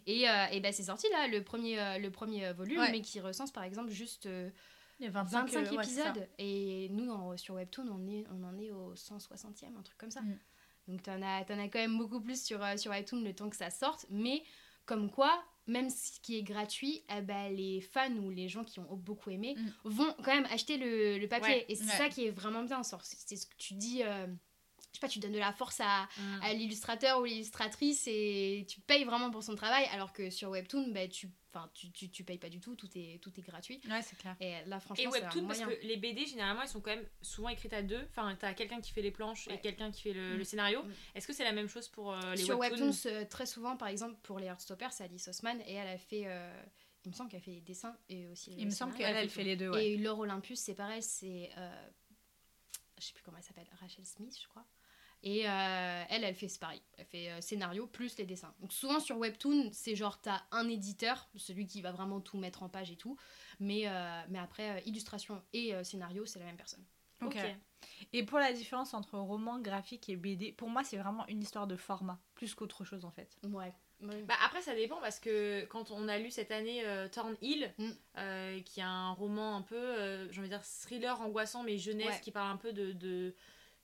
Et, 0.06 0.30
euh, 0.30 0.46
et 0.52 0.60
bah 0.60 0.72
c'est 0.74 0.84
sorti 0.84 1.08
là 1.12 1.28
le 1.28 1.42
premier 1.44 1.80
euh, 1.80 1.98
le 1.98 2.12
premier 2.12 2.52
volume 2.54 2.80
Ouais. 2.80 2.92
mais 2.92 3.02
qui 3.02 3.20
recense 3.22 3.52
par 3.52 3.64
exemple 3.64 3.90
juste 3.92 4.26
euh, 4.26 4.50
Il 5.00 5.06
y 5.06 5.08
a 5.08 5.12
25, 5.12 5.50
25 5.50 5.58
euh, 5.74 5.78
ouais, 5.78 5.84
c'est 5.86 5.90
ça. 5.92 6.10
épisodes 6.10 6.28
et 6.40 6.90
nous 6.92 7.10
en- 7.10 7.38
sur 7.38 7.56
webtoon 7.56 7.88
on 7.90 8.06
est 8.08 8.26
on 8.32 8.44
en 8.44 8.58
est 8.60 8.72
au 8.72 8.94
160e 8.96 9.78
un 9.78 9.82
truc 9.82 9.98
comme 9.98 10.12
ça. 10.12 10.22
Mm. 10.22 10.38
Donc 10.88 11.04
t'en 11.04 11.22
as, 11.22 11.44
t'en 11.46 11.60
as 11.60 11.68
quand 11.68 11.80
même 11.80 11.98
beaucoup 11.98 12.22
plus 12.22 12.42
sur, 12.44 12.64
euh, 12.64 12.78
sur 12.78 12.96
iTunes 12.96 13.24
le 13.24 13.34
temps 13.34 13.50
que 13.50 13.56
ça 13.58 13.70
sorte, 13.70 14.06
mais 14.10 14.44
comme 14.86 15.12
quoi, 15.12 15.44
même 15.68 15.90
ce 15.90 16.20
qui 16.22 16.38
est 16.38 16.44
gratuit, 16.44 17.04
eh 17.14 17.22
ben, 17.22 17.54
les 17.54 17.82
fans 17.82 18.16
ou 18.16 18.30
les 18.30 18.48
gens 18.48 18.64
qui 18.64 18.80
ont 18.80 18.96
beaucoup 18.96 19.30
aimé 19.30 19.56
Mm. 19.58 19.70
vont 19.84 20.14
quand 20.24 20.34
même 20.34 20.48
acheter 20.50 20.78
le, 20.78 21.18
le 21.18 21.28
papier. 21.28 21.50
Ouais, 21.56 21.66
et 21.68 21.76
c'est 21.76 21.84
ouais. 21.84 21.98
ça 21.98 22.08
qui 22.10 22.26
est 22.26 22.32
vraiment 22.32 22.64
bien. 22.64 22.82
C'est 22.84 23.36
ce 23.36 23.46
que 23.46 23.56
tu 23.58 23.74
dis, 23.74 24.02
euh, 24.04 24.28
je 24.94 25.00
sais 25.00 25.02
pas, 25.02 25.08
tu 25.10 25.20
donnes 25.20 25.32
de 25.34 25.40
la 25.40 25.54
force 25.54 25.80
à, 25.80 26.08
Mm. 26.18 26.40
à 26.44 26.54
l'illustrateur 26.54 27.20
ou 27.20 27.26
l'illustratrice 27.26 28.04
et 28.08 28.66
tu 28.70 28.80
payes 28.82 29.04
vraiment 29.04 29.30
pour 29.30 29.44
son 29.44 29.56
travail, 29.56 29.86
alors 29.92 30.12
que 30.14 30.30
sur 30.30 30.50
Webtoon, 30.50 30.92
ben, 30.92 31.08
tu, 31.10 31.30
tu, 31.74 31.92
tu, 31.92 32.10
tu 32.10 32.24
payes 32.24 32.38
pas 32.38 32.50
du 32.50 32.60
tout, 32.60 32.76
tout 32.76 32.88
est, 32.96 33.22
tout 33.22 33.32
est 33.38 33.42
gratuit. 33.44 33.80
Ouais, 33.90 34.02
c'est 34.02 34.16
clair. 34.18 34.36
Et 34.40 34.64
là, 34.66 34.80
franchement, 34.80 35.04
Et 35.10 35.12
c'est 35.12 35.20
un 35.24 35.26
Webtoon, 35.28 35.48
parce 35.48 35.60
moyen. 35.60 35.76
que 35.76 35.86
les 35.88 35.98
BD, 35.98 36.26
généralement, 36.26 36.62
elles 36.62 36.68
sont 36.68 36.82
quand 36.82 36.96
même 36.96 37.08
souvent 37.22 37.50
écrites 37.50 37.74
à 37.74 37.82
deux. 37.82 38.04
Enfin, 38.10 38.36
t'as 38.40 38.54
quelqu'un 38.54 38.80
qui 38.82 38.92
fait 38.92 39.02
les 39.02 39.12
planches 39.12 39.48
et 39.50 39.60
quelqu'un 39.60 39.92
qui 39.92 40.02
fait 40.04 40.14
le, 40.14 40.36
Mm. 40.36 40.38
le 40.38 40.44
scénario. 40.44 40.84
Mm. 40.84 40.92
Est-ce 41.16 41.28
que 41.28 41.34
c'est 41.34 41.44
la 41.44 41.52
même 41.54 41.68
chose 41.68 41.88
pour 41.90 42.14
euh, 42.14 42.32
les 42.32 42.38
Sur 42.44 42.58
Webtoons 42.60 42.86
Webtoons, 42.92 43.10
euh, 43.12 43.26
très 43.26 43.46
souvent, 43.46 43.76
par 43.78 43.88
exemple, 43.88 44.16
pour 44.24 44.40
les 44.40 44.48
Heartstoppers, 44.48 44.94
c'est 44.94 45.04
Alice 45.04 45.28
Osman 45.28 45.60
et 45.68 45.74
elle 45.74 45.88
a 45.90 45.98
fait. 45.98 46.24
euh, 46.26 46.64
il 47.06 47.10
me 47.12 47.16
semble 47.16 47.30
qu'elle 47.30 47.40
a 47.40 47.44
fait 47.44 47.52
les 47.52 47.62
dessins 47.62 47.96
et 48.10 48.28
aussi 48.28 48.50
les 48.52 48.62
Il 48.62 48.66
me 48.66 48.72
semble 48.72 48.94
qu'elle, 48.94 49.16
elle 49.16 49.30
fait 49.30 49.44
les 49.44 49.56
deux, 49.56 49.70
ouais. 49.70 49.92
Et 49.92 49.98
Laure 49.98 50.20
Olympus, 50.20 50.60
c'est 50.60 50.76
pareil, 50.76 51.02
c'est. 51.02 51.50
euh, 51.58 51.88
je 53.00 53.06
sais 53.06 53.14
plus 53.14 53.24
comment 53.24 53.38
elle 53.38 53.44
s'appelle, 53.44 53.68
Rachel 53.80 54.06
Smith, 54.06 54.38
je 54.42 54.48
crois. 54.48 54.66
Et 55.30 55.46
euh, 55.46 56.04
elle, 56.10 56.24
elle 56.24 56.36
fait 56.36 56.48
pareil. 56.58 56.82
Elle 56.98 57.06
fait 57.06 57.30
euh, 57.32 57.42
scénario 57.42 57.86
plus 57.86 58.18
les 58.18 58.26
dessins. 58.26 58.54
Donc 58.62 58.72
souvent 58.72 59.02
sur 59.02 59.18
Webtoon, 59.18 59.70
c'est 59.74 59.94
genre 59.96 60.22
t'as 60.22 60.42
un 60.52 60.70
éditeur, 60.70 61.28
celui 61.36 61.68
qui 61.68 61.82
va 61.82 61.92
vraiment 61.92 62.22
tout 62.22 62.38
mettre 62.38 62.64
en 62.64 62.70
page 62.70 62.92
et 62.92 62.96
tout. 62.96 63.18
Mais, 63.60 63.88
euh, 63.90 64.22
mais 64.30 64.40
après, 64.40 64.78
euh, 64.78 64.82
illustration 64.86 65.44
et 65.52 65.76
euh, 65.76 65.84
scénario, 65.84 66.26
c'est 66.26 66.40
la 66.40 66.46
même 66.46 66.56
personne. 66.56 66.86
Ok. 67.22 67.36
Ok. 67.36 67.56
Et 68.14 68.24
pour 68.24 68.40
la 68.40 68.54
différence 68.54 68.94
entre 68.94 69.18
roman 69.20 69.60
graphique 69.60 70.08
et 70.08 70.16
BD, 70.16 70.54
pour 70.54 70.70
moi, 70.70 70.84
c'est 70.86 70.98
vraiment 70.98 71.28
une 71.28 71.42
histoire 71.42 71.68
de 71.68 71.76
format, 71.76 72.20
plus 72.34 72.56
qu'autre 72.56 72.86
chose 72.86 73.04
en 73.04 73.12
fait. 73.12 73.38
Ouais. 73.44 73.74
Bah 74.00 74.36
après 74.46 74.62
ça 74.62 74.76
dépend 74.76 75.02
parce 75.02 75.20
que 75.20 75.66
quand 75.66 75.90
on 75.90 76.08
a 76.08 76.20
lu 76.20 76.30
cette 76.30 76.52
année 76.52 76.86
euh, 76.86 77.08
Thorn 77.10 77.36
Hill, 77.42 77.74
Mm. 77.80 77.90
euh, 78.20 78.62
qui 78.62 78.80
est 78.80 78.84
un 78.84 79.12
roman 79.14 79.56
un 79.58 79.64
peu, 79.64 79.76
euh, 79.76 80.32
j'ai 80.32 80.40
envie 80.40 80.50
de 80.50 80.54
dire 80.54 80.64
thriller 80.64 81.20
angoissant 81.20 81.64
mais 81.64 81.80
jeunesse 81.80 82.06
Ouais. 82.08 82.22
qui 82.22 82.30
parle 82.32 82.52
un 82.52 82.58
peu 82.58 82.72
de, 82.74 82.92
de, 82.92 83.36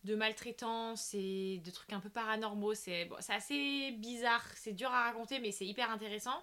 de 0.03 0.15
maltraitance 0.15 1.13
et 1.13 1.61
de 1.63 1.71
trucs 1.71 1.93
un 1.93 1.99
peu 1.99 2.09
paranormaux, 2.09 2.73
c'est 2.73 3.05
bon, 3.05 3.15
c'est 3.19 3.33
assez 3.33 3.91
bizarre, 3.91 4.45
c'est 4.55 4.73
dur 4.73 4.89
à 4.91 5.03
raconter 5.03 5.39
mais 5.39 5.51
c'est 5.51 5.65
hyper 5.65 5.89
intéressant. 5.91 6.41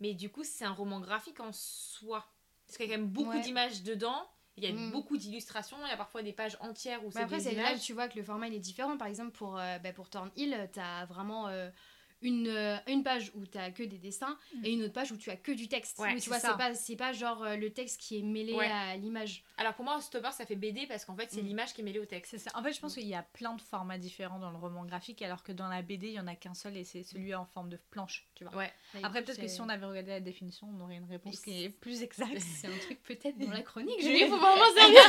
Mais 0.00 0.14
du 0.14 0.30
coup 0.30 0.44
c'est 0.44 0.64
un 0.64 0.72
roman 0.72 1.00
graphique 1.00 1.40
en 1.40 1.52
soi. 1.52 2.24
Parce 2.66 2.76
qu'il 2.78 2.86
y 2.86 2.92
a 2.92 2.94
quand 2.94 3.00
même 3.00 3.10
beaucoup 3.10 3.38
Ouais. 3.38 3.42
d'images 3.42 3.82
dedans, 3.82 4.28
il 4.56 4.64
y 4.64 4.66
a 4.68 4.72
Mm. 4.72 4.92
beaucoup 4.92 5.16
d'illustrations, 5.16 5.76
il 5.84 5.88
y 5.88 5.92
a 5.92 5.96
parfois 5.96 6.22
des 6.22 6.32
pages 6.32 6.56
entières 6.60 7.04
où 7.04 7.08
Bah 7.08 7.12
c'est 7.16 7.22
après, 7.22 7.40
c'est 7.40 7.54
là 7.54 7.74
que 7.74 7.80
tu 7.80 7.92
vois 7.92 8.08
que 8.08 8.16
le 8.18 8.24
format 8.24 8.46
il 8.48 8.54
est 8.54 8.58
différent. 8.60 8.96
Par 8.96 9.08
exemple, 9.08 9.32
pour, 9.32 9.58
euh, 9.58 9.78
bah, 9.78 9.92
pour 9.92 10.08
Thorn 10.08 10.30
Hill, 10.36 10.68
t'as 10.72 11.04
vraiment 11.06 11.48
euh, 11.48 11.70
une, 12.22 12.48
euh, 12.48 12.76
une 12.86 13.02
page 13.02 13.30
où 13.34 13.46
t'as 13.46 13.70
que 13.70 13.82
des 13.82 13.98
dessins 13.98 14.36
Mm. 14.54 14.64
et 14.64 14.72
une 14.72 14.82
autre 14.84 14.92
page 14.92 15.12
où 15.12 15.16
tu 15.16 15.30
as 15.30 15.36
que 15.36 15.52
du 15.52 15.68
texte. 15.68 15.98
Ouais, 15.98 16.08
Oui, 16.08 16.14
tu 16.16 16.20
c'est 16.22 16.30
vois, 16.30 16.38
c'est 16.38 16.56
pas, 16.56 16.74
c'est 16.74 16.96
pas 16.96 17.12
genre 17.12 17.42
euh, 17.44 17.56
le 17.56 17.70
texte 17.70 18.00
qui 18.00 18.18
est 18.18 18.22
mêlé 18.22 18.52
Ouais. 18.54 18.66
à 18.70 18.96
l'image. 18.96 19.42
Alors 19.56 19.74
pour 19.74 19.84
moi 19.84 20.00
Stopper 20.00 20.30
ça 20.32 20.44
fait 20.46 20.56
BD 20.56 20.86
parce 20.86 21.04
qu'en 21.04 21.16
fait 21.16 21.28
c'est 21.30 21.42
Mm. 21.42 21.46
l'image 21.46 21.72
qui 21.74 21.80
est 21.80 21.84
mêlée 21.84 21.98
au 22.00 22.04
texte. 22.06 22.32
C'est 22.32 22.38
ça. 22.38 22.50
En 22.54 22.62
fait, 22.62 22.72
je 22.72 22.80
pense 22.80 22.94
qu'il 22.94 23.06
y 23.06 23.14
a 23.14 23.22
plein 23.22 23.54
de 23.54 23.60
formats 23.62 23.98
différents 23.98 24.38
dans 24.38 24.50
le 24.50 24.58
roman 24.58 24.84
graphique, 24.84 25.22
alors 25.22 25.42
que 25.42 25.52
dans 25.52 25.68
la 25.68 25.82
BD, 25.82 26.08
il 26.08 26.14
y 26.14 26.20
en 26.20 26.26
a 26.26 26.34
qu'un 26.34 26.54
seul 26.54 26.76
et 26.76 26.84
c'est 26.84 27.02
celui 27.02 27.34
en 27.34 27.44
forme 27.46 27.68
de 27.70 27.76
planche, 27.90 28.26
tu 28.34 28.44
vois. 28.44 28.54
Ouais. 28.56 28.72
Bah, 28.94 29.00
Après, 29.04 29.22
peut-être 29.22 29.40
que 29.40 29.48
si 29.48 29.60
on 29.60 29.68
avait 29.68 29.86
regardé 29.86 30.10
la 30.10 30.20
définition, 30.20 30.68
on 30.76 30.80
aurait 30.84 30.96
une 30.96 31.04
réponse 31.08 31.36
Mais 31.46 31.52
qui 31.52 31.64
est 31.64 31.68
plus 31.70 32.02
exacte. 32.02 32.30
C'est 32.40 32.66
un 32.68 32.78
truc 32.78 33.02
peut-être 33.02 33.38
dans 33.38 33.50
la 33.50 33.62
chronique. 33.62 34.00
Vais 34.02 34.24
pouvoir 34.26 34.56
m'en 34.56 34.74
servir. 34.74 35.00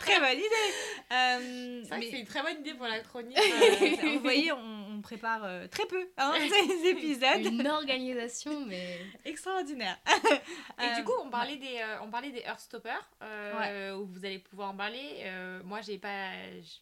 Très 0.00 0.18
bonne 0.20 0.38
idée. 0.38 0.72
Euh, 1.12 1.80
C'est 1.82 1.88
vrai 1.88 2.00
que 2.00 2.04
mais- 2.04 2.10
c'est 2.10 2.20
une 2.20 2.26
très 2.26 2.42
bonne 2.42 2.60
idée 2.60 2.74
pour 2.74 2.86
la 2.86 3.00
chronique. 3.00 3.36
euh, 3.38 4.14
Vous 4.14 4.20
voyez, 4.20 4.52
on 4.52 4.83
prépare 5.04 5.44
euh, 5.44 5.68
très 5.68 5.86
peu 5.86 6.08
hein, 6.16 6.32
ces 6.68 6.88
épisodes. 6.88 7.44
Une 7.44 7.66
organisation, 7.68 8.64
mais. 8.66 8.98
Extraordinaire. 9.24 9.98
Et 10.06 10.40
Euh, 10.80 10.96
du 10.96 11.04
coup, 11.04 11.12
on 11.22 11.30
parlait 11.30 11.56
des, 11.56 11.78
euh, 11.78 12.00
on 12.02 12.10
parlait 12.10 12.32
des 12.32 12.40
Heartstoppers, 12.40 13.08
euh, 13.22 13.96
où 13.96 14.06
vous 14.06 14.24
allez 14.24 14.38
pouvoir 14.38 14.70
en 14.70 14.76
parler. 14.76 15.20
Euh, 15.20 15.62
moi, 15.64 15.80
j'ai 15.82 15.98
pas, 15.98 16.32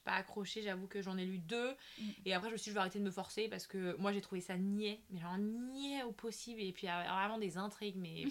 pas 0.04 0.12
accroché, 0.12 0.62
j'avoue 0.62 0.86
que 0.86 1.02
j'en 1.02 1.18
ai 1.18 1.24
lu 1.24 1.38
deux. 1.38 1.72
Mm. 1.98 2.10
Et 2.24 2.34
après, 2.34 2.48
je 2.48 2.52
me 2.52 2.56
suis 2.56 2.64
dit, 2.64 2.70
je 2.70 2.74
vais 2.74 2.80
arrêter 2.80 2.98
de 2.98 3.04
me 3.04 3.10
forcer 3.10 3.48
parce 3.48 3.66
que 3.66 3.94
moi, 3.98 4.12
j'ai 4.12 4.20
trouvé 4.20 4.40
ça 4.40 4.56
niais, 4.56 5.00
mais 5.10 5.20
genre 5.20 5.36
niais 5.38 6.02
au 6.04 6.12
possible. 6.12 6.62
Et 6.62 6.72
puis, 6.72 6.86
il 6.86 6.90
y 6.90 6.92
a 6.92 7.02
vraiment 7.02 7.38
des 7.38 7.58
intrigues, 7.58 7.96
mais. 7.96 8.24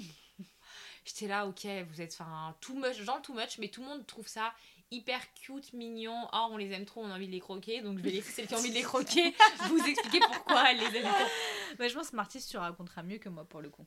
J'étais 1.06 1.28
là, 1.28 1.48
ok, 1.48 1.66
vous 1.90 2.02
êtes 2.02 2.16
enfin 2.20 2.56
too 2.62 2.76
much, 2.76 3.02
genre 3.02 3.22
too 3.22 3.34
much, 3.34 3.58
mais 3.58 3.70
tout 3.70 3.82
le 3.82 3.88
monde 3.88 4.06
trouve 4.06 4.28
ça 4.28 4.54
hyper 4.92 5.22
cute, 5.34 5.74
mignon. 5.74 6.28
Oh, 6.34 6.48
on 6.52 6.58
les 6.58 6.72
aime 6.72 6.86
trop, 6.86 7.02
on 7.04 7.10
a 7.10 7.16
envie 7.16 7.28
de 7.28 7.32
les 7.32 7.40
croquer. 7.40 7.82
Donc, 7.82 7.98
je 7.98 8.04
vais 8.04 8.12
laisser 8.12 8.32
celles 8.32 8.48
qui 8.48 8.54
ont 8.54 8.58
envie 8.58 8.70
de 8.70 8.76
les 8.76 8.82
croquer 8.84 9.34
vous 9.68 9.80
expliquer 9.80 10.20
pourquoi 10.20 10.72
elles 10.72 10.80
les 10.80 10.98
aiment 10.98 11.04
tant. 11.06 11.28
bah, 11.80 11.88
je 11.88 11.94
pense 11.94 12.12
que 12.12 12.16
Marty, 12.16 12.46
tu 12.46 12.58
raconteras 12.58 13.04
mieux 13.04 13.18
que 13.18 13.30
moi 13.30 13.46
pour 13.46 13.62
le 13.62 13.70
coup. 13.70 13.86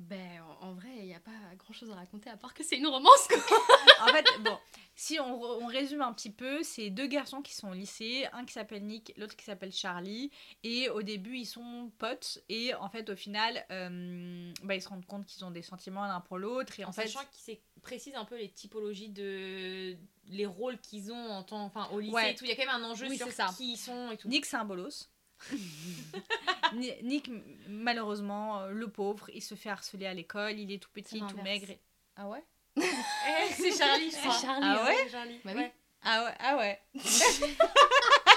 Ben, 0.00 0.40
en, 0.62 0.68
en 0.68 0.72
vrai, 0.74 0.88
il 0.98 1.06
n'y 1.06 1.14
a 1.14 1.18
pas 1.18 1.32
grand 1.58 1.74
chose 1.74 1.90
à 1.90 1.96
raconter 1.96 2.30
à 2.30 2.36
part 2.36 2.54
que 2.54 2.62
c'est 2.62 2.76
une 2.76 2.86
romance, 2.86 3.26
quoi. 3.28 3.36
En 4.00 4.06
fait, 4.12 4.24
bon, 4.44 4.56
si 4.94 5.18
on, 5.18 5.66
résume 5.66 6.02
un 6.02 6.12
petit 6.12 6.30
peu, 6.30 6.62
c'est 6.62 6.88
deux 6.88 7.08
garçons 7.08 7.42
qui 7.42 7.52
sont 7.52 7.68
au 7.70 7.74
lycée, 7.74 8.26
un 8.32 8.44
qui 8.44 8.52
s'appelle 8.52 8.84
Nick, 8.84 9.12
l'autre 9.16 9.34
qui 9.34 9.44
s'appelle 9.44 9.72
Charlie, 9.72 10.30
et 10.62 10.88
au 10.88 11.02
début 11.02 11.36
ils 11.38 11.46
sont 11.46 11.90
potes, 11.98 12.38
et 12.48 12.74
en 12.76 12.88
fait 12.88 13.10
au 13.10 13.16
final, 13.16 13.66
euh, 13.72 14.52
bah, 14.62 14.76
ils 14.76 14.82
se 14.82 14.88
rendent 14.88 15.04
compte 15.04 15.26
qu'ils 15.26 15.44
ont 15.44 15.50
des 15.50 15.62
sentiments 15.62 16.04
l'un 16.06 16.20
pour 16.20 16.38
l'autre, 16.38 16.78
et 16.78 16.84
en, 16.84 16.90
en 16.90 16.92
fait, 16.92 17.08
sachant 17.08 17.26
qu'il 17.32 17.40
s'est- 17.40 17.60
précise 17.82 18.14
un 18.14 18.24
peu 18.24 18.36
les 18.38 18.48
typologies 18.50 19.08
de 19.08 19.96
les 20.28 20.46
rôles 20.46 20.78
qu'ils 20.78 21.10
ont 21.10 21.30
en 21.30 21.42
temps 21.42 21.64
enfin 21.64 21.88
au 21.92 21.98
lycée 21.98 22.14
Ouais. 22.14 22.32
et 22.32 22.34
tout 22.36 22.44
il 22.44 22.50
y 22.50 22.52
a 22.52 22.56
quand 22.56 22.66
même 22.72 22.82
un 22.84 22.88
enjeu 22.90 23.08
Oui, 23.08 23.16
sur 23.16 23.30
ça. 23.32 23.46
qui 23.56 23.72
ils 23.72 23.76
sont 23.76 24.12
et 24.12 24.16
tout 24.16 24.28
Nick 24.28 24.46
c'est 24.46 24.56
un 24.56 24.64
bolos. 24.64 25.08
Ni- 26.74 27.02
Nick, 27.02 27.30
malheureusement, 27.68 28.60
euh, 28.60 28.70
le 28.70 28.88
pauvre, 28.88 29.28
il 29.34 29.42
se 29.42 29.54
fait 29.54 29.70
harceler 29.70 30.06
à 30.06 30.14
l'école, 30.14 30.58
il 30.58 30.70
est 30.72 30.78
tout 30.82 30.90
petit, 30.92 31.20
tout 31.20 31.36
maigre. 31.42 31.70
et- 31.70 31.80
Ah 32.16 32.28
ouais? 32.28 32.42
Eh, 32.76 33.52
c'est 33.54 33.72
Charlie 33.76 34.10
je 34.10 34.16
crois 34.16 34.38
Charlie, 34.40 34.66
Ah 34.66 34.80
hein. 34.82 34.86
ouais? 34.86 34.96
C'est 35.04 35.10
Charlie 35.10 35.40
Bah 35.44 35.50
oui. 35.54 35.60
Ouais. 35.62 35.72
Ah 36.02 36.24
ouais, 36.24 36.34
ah 36.38 36.56
ouais. 36.56 36.80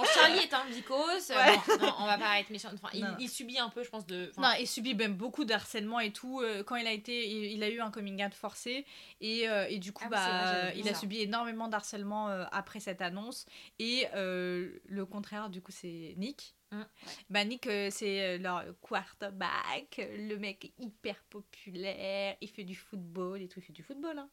bon 0.00 0.04
Charlie 0.14 0.38
est 0.40 0.52
un 0.54 0.64
vicose 0.66 1.30
Ouais. 1.30 1.56
bon, 1.68 1.76
non, 1.86 1.94
on 2.00 2.06
va 2.06 2.18
pas 2.18 2.40
être 2.40 2.50
méchant 2.50 2.68
enfin 2.74 2.88
il, 3.18 3.28
subit 3.28 3.58
un 3.58 3.68
peu 3.68 3.82
je 3.84 3.90
pense 3.90 4.06
de 4.06 4.28
enfin, 4.30 4.42
Non, 4.42 4.54
il 4.60 4.66
subit 4.66 4.94
même 4.94 5.14
beaucoup 5.14 5.44
d'harcèlement 5.44 6.00
et 6.00 6.12
tout. 6.12 6.40
euh, 6.40 6.62
Quand 6.64 6.76
il 6.76 6.86
a 6.86 6.92
été, 6.92 7.28
il, 7.28 7.52
il 7.52 7.62
a 7.62 7.68
eu 7.68 7.80
un 7.80 7.90
coming 7.90 8.24
out 8.24 8.34
forcé 8.34 8.84
et, 9.20 9.48
euh, 9.48 9.66
et 9.68 9.78
du 9.78 9.92
coup, 9.92 10.04
Ah 10.06 10.08
vrai, 10.08 10.70
bah, 10.70 10.74
il 10.74 10.88
a 10.88 10.94
subi 10.94 11.20
énormément 11.20 11.68
d'harcèlement 11.68 12.28
euh, 12.28 12.44
après 12.52 12.80
cette 12.80 13.00
annonce. 13.02 13.46
Et 13.78 14.06
euh, 14.14 14.70
le 14.86 15.06
contraire, 15.06 15.48
du 15.50 15.60
coup, 15.62 15.72
c'est 15.72 16.14
Nick. 16.16 16.54
Hum, 16.72 16.86
Bah, 17.30 17.44
Nick, 17.44 17.68
c'est 17.90 18.38
leur 18.38 18.64
quarterback, 18.80 20.00
le 20.16 20.36
mec 20.36 20.72
hyper 20.78 21.22
populaire. 21.30 22.36
Il 22.40 22.48
fait 22.48 22.64
du 22.64 22.74
football 22.74 23.42
et 23.42 23.48
tout. 23.48 23.60
Il 23.60 23.62
fait 23.62 23.72
du 23.72 23.82
football, 23.82 24.18
hein. 24.18 24.28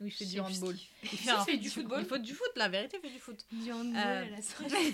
Ou 0.00 0.06
il 0.06 0.10
fait 0.10 0.24
Je 0.24 0.30
du 0.30 0.40
handball. 0.40 0.76
Il 1.04 1.08
fait, 1.08 1.44
fait 1.46 1.56
du 1.56 1.70
football. 1.70 2.00
Il 2.02 2.06
fait 2.08 2.18
du 2.18 2.34
foot, 2.34 2.50
la 2.56 2.68
vérité, 2.68 2.98
il 3.02 3.08
fait 3.08 3.14
du 3.14 3.20
foot. 3.20 3.46
Du 3.52 3.72
handball 3.72 3.96
Euh, 3.96 4.22
à 4.22 4.30
la 4.30 4.42
soirée. 4.42 4.92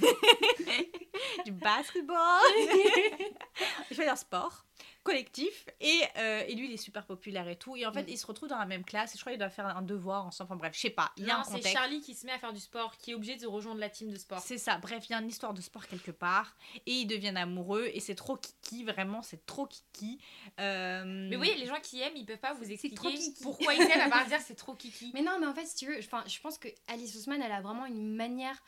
du 1.44 1.52
basketball. 1.52 2.40
il 3.90 3.96
fait 3.96 4.08
un 4.08 4.16
sport. 4.16 4.64
collectif. 5.02 5.64
Et, 5.80 6.02
euh, 6.18 6.44
et 6.46 6.54
lui, 6.54 6.66
il 6.68 6.72
est 6.74 6.76
super 6.76 7.06
populaire 7.06 7.48
et 7.48 7.56
tout. 7.56 7.74
Et 7.74 7.86
en 7.86 7.92
fait, 7.92 8.02
Mm. 8.02 8.08
il 8.10 8.18
se 8.18 8.26
retrouve 8.26 8.50
dans 8.50 8.58
la 8.58 8.66
même 8.66 8.84
classe. 8.84 9.14
Et 9.14 9.16
je 9.16 9.22
crois 9.22 9.32
qu'il 9.32 9.38
doit 9.38 9.48
faire 9.48 9.66
un 9.66 9.80
devoir 9.80 10.26
ensemble. 10.26 10.48
Enfin 10.52 10.56
bref, 10.56 10.72
je 10.74 10.80
sais 10.80 10.90
pas. 10.90 11.10
Il 11.16 11.24
y 11.24 11.30
a 11.30 11.34
Non, 11.36 11.40
un 11.40 11.44
c'est. 11.62 11.70
Charlie 11.72 12.02
qui 12.02 12.14
se 12.14 12.26
met 12.26 12.32
à 12.32 12.38
faire 12.38 12.52
du 12.52 12.60
sport, 12.60 12.94
qui 12.98 13.12
est 13.12 13.14
obligé 13.14 13.36
de 13.36 13.46
rejoindre 13.46 13.80
la 13.80 13.88
team 13.88 14.10
de 14.10 14.16
sport. 14.18 14.40
C'est 14.40 14.58
ça, 14.58 14.76
bref, 14.76 15.04
il 15.08 15.12
y 15.12 15.14
a 15.14 15.18
une 15.20 15.28
histoire 15.28 15.54
de 15.54 15.62
sport 15.62 15.86
quelque 15.86 16.10
part 16.10 16.54
et 16.86 16.92
ils 16.92 17.06
deviennent 17.06 17.38
amoureux 17.38 17.88
et 17.94 17.98
c'est 18.00 18.14
trop 18.14 18.36
kiki, 18.36 18.84
vraiment, 18.84 19.22
c'est 19.22 19.44
trop 19.46 19.66
kiki. 19.66 20.20
Euh, 20.60 21.02
Mais 21.06 21.36
oui, 21.36 21.54
les 21.58 21.66
gens 21.66 21.80
qui 21.82 22.02
aiment, 22.02 22.16
ils 22.16 22.26
peuvent 22.26 22.36
pas 22.38 22.52
vous 22.52 22.70
expliquer 22.70 22.94
trop 22.94 23.10
pourquoi 23.42 23.72
ils 23.74 23.80
aiment 23.80 24.00
à 24.02 24.10
part 24.10 24.26
dire 24.26 24.38
c'est 24.46 24.54
trop 24.54 24.74
kiki. 24.74 24.89
Mais 25.14 25.22
non, 25.22 25.38
mais 25.40 25.46
en 25.46 25.54
fait, 25.54 25.66
si 25.66 25.76
tu 25.76 25.86
veux, 25.86 25.98
enfin, 25.98 26.22
je 26.26 26.38
pense 26.40 26.58
que 26.58 26.68
Alice 26.88 27.14
Ousmane, 27.14 27.42
elle 27.42 27.52
a 27.52 27.60
vraiment 27.60 27.86
une 27.86 28.14
manière 28.14 28.62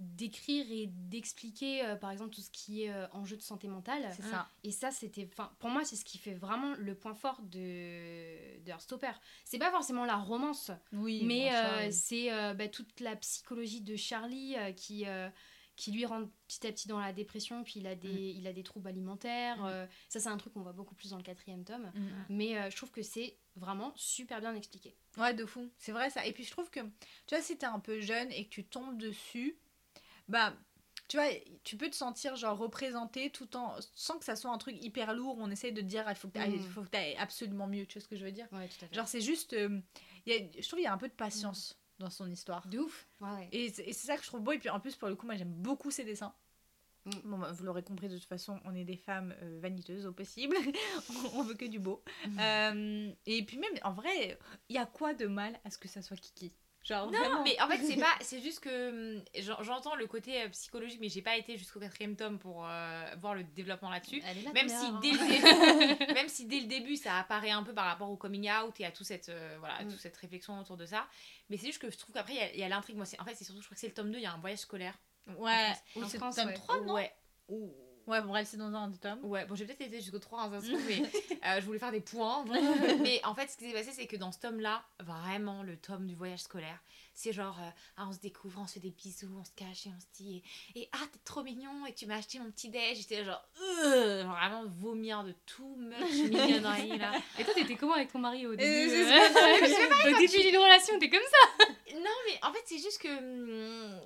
d'écrire 0.00 0.66
et 0.70 0.88
d'expliquer, 0.88 1.84
euh, 1.84 1.94
par 1.94 2.10
exemple, 2.10 2.30
tout 2.34 2.40
ce 2.40 2.50
qui 2.50 2.82
est 2.82 2.90
euh, 2.90 3.06
enjeu 3.12 3.36
de 3.36 3.42
santé 3.42 3.68
mentale. 3.68 4.10
c'est 4.16 4.22
ça. 4.22 4.48
Et 4.64 4.72
ça, 4.72 4.90
c'était, 4.90 5.28
enfin, 5.32 5.52
pour 5.60 5.70
moi, 5.70 5.84
c'est 5.84 5.94
ce 5.94 6.04
qui 6.04 6.18
fait 6.18 6.34
vraiment 6.34 6.74
le 6.76 6.94
point 6.96 7.14
fort 7.14 7.40
de, 7.42 8.58
de 8.64 8.68
Heartstopper. 8.70 9.12
C'est 9.44 9.58
pas 9.58 9.70
forcément 9.70 10.04
la 10.04 10.16
romance, 10.16 10.72
Oui, 10.92 11.22
mais 11.24 11.50
bon, 11.50 11.54
euh, 11.56 11.86
oui. 11.86 11.92
c'est 11.92 12.32
euh, 12.32 12.52
bah, 12.54 12.66
toute 12.68 12.98
la 12.98 13.14
psychologie 13.16 13.80
de 13.80 13.94
Charlie 13.94 14.56
qui, 14.76 15.04
qui 15.82 15.90
lui 15.90 16.06
rentre 16.06 16.30
petit 16.46 16.66
à 16.66 16.70
petit 16.72 16.86
dans 16.86 17.00
la 17.00 17.12
dépression, 17.12 17.64
puis 17.64 17.74
il 17.80 17.86
a 17.88 17.94
des, 17.96 18.08
Mm. 18.08 18.36
il 18.38 18.46
a 18.46 18.52
des 18.52 18.62
troubles 18.62 18.86
alimentaires. 18.88 19.58
Mm. 19.62 19.66
euh, 19.66 19.86
ça, 20.08 20.20
c'est 20.20 20.28
un 20.28 20.36
truc 20.36 20.52
qu'on 20.52 20.62
voit 20.62 20.72
beaucoup 20.72 20.94
plus 20.94 21.10
dans 21.10 21.16
le 21.16 21.22
quatrième 21.24 21.64
tome. 21.64 21.90
Mm. 21.94 22.08
Mais 22.28 22.56
euh, 22.56 22.70
je 22.70 22.76
trouve 22.76 22.90
que 22.92 23.02
c'est 23.02 23.36
vraiment 23.56 23.92
super 23.96 24.40
bien 24.40 24.54
expliqué. 24.54 24.94
Ouais, 25.16 25.34
de 25.34 25.44
fou. 25.44 25.68
C'est 25.78 25.92
vrai 25.92 26.08
ça. 26.10 26.24
Et 26.24 26.32
puis 26.32 26.44
je 26.44 26.50
trouve 26.52 26.70
que, 26.70 26.80
tu 26.80 27.34
vois, 27.34 27.40
si 27.42 27.58
t'es 27.58 27.66
un 27.66 27.80
peu 27.80 28.00
jeune 28.00 28.30
et 28.30 28.44
que 28.44 28.50
tu 28.50 28.64
tombes 28.64 28.96
dessus, 28.96 29.58
bah, 30.28 30.54
tu 31.08 31.16
vois, 31.16 31.26
tu 31.64 31.76
peux 31.76 31.90
te 31.90 31.96
sentir 31.96 32.36
genre 32.36 32.56
représenté 32.56 33.30
tout 33.30 33.56
en. 33.56 33.74
sans 33.94 34.18
que 34.18 34.24
ça 34.24 34.36
soit 34.36 34.50
un 34.52 34.58
truc 34.58 34.76
hyper 34.82 35.12
lourd 35.14 35.36
où 35.38 35.42
on 35.42 35.50
essaye 35.50 35.72
de 35.72 35.80
te 35.80 35.86
dire, 35.86 36.04
il 36.08 36.14
faut 36.14 36.28
que 36.28 36.34
t'ailles 36.34 36.58
faut 36.60 36.82
que 36.82 36.88
t'ailles 36.88 37.16
absolument 37.16 37.66
mieux. 37.66 37.86
Tu 37.86 37.98
vois 37.98 38.04
ce 38.04 38.08
que 38.08 38.16
je 38.16 38.24
veux 38.24 38.32
dire? 38.32 38.46
Ouais, 38.52 38.68
tout 38.68 38.84
à 38.84 38.88
fait. 38.88 38.94
Genre, 38.94 39.08
c'est 39.08 39.20
juste. 39.20 39.52
euh, 39.52 39.80
il 40.26 40.32
y 40.32 40.36
a- 40.36 40.48
je 40.62 40.66
trouve 40.68 40.78
qu'il 40.78 40.84
y 40.84 40.86
a 40.86 40.92
un 40.92 40.98
peu 40.98 41.08
de 41.08 41.12
patience 41.14 41.76
dans 42.02 42.10
son 42.10 42.30
histoire. 42.30 42.66
de 42.68 42.78
ouf. 42.78 43.08
Ouais, 43.20 43.30
ouais. 43.30 43.48
Et 43.52 43.70
c'est 43.70 43.84
et 43.84 43.92
c'est 43.92 44.06
ça 44.06 44.16
que 44.16 44.22
je 44.22 44.28
trouve 44.28 44.42
beau. 44.42 44.52
Et 44.52 44.58
puis 44.58 44.70
en 44.70 44.80
plus, 44.80 44.96
pour 44.96 45.08
le 45.08 45.16
coup, 45.16 45.26
moi 45.26 45.36
j'aime 45.36 45.52
beaucoup 45.52 45.90
ses 45.90 46.04
dessins. 46.04 46.34
Mm. 47.04 47.10
Bon, 47.24 47.38
bah, 47.38 47.52
vous 47.52 47.64
l'aurez 47.64 47.82
compris, 47.82 48.08
de 48.08 48.16
toute 48.16 48.28
façon, 48.28 48.60
on 48.64 48.74
est 48.74 48.84
des 48.84 48.96
femmes 48.96 49.34
euh, 49.42 49.58
vaniteuses 49.60 50.06
au 50.06 50.12
possible. 50.12 50.56
on, 51.10 51.40
on 51.40 51.42
veut 51.42 51.54
que 51.54 51.64
du 51.64 51.78
beau. 51.78 52.02
Mm. 52.26 52.38
Euh, 52.38 53.12
et 53.26 53.44
puis 53.44 53.58
même, 53.58 53.72
en 53.82 53.92
vrai, 53.92 54.38
il 54.68 54.76
y 54.76 54.78
a 54.78 54.86
quoi 54.86 55.14
de 55.14 55.26
mal 55.26 55.58
à 55.64 55.70
ce 55.70 55.78
que 55.78 55.88
ça 55.88 56.02
soit 56.02 56.16
Kiki? 56.16 56.52
Genre, 56.84 57.10
Non, 57.12 57.18
vraiment. 57.18 57.44
mais 57.44 57.60
en 57.62 57.68
fait, 57.68 57.78
c'est 57.84 57.96
pas. 58.00 58.12
C'est 58.20 58.40
juste 58.40 58.58
que. 58.60 59.16
hum, 59.18 59.22
j'en- 59.38 59.62
J'entends 59.62 59.94
le 59.94 60.06
côté 60.06 60.42
euh, 60.42 60.48
psychologique, 60.48 60.98
mais 61.00 61.08
j'ai 61.08 61.22
pas 61.22 61.36
été 61.36 61.56
jusqu'au 61.56 61.78
quatrième 61.78 62.16
tome 62.16 62.38
pour 62.40 62.66
euh, 62.66 63.04
voir 63.18 63.34
le 63.36 63.44
développement 63.44 63.88
là-dessus. 63.90 64.18
Là, 64.20 64.52
Même 64.52 64.68
si, 64.68 64.90
dès 65.00 65.10
hein. 65.16 65.26
le 65.28 65.96
début, 65.96 66.14
même 66.14 66.28
si 66.28 66.46
dès 66.46 66.60
le 66.60 66.66
début 66.66 66.96
ça 66.96 67.18
apparaît 67.18 67.50
un 67.50 67.62
peu 67.62 67.72
par 67.72 67.84
rapport 67.84 68.10
au 68.10 68.16
coming 68.16 68.50
out 68.50 68.74
et 68.80 68.84
à 68.84 68.90
tout 68.90 69.04
cette, 69.04 69.28
euh, 69.28 69.56
voilà, 69.60 69.82
Mm. 69.84 69.88
toute 69.90 70.00
cette 70.00 70.16
réflexion 70.16 70.58
autour 70.58 70.76
de 70.76 70.84
ça. 70.86 71.06
Mais 71.50 71.56
c'est 71.56 71.66
juste 71.66 71.80
que 71.80 71.90
je 71.90 71.96
trouve 71.98 72.14
qu'après 72.14 72.50
il 72.54 72.58
y 72.60 72.64
a- 72.64 72.68
l'intrigue. 72.68 72.96
Moi, 72.96 73.06
c'est- 73.06 73.20
en 73.20 73.24
fait, 73.24 73.34
c'est 73.36 73.44
surtout, 73.44 73.60
je 73.60 73.66
crois 73.66 73.74
que 73.76 73.80
c'est 73.80 73.88
le 73.88 73.94
tome 73.94 74.10
2, 74.10 74.18
il 74.18 74.22
y 74.22 74.26
a 74.26 74.32
un 74.32 74.38
voyage 74.38 74.58
scolaire. 74.58 74.98
Ouais, 75.38 75.68
En 75.96 76.00
ou 76.00 76.04
c'est 76.08 76.18
France, 76.18 76.34
tome 76.34 76.48
ouais. 76.48 76.54
3, 76.54 76.80
non? 76.80 76.94
Ouais. 76.94 77.12
Ouais, 78.06 78.20
bon, 78.20 78.28
bref, 78.28 78.48
c'est 78.50 78.56
dans 78.56 78.72
un 78.74 78.88
des 78.88 78.98
tomes. 78.98 79.24
Ouais, 79.24 79.44
bon, 79.46 79.54
j'ai 79.54 79.64
peut-être 79.64 79.80
été 79.80 80.00
jusqu'au 80.00 80.18
3 80.18 80.42
hein, 80.42 80.50
ça 80.52 80.60
se 80.60 80.72
trouve, 80.72 80.82
mais 80.88 81.02
euh, 81.46 81.60
je 81.60 81.66
voulais 81.66 81.78
faire 81.78 81.92
des 81.92 82.00
points. 82.00 82.44
mais 83.00 83.20
en 83.24 83.34
fait, 83.34 83.48
ce 83.48 83.56
qui 83.56 83.66
s'est 83.66 83.72
passé, 83.72 83.90
c'est 83.92 84.06
que 84.06 84.16
dans 84.16 84.32
ce 84.32 84.40
tome-là, 84.40 84.82
vraiment, 85.00 85.62
le 85.62 85.76
tome 85.76 86.06
du 86.06 86.14
voyage 86.14 86.40
scolaire, 86.40 86.78
c'est 87.14 87.32
genre, 87.32 87.58
euh, 87.60 87.70
ah, 87.98 88.06
on 88.08 88.12
se 88.12 88.18
découvre, 88.20 88.60
on 88.60 88.66
se 88.66 88.74
fait 88.74 88.80
des 88.80 88.90
bisous, 88.90 89.28
on 89.38 89.44
se 89.44 89.50
cache 89.54 89.86
et 89.86 89.90
on 89.94 90.00
se 90.00 90.06
dit, 90.14 90.42
et, 90.74 90.80
et, 90.82 90.88
ah, 90.92 91.04
t'es 91.12 91.18
trop 91.24 91.42
mignon, 91.42 91.86
et 91.86 91.92
tu 91.92 92.06
m'as 92.06 92.16
acheté 92.16 92.38
mon 92.38 92.50
petit 92.50 92.70
déj. 92.70 92.98
J'étais 92.98 93.24
genre, 93.24 93.46
euh, 93.84 94.24
vraiment 94.24 94.64
vomir 94.66 95.22
de 95.24 95.34
tout 95.46 95.76
much 95.76 96.30
mignonnerie 96.30 96.98
là. 96.98 97.12
Et 97.38 97.44
toi, 97.44 97.54
t'étais 97.54 97.76
comment 97.76 97.94
avec 97.94 98.12
ton 98.12 98.18
mari 98.18 98.46
au 98.46 98.54
début 98.54 98.88
c'est 98.88 99.04
euh 99.04 99.28
que 99.28 100.14
Au 100.14 100.18
début 100.18 100.50
d'une 100.50 100.56
relation, 100.58 100.98
t'es 100.98 101.10
comme 101.10 101.20
ça 101.20 101.66
Non, 101.94 102.10
mais 102.26 102.38
en 102.42 102.52
fait, 102.52 102.62
c'est 102.66 102.78
juste 102.78 103.00
que. 103.00 103.08
hum, 103.08 104.00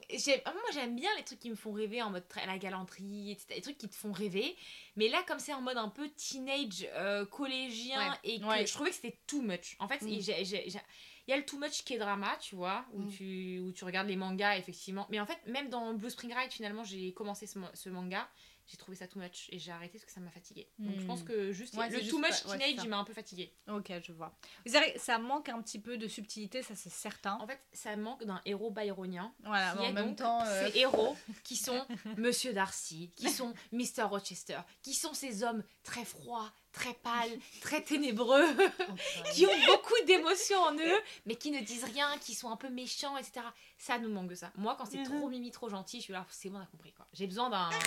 Moi, 0.46 0.70
j'aime 0.72 0.96
bien 0.96 1.10
les 1.16 1.22
trucs 1.22 1.38
qui 1.40 1.50
me 1.50 1.56
font 1.56 1.72
rêver 1.72 2.02
en 2.02 2.10
mode 2.10 2.24
la 2.46 2.58
galanterie, 2.58 3.32
etc. 3.32 3.46
Les 3.56 3.62
trucs 3.62 3.78
qui 3.78 3.85
te 3.88 3.94
font 3.94 4.12
rêver. 4.12 4.56
Mais 4.96 5.08
là, 5.08 5.22
comme 5.26 5.38
c'est 5.38 5.52
en 5.54 5.60
mode 5.62 5.76
un 5.78 5.88
peu 5.88 6.08
teenage, 6.10 6.86
euh, 6.94 7.24
collégien, 7.26 8.10
Ouais. 8.10 8.16
et 8.24 8.40
que 8.40 8.44
Ouais. 8.46 8.66
je 8.66 8.72
trouvais 8.72 8.90
que 8.90 8.96
c'était 8.96 9.18
too 9.26 9.42
much. 9.42 9.76
En 9.78 9.88
fait, 9.88 10.02
Mm. 10.02 10.08
il 10.08 10.80
y 11.28 11.32
a 11.32 11.36
le 11.36 11.44
too 11.44 11.58
much 11.58 11.82
qui 11.84 11.94
est 11.94 11.98
drama, 11.98 12.36
tu 12.40 12.54
vois, 12.54 12.84
où, 12.92 13.00
Mm. 13.02 13.10
tu, 13.10 13.58
où 13.60 13.72
tu 13.72 13.84
regardes 13.84 14.08
les 14.08 14.16
mangas, 14.16 14.56
effectivement. 14.58 15.06
Mais 15.10 15.18
en 15.20 15.26
fait, 15.26 15.38
même 15.46 15.68
dans 15.68 15.92
Blue 15.94 16.10
Spring 16.10 16.32
Ride, 16.34 16.52
finalement, 16.52 16.84
j'ai 16.84 17.12
commencé 17.12 17.46
ce 17.46 17.88
manga. 17.88 18.28
J'ai 18.68 18.76
trouvé 18.76 18.96
ça 18.96 19.06
too 19.06 19.20
much 19.20 19.46
et 19.50 19.58
j'ai 19.60 19.70
arrêté 19.70 19.92
parce 19.98 20.04
que 20.04 20.10
ça 20.12 20.18
m'a 20.20 20.30
fatigué. 20.30 20.68
Donc 20.80 20.98
je 20.98 21.06
pense 21.06 21.22
que 21.22 21.52
juste 21.52 21.74
Ouais, 21.74 21.88
le 21.88 22.00
too 22.08 22.18
much 22.18 22.42
pas- 22.42 22.58
teenage, 22.58 22.82
il 22.84 22.88
m'a 22.88 22.98
un 22.98 23.04
peu 23.04 23.12
fatigué. 23.12 23.52
Ok, 23.68 23.92
je 24.02 24.12
vois. 24.12 24.36
Vrai 24.66 24.94
que 24.94 24.98
ça 25.00 25.18
manque 25.18 25.48
un 25.48 25.62
petit 25.62 25.78
peu 25.78 25.96
de 25.98 26.08
subtilité, 26.08 26.62
ça 26.64 26.74
c'est 26.74 26.90
certain. 26.90 27.38
En 27.40 27.46
fait, 27.46 27.60
ça 27.72 27.94
manque 27.96 28.24
d'un 28.24 28.40
héros 28.44 28.70
byronien. 28.72 29.32
Voilà, 29.44 29.72
qui 29.72 29.78
en 29.78 29.82
est 29.84 29.92
même 29.92 30.06
donc 30.08 30.16
temps. 30.16 30.42
euh, 30.44 30.68
ces 30.68 30.78
héros 30.80 31.16
qui 31.44 31.54
sont 31.56 31.86
Monsieur 32.16 32.52
Darcy, 32.52 33.12
qui 33.14 33.30
sont 33.30 33.54
Mr. 33.70 34.02
Rochester, 34.02 34.58
qui 34.82 34.94
sont 34.94 35.14
ces 35.14 35.44
hommes 35.44 35.62
très 35.84 36.04
froids, 36.04 36.52
très 36.72 36.94
pâles, 36.94 37.38
très 37.60 37.82
ténébreux, 37.82 38.44
qui 39.32 39.46
ont 39.46 39.66
beaucoup 39.66 39.94
d'émotions 40.06 40.58
en 40.60 40.74
eux, 40.74 41.00
mais 41.24 41.36
qui 41.36 41.52
ne 41.52 41.60
disent 41.60 41.84
rien, 41.84 42.18
qui 42.18 42.34
sont 42.34 42.50
un 42.50 42.56
peu 42.56 42.68
méchants, 42.68 43.16
etc. 43.16 43.46
Ça 43.78 43.98
nous 44.00 44.10
manque 44.10 44.28
de 44.28 44.34
ça. 44.34 44.50
Moi, 44.56 44.74
quand 44.76 44.86
c'est 44.86 45.04
trop 45.04 45.28
mimi, 45.28 45.52
trop 45.52 45.68
gentil, 45.68 45.98
je 45.98 46.02
suis 46.04 46.12
là, 46.12 46.26
c'est 46.30 46.48
bon, 46.50 46.58
on 46.58 46.62
a 46.62 46.66
compris 46.66 46.92
quoi. 46.92 47.06
J'ai 47.12 47.28
besoin 47.28 47.48
d'un. 47.48 47.70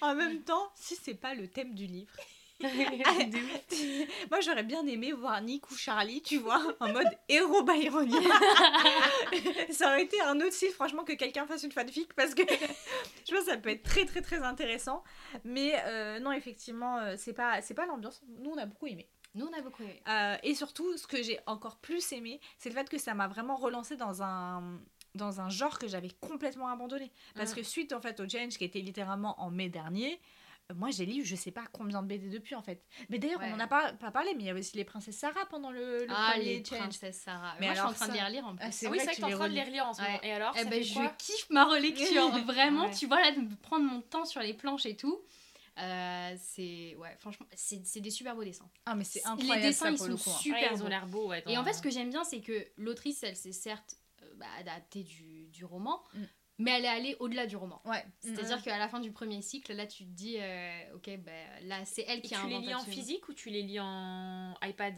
en 0.00 0.14
même 0.14 0.42
temps, 0.42 0.70
si 0.74 0.96
c'est 0.96 1.14
pas 1.14 1.34
le 1.34 1.48
thème 1.48 1.74
du 1.74 1.86
livre. 1.86 2.12
Moi, 4.30 4.40
j'aurais 4.40 4.64
bien 4.64 4.84
aimé 4.86 5.12
voir 5.12 5.40
Nick 5.40 5.70
ou 5.70 5.76
Charlie, 5.76 6.20
tu 6.22 6.38
vois, 6.38 6.60
en 6.80 6.92
mode 6.92 7.06
héros 7.28 7.62
byronien. 7.62 8.20
ça 9.70 9.86
aurait 9.86 10.02
été 10.02 10.20
un 10.22 10.40
autre 10.40 10.52
style, 10.52 10.72
franchement, 10.72 11.04
que 11.04 11.12
quelqu'un 11.12 11.46
fasse 11.46 11.62
une 11.62 11.70
fanfic 11.70 12.12
parce 12.14 12.34
que 12.34 12.42
je 13.28 13.32
pense 13.32 13.44
que 13.44 13.50
ça 13.50 13.56
peut 13.58 13.70
être 13.70 13.84
très, 13.84 14.06
très, 14.06 14.22
très 14.22 14.38
intéressant. 14.38 15.04
Mais 15.44 15.74
euh, 15.86 16.18
non, 16.18 16.32
effectivement, 16.32 16.98
euh, 16.98 17.14
c'est 17.16 17.32
pas, 17.32 17.62
c'est 17.62 17.74
pas 17.74 17.86
l'ambiance. 17.86 18.22
Nous, 18.40 18.50
on 18.50 18.58
a 18.58 18.66
beaucoup 18.66 18.88
aimé. 18.88 19.08
Nous, 19.36 19.46
on 19.46 19.56
a 19.56 19.62
beaucoup 19.62 19.84
aimé. 19.84 20.02
Euh, 20.08 20.36
et 20.42 20.56
surtout, 20.56 20.96
ce 20.96 21.06
que 21.06 21.22
j'ai 21.22 21.38
encore 21.46 21.76
plus 21.76 22.12
aimé, 22.12 22.40
c'est 22.56 22.70
le 22.70 22.74
fait 22.74 22.88
que 22.88 22.98
ça 22.98 23.14
m'a 23.14 23.28
vraiment 23.28 23.54
relancé 23.54 23.96
dans 23.96 24.20
un 24.22 24.80
dans 25.18 25.42
un 25.42 25.50
genre 25.50 25.78
que 25.78 25.86
j'avais 25.86 26.08
complètement 26.20 26.68
abandonné. 26.68 27.12
Parce 27.34 27.52
Mm. 27.52 27.56
que 27.56 27.62
suite 27.62 27.92
en 27.92 28.00
fait 28.00 28.18
au 28.20 28.26
change 28.28 28.56
qui 28.56 28.64
était 28.64 28.80
littéralement 28.80 29.38
en 29.40 29.50
mai 29.50 29.68
dernier, 29.68 30.18
euh, 30.70 30.74
moi 30.74 30.90
j'ai 30.90 31.04
lu 31.06 31.24
je 31.24 31.36
sais 31.36 31.50
pas 31.50 31.64
combien 31.72 32.02
de 32.02 32.06
BD 32.08 32.28
depuis 32.30 32.54
en 32.54 32.62
fait. 32.62 32.82
Mais 33.10 33.18
d'ailleurs 33.18 33.40
Ouais. 33.40 33.50
on 33.52 33.56
en 33.56 33.60
a 33.60 33.66
pas, 33.66 33.92
pas 33.92 34.10
parlé, 34.10 34.32
mais 34.34 34.44
il 34.44 34.46
y 34.46 34.50
avait 34.50 34.60
aussi 34.60 34.76
les 34.78 34.84
princesses 34.84 35.16
Sarah 35.18 35.44
pendant 35.50 35.70
le, 35.70 36.06
le 36.06 36.06
Ah, 36.10 36.30
premier 36.32 36.44
les 36.58 36.64
change. 36.64 36.78
princesses 36.78 37.20
Sarah. 37.20 37.54
Mais 37.60 37.66
Moi, 37.66 37.74
je 37.74 37.78
suis 37.78 37.80
en 37.80 37.84
alors 37.88 37.94
train 37.96 38.06
de 38.08 38.12
ça- 38.12 38.18
les 38.18 38.24
relire 38.24 38.46
en 38.46 38.56
plus. 38.56 38.64
Ah, 38.66 38.72
c'est 38.72 38.86
Ah 38.86 38.90
oui, 38.90 38.96
vrai 38.98 39.04
c'est 39.06 39.20
vrai 39.20 39.20
que 39.22 39.26
tu 39.28 39.34
en 39.34 39.38
train 39.38 39.48
de 39.48 39.54
les 39.54 39.60
les 39.60 39.66
relire 39.66 39.86
en 39.86 39.92
ce 39.92 40.00
moment. 40.02 40.20
Et 40.22 40.32
alors, 40.32 40.52
Eh 40.56 40.58
ça 40.60 40.64
ben, 40.64 40.82
fait 40.84 40.92
quoi 40.94 41.14
je 41.18 41.24
kiffe 41.26 41.50
ma 41.50 41.64
relecture. 41.64 42.28
Vraiment, 42.46 42.86
Ouais. 42.86 42.94
tu 42.94 43.06
vois, 43.06 43.20
là, 43.20 43.32
de 43.32 43.40
me 43.40 43.54
prendre 43.56 43.84
mon 43.84 44.00
temps 44.00 44.24
sur 44.24 44.40
les 44.40 44.54
planches 44.54 44.86
et 44.86 44.96
tout. 44.96 45.20
Euh, 45.80 46.34
c'est 46.40 46.96
ouais 46.98 47.14
franchement 47.20 47.46
c'est 47.54 47.86
c'est 47.86 48.00
des 48.00 48.10
super 48.10 48.34
beaux 48.34 48.42
dessins 48.42 48.68
Ah 48.84 48.96
mais 48.96 49.04
c'est 49.04 49.20
Les 49.20 49.26
incroyable 49.26 49.62
dessins, 49.68 49.96
ça, 49.96 50.04
ils 50.06 50.10
le 50.10 50.16
sont 50.16 50.24
coup, 50.30 50.36
hein. 50.36 50.40
super 50.40 50.58
Ouais, 50.60 50.68
ils 50.72 50.78
beaux. 50.80 50.84
ont 50.86 50.88
l'air 50.88 51.06
beaux, 51.06 51.28
ouais. 51.28 51.44
et 51.46 51.56
en 51.56 51.62
fait 51.62 51.72
ce 51.72 51.80
que 51.80 51.88
j'aime 51.88 52.10
bien 52.10 52.24
c'est 52.24 52.40
que 52.40 52.66
l'autrice 52.78 53.22
elle 53.22 53.36
s'est 53.36 53.52
certes 53.52 53.94
bah, 54.38 54.46
adaptée 54.58 55.02
du, 55.04 55.46
du 55.48 55.64
roman 55.64 56.02
Mm. 56.14 56.22
mais 56.58 56.70
elle 56.72 56.84
est 56.84 56.88
allée 56.88 57.16
au-delà 57.20 57.46
du 57.46 57.56
roman 57.56 57.80
Ouais. 57.84 58.04
c'est 58.20 58.38
à 58.38 58.42
dire 58.42 58.62
qu'à 58.62 58.78
la 58.78 58.88
fin 58.88 59.00
du 59.00 59.12
premier 59.12 59.42
cycle 59.42 59.72
là 59.74 59.86
tu 59.86 60.04
te 60.04 60.10
dis 60.10 60.36
euh, 60.38 60.94
ok 60.96 61.10
bah, 61.18 61.32
là 61.62 61.84
c'est 61.84 62.04
elle 62.08 62.18
Et 62.18 62.22
qui 62.22 62.28
tu 62.30 62.34
a 62.34 62.44
les 62.46 62.54
inventé 62.54 62.66
lis 62.68 62.74
en 62.74 62.84
physique 62.84 63.28
ou 63.28 63.34
tu 63.34 63.50
les 63.50 63.62
lis 63.62 63.80
en 63.80 64.54
iPad? 64.62 64.94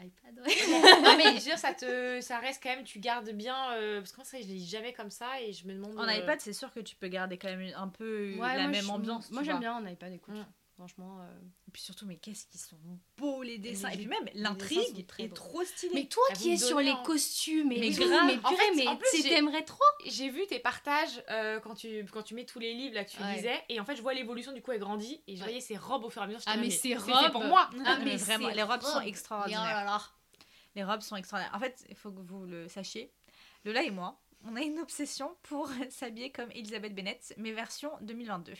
iPad 0.00 0.38
ouais. 0.38 0.54
non 1.02 1.16
mais 1.16 1.24
je 1.24 1.34
veux 1.34 1.40
dire 1.40 1.58
ça 1.58 1.74
te 1.74 2.20
ça 2.20 2.38
reste 2.38 2.62
quand 2.62 2.68
même 2.68 2.84
tu 2.84 3.00
gardes 3.00 3.30
bien 3.30 3.72
euh, 3.72 3.98
parce 4.00 4.12
que 4.12 4.16
moi 4.18 4.24
que 4.24 4.30
je 4.30 4.46
les 4.46 4.54
lis 4.54 4.66
jamais 4.66 4.92
comme 4.92 5.10
ça 5.10 5.40
et 5.42 5.52
je 5.52 5.66
me 5.66 5.74
demande 5.74 5.98
En 5.98 6.06
euh, 6.06 6.12
iPad, 6.18 6.40
c'est 6.40 6.52
sûr 6.52 6.72
que 6.72 6.78
tu 6.80 6.94
peux 6.94 7.08
garder 7.08 7.36
quand 7.36 7.48
même 7.48 7.72
un 7.74 7.88
peu 7.88 8.34
Ouais, 8.38 8.54
la 8.56 8.62
moi, 8.62 8.66
même 8.68 8.84
je- 8.84 8.90
ambiance. 8.90 9.30
moi 9.32 9.42
tu 9.42 9.46
j'aime 9.48 9.58
bien 9.60 9.74
en 9.74 9.84
iPad 9.86 10.12
écoute 10.12 10.34
Mm. 10.36 10.46
Franchement 10.78 11.18
euh. 11.20 11.38
Et 11.66 11.70
puis 11.72 11.82
surtout, 11.82 12.06
mais 12.06 12.16
qu'est-ce 12.16 12.46
qu'ils 12.46 12.60
sont 12.60 12.78
beaux 13.16 13.42
les 13.42 13.58
dessins. 13.58 13.88
Les- 13.88 13.94
Et 13.94 13.98
puis 13.98 14.06
même 14.06 14.28
l'intrigue 14.34 15.06
est 15.18 15.34
trop 15.34 15.64
stylée. 15.64 15.92
mais 15.94 16.04
toi 16.06 16.22
Ah, 16.30 16.34
qui 16.34 16.52
es 16.52 16.56
sur 16.56 16.78
les 16.78 16.92
en- 16.92 17.02
costumes 17.02 17.72
et 17.72 17.80
Mais 17.80 17.92
tout, 17.92 18.08
grave. 18.08 18.26
mais 18.26 18.36
En 18.38 18.48
purée 18.48 18.56
fait, 18.56 18.74
mais 18.76 18.86
en 18.86 18.96
plus, 18.96 19.08
tu 19.12 19.22
j'ai- 19.22 19.28
t'aimerais 19.30 19.64
trop 19.64 19.82
j'ai 20.06 20.30
vu 20.30 20.46
tes 20.46 20.60
partages 20.60 21.22
euh, 21.30 21.58
quand 21.60 21.74
tu 21.74 22.04
quand 22.12 22.22
tu 22.22 22.34
mets 22.34 22.46
tous 22.46 22.60
les 22.60 22.72
livres 22.74 22.94
là 22.94 23.04
que 23.04 23.10
tu 23.10 23.20
Ouais. 23.22 23.34
lisais 23.34 23.64
et 23.68 23.80
en 23.80 23.84
fait 23.84 23.96
je 23.96 24.02
vois 24.02 24.14
l'évolution 24.14 24.52
du 24.52 24.62
coup 24.62 24.70
elle 24.72 24.78
grandit 24.80 25.20
et 25.26 25.34
je 25.34 25.40
Ouais. 25.40 25.48
voyais 25.48 25.60
ses 25.60 25.76
robes 25.76 26.04
au 26.04 26.10
fur 26.10 26.22
et 26.22 26.24
à 26.24 26.28
mesure 26.28 26.40
Ah, 26.46 26.54
là, 26.56 26.62
mais 26.62 26.70
ces 26.70 26.90
c'est 26.90 26.94
robes. 26.96 27.32
pour 27.32 27.44
moi 27.44 27.68
Ah, 27.84 27.96
mais 27.98 28.04
mais 28.04 28.16
vraiment, 28.16 28.48
c'est 28.48 28.54
les 28.54 28.62
robes 28.62 28.82
sont 28.82 29.00
extraordinaires. 29.00 30.14
Les 30.76 30.84
robes 30.84 31.00
sont 31.00 31.16
extraordinaires. 31.16 31.54
En 31.56 31.58
fait, 31.60 31.84
il 31.88 31.96
faut 31.96 32.12
que 32.12 32.20
vous 32.20 32.44
le 32.46 32.68
sachiez. 32.68 33.12
Lola 33.64 33.82
et 33.82 33.90
moi, 33.90 34.20
on 34.44 34.56
a 34.56 34.62
une 34.62 34.78
obsession 34.78 35.36
pour 35.42 35.68
s'habiller 35.90 36.30
comme 36.30 36.50
Elisabeth 36.52 36.94
Bennett, 36.94 37.34
mais 37.36 37.52
version 37.52 37.90
2022. 38.02 38.52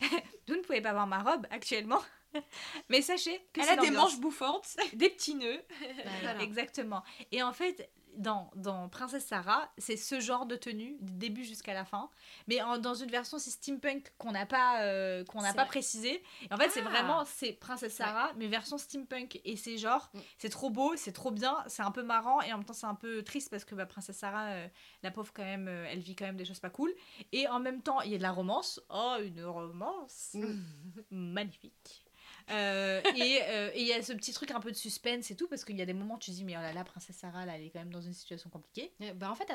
vous 0.48 0.56
ne 0.56 0.60
pouvez 0.62 0.80
pas 0.80 0.92
voir 0.92 1.06
ma 1.06 1.22
robe 1.22 1.46
actuellement, 1.50 2.00
Mais 2.88 3.02
sachez 3.02 3.40
que 3.52 3.60
Elle 3.60 3.78
a 3.78 3.82
des 3.82 3.90
manches 3.90 4.18
bouffantes, 4.18 4.76
des 4.94 5.10
petits 5.10 5.34
nœuds. 5.34 5.62
Bah, 5.68 6.10
voilà. 6.22 6.42
Exactement. 6.42 7.02
Et 7.32 7.42
en 7.42 7.52
fait, 7.52 7.90
dans, 8.16 8.50
dans 8.56 8.88
Princesse 8.88 9.24
Sarah, 9.26 9.70
c'est 9.78 9.96
ce 9.96 10.20
genre 10.20 10.46
de 10.46 10.56
tenue, 10.56 10.96
du 11.00 11.12
début 11.14 11.44
jusqu'à 11.44 11.74
la 11.74 11.84
fin. 11.84 12.10
Mais 12.48 12.60
en- 12.62 12.78
dans 12.78 12.94
une 12.94 13.10
version, 13.10 13.38
c'est 13.38 13.50
steampunk 13.50 14.12
qu'on 14.18 14.32
n'a 14.32 14.46
pas, 14.46 14.82
euh, 14.82 15.24
qu'on 15.24 15.40
n'a 15.42 15.52
pas 15.54 15.62
vrai. 15.62 15.68
précisé. 15.68 16.22
Et 16.50 16.52
en 16.52 16.56
fait, 16.56 16.70
c'est 16.70 16.80
Ah. 16.84 16.88
vraiment 16.90 17.24
c'est 17.24 17.52
Princesse 17.52 17.94
Sarah, 17.94 18.32
mais 18.36 18.46
version 18.48 18.78
steampunk. 18.78 19.40
Et 19.44 19.56
c'est 19.56 19.78
genre, 19.78 20.10
Mm. 20.14 20.18
c'est 20.38 20.48
trop 20.50 20.70
beau, 20.70 20.94
c'est 20.96 21.12
trop 21.12 21.30
bien, 21.30 21.56
c'est 21.66 21.82
un 21.82 21.90
peu 21.92 22.02
marrant 22.02 22.40
et 22.42 22.52
en 22.52 22.58
même 22.58 22.64
temps, 22.66 22.72
c'est 22.74 22.86
un 22.86 22.94
peu 22.94 23.22
triste 23.22 23.50
parce 23.50 23.64
que 23.64 23.74
bah, 23.74 23.86
Princesse 23.86 24.16
Sarah, 24.18 24.46
euh, 24.50 24.68
la 25.02 25.10
pauvre, 25.10 25.32
quand 25.32 25.44
même, 25.44 25.68
euh, 25.68 25.86
elle 25.88 26.00
vit 26.00 26.14
quand 26.16 26.26
même 26.26 26.36
des 26.36 26.44
choses 26.44 26.60
pas 26.60 26.70
cool. 26.70 26.92
Et 27.32 27.46
en 27.48 27.60
même 27.60 27.82
temps, 27.82 28.00
il 28.02 28.10
y 28.10 28.14
a 28.14 28.18
de 28.18 28.22
la 28.22 28.32
romance. 28.32 28.80
Oh, 28.90 29.16
une 29.22 29.44
romance 29.44 30.34
magnifique. 31.10 32.04
Euh, 32.50 33.00
et 33.16 33.40
euh, 33.42 33.70
et 33.74 33.80
il 33.82 33.86
y 33.86 33.92
a 33.92 34.02
ce 34.02 34.12
petit 34.12 34.32
truc 34.32 34.50
un 34.50 34.60
peu 34.60 34.70
de 34.70 34.76
suspense 34.76 35.30
et 35.30 35.36
tout, 35.36 35.48
parce 35.48 35.64
qu'il 35.64 35.76
y 35.78 35.82
a 35.82 35.86
des 35.86 35.92
moments 35.94 36.14
où 36.14 36.18
tu 36.18 36.30
te 36.30 36.36
dis, 36.36 36.44
mais 36.44 36.56
oh 36.56 36.60
là 36.60 36.72
là, 36.72 36.84
Princesse 36.84 37.16
Sarah, 37.16 37.46
là, 37.46 37.56
elle 37.56 37.64
est 37.64 37.70
quand 37.70 37.78
même 37.78 37.92
dans 37.92 38.00
une 38.00 38.12
situation 38.14 38.50
compliquée. 38.50 38.92
Euh, 39.02 39.12
Bah, 39.14 39.30
en 39.30 39.34
fait, 39.34 39.48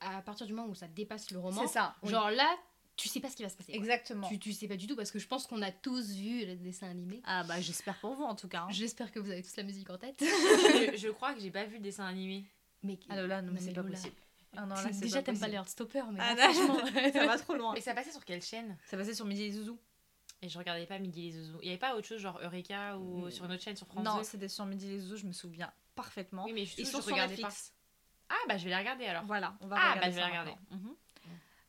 à, 0.00 0.18
à 0.18 0.22
partir 0.22 0.46
du 0.46 0.52
moment 0.52 0.68
où 0.68 0.74
ça 0.74 0.88
dépasse 0.88 1.30
le 1.30 1.38
roman, 1.38 1.62
C'est 1.62 1.72
ça. 1.72 1.94
oui. 2.02 2.10
genre 2.10 2.30
là, 2.30 2.48
tu 2.96 3.08
sais 3.08 3.20
pas 3.20 3.28
ce 3.30 3.36
qui 3.36 3.42
va 3.42 3.48
se 3.48 3.56
passer. 3.56 3.72
Exactement. 3.72 4.28
Tu, 4.28 4.38
tu 4.38 4.52
sais 4.52 4.68
pas 4.68 4.76
du 4.76 4.86
tout 4.86 4.94
parce 4.96 5.10
que 5.10 5.18
je 5.18 5.26
pense 5.26 5.46
qu'on 5.46 5.62
a 5.62 5.70
tous 5.70 6.10
vu 6.12 6.44
le 6.44 6.56
dessin 6.56 6.88
animé. 6.90 7.22
Ah 7.24 7.44
bah 7.44 7.60
j'espère 7.60 7.98
pour 7.98 8.12
vous 8.14 8.24
en 8.24 8.34
tout 8.34 8.48
cas. 8.48 8.62
hein. 8.62 8.68
J'espère 8.70 9.10
que 9.10 9.18
vous 9.18 9.30
avez 9.30 9.42
tous 9.42 9.56
la 9.56 9.62
musique 9.62 9.88
en 9.88 9.96
tête. 9.96 10.18
je, 10.22 10.96
je 10.96 11.08
crois 11.08 11.32
que 11.32 11.40
j'ai 11.40 11.50
pas 11.50 11.64
vu 11.64 11.76
le 11.76 11.82
dessin 11.82 12.04
animé. 12.04 12.44
Mais 12.82 12.98
Ah 13.08 13.16
non, 13.22 13.26
là, 13.26 13.40
non, 13.42 13.52
mais 13.52 13.60
c'est 13.60 13.66
mais 13.68 13.72
pas 13.74 13.82
Lola. 13.82 13.94
possible. 13.94 14.16
Ah 14.56 14.66
non, 14.66 14.74
là, 14.74 14.84
déjà 14.90 15.22
t'aimes 15.22 15.38
pas 15.38 15.48
les 15.48 15.54
Heartstopper, 15.54 16.02
mais 16.12 16.18
Ah 16.20 16.34
là, 16.34 16.48
non, 16.48 16.52
franchement. 16.52 17.00
ça 17.12 17.26
va 17.26 17.38
trop 17.38 17.54
loin. 17.54 17.72
Mais 17.74 17.80
ça 17.80 17.94
passait 17.94 18.10
sur 18.10 18.24
quelle 18.24 18.42
chaîne? 18.42 18.76
Ça 18.90 18.96
passait 18.98 19.14
sur 19.14 19.24
Midi 19.24 19.44
et 19.44 19.52
Zouzou 19.52 19.78
Et 20.42 20.48
je 20.48 20.58
regardais 20.58 20.86
pas 20.86 20.98
Midi 20.98 21.22
les 21.22 21.32
Zouzous. 21.32 21.58
Il 21.62 21.66
y 21.66 21.70
avait 21.70 21.78
pas 21.78 21.94
autre 21.96 22.06
chose 22.06 22.18
genre 22.20 22.38
Eureka 22.42 22.96
ou 22.98 23.26
Mm. 23.26 23.30
sur 23.30 23.44
une 23.44 23.52
autre 23.52 23.62
chaîne 23.62 23.76
sur 23.76 23.86
France 23.86 24.04
Non, 24.04 24.16
2 24.18 24.22
c'était 24.24 24.48
sur 24.48 24.64
Midi 24.66 24.90
et 24.92 24.98
Zouzou, 24.98 25.16
je 25.18 25.26
me 25.26 25.32
souviens 25.32 25.72
parfaitement. 25.94 26.44
Oui, 26.44 26.52
mais 26.54 26.64
je, 26.64 26.74
Ils 26.78 26.86
je 26.86 26.90
sont 26.90 27.02
sur 27.02 27.12
regardais 27.12 27.34
Netflix. 27.36 27.74
pas. 28.28 28.34
Ah 28.36 28.46
bah 28.48 28.56
je 28.56 28.64
vais 28.64 28.70
les 28.70 28.76
regarder 28.76 29.04
alors. 29.06 29.24
Voilà, 29.24 29.56
on 29.60 29.66
va 29.66 29.76
Ah, 29.78 29.92
regarder 29.94 30.00
bah, 30.00 30.10
je 30.10 30.14
vais 30.16 30.20
ça 30.22 30.26
regarder. 30.28 30.52
Mhm. 30.70 30.96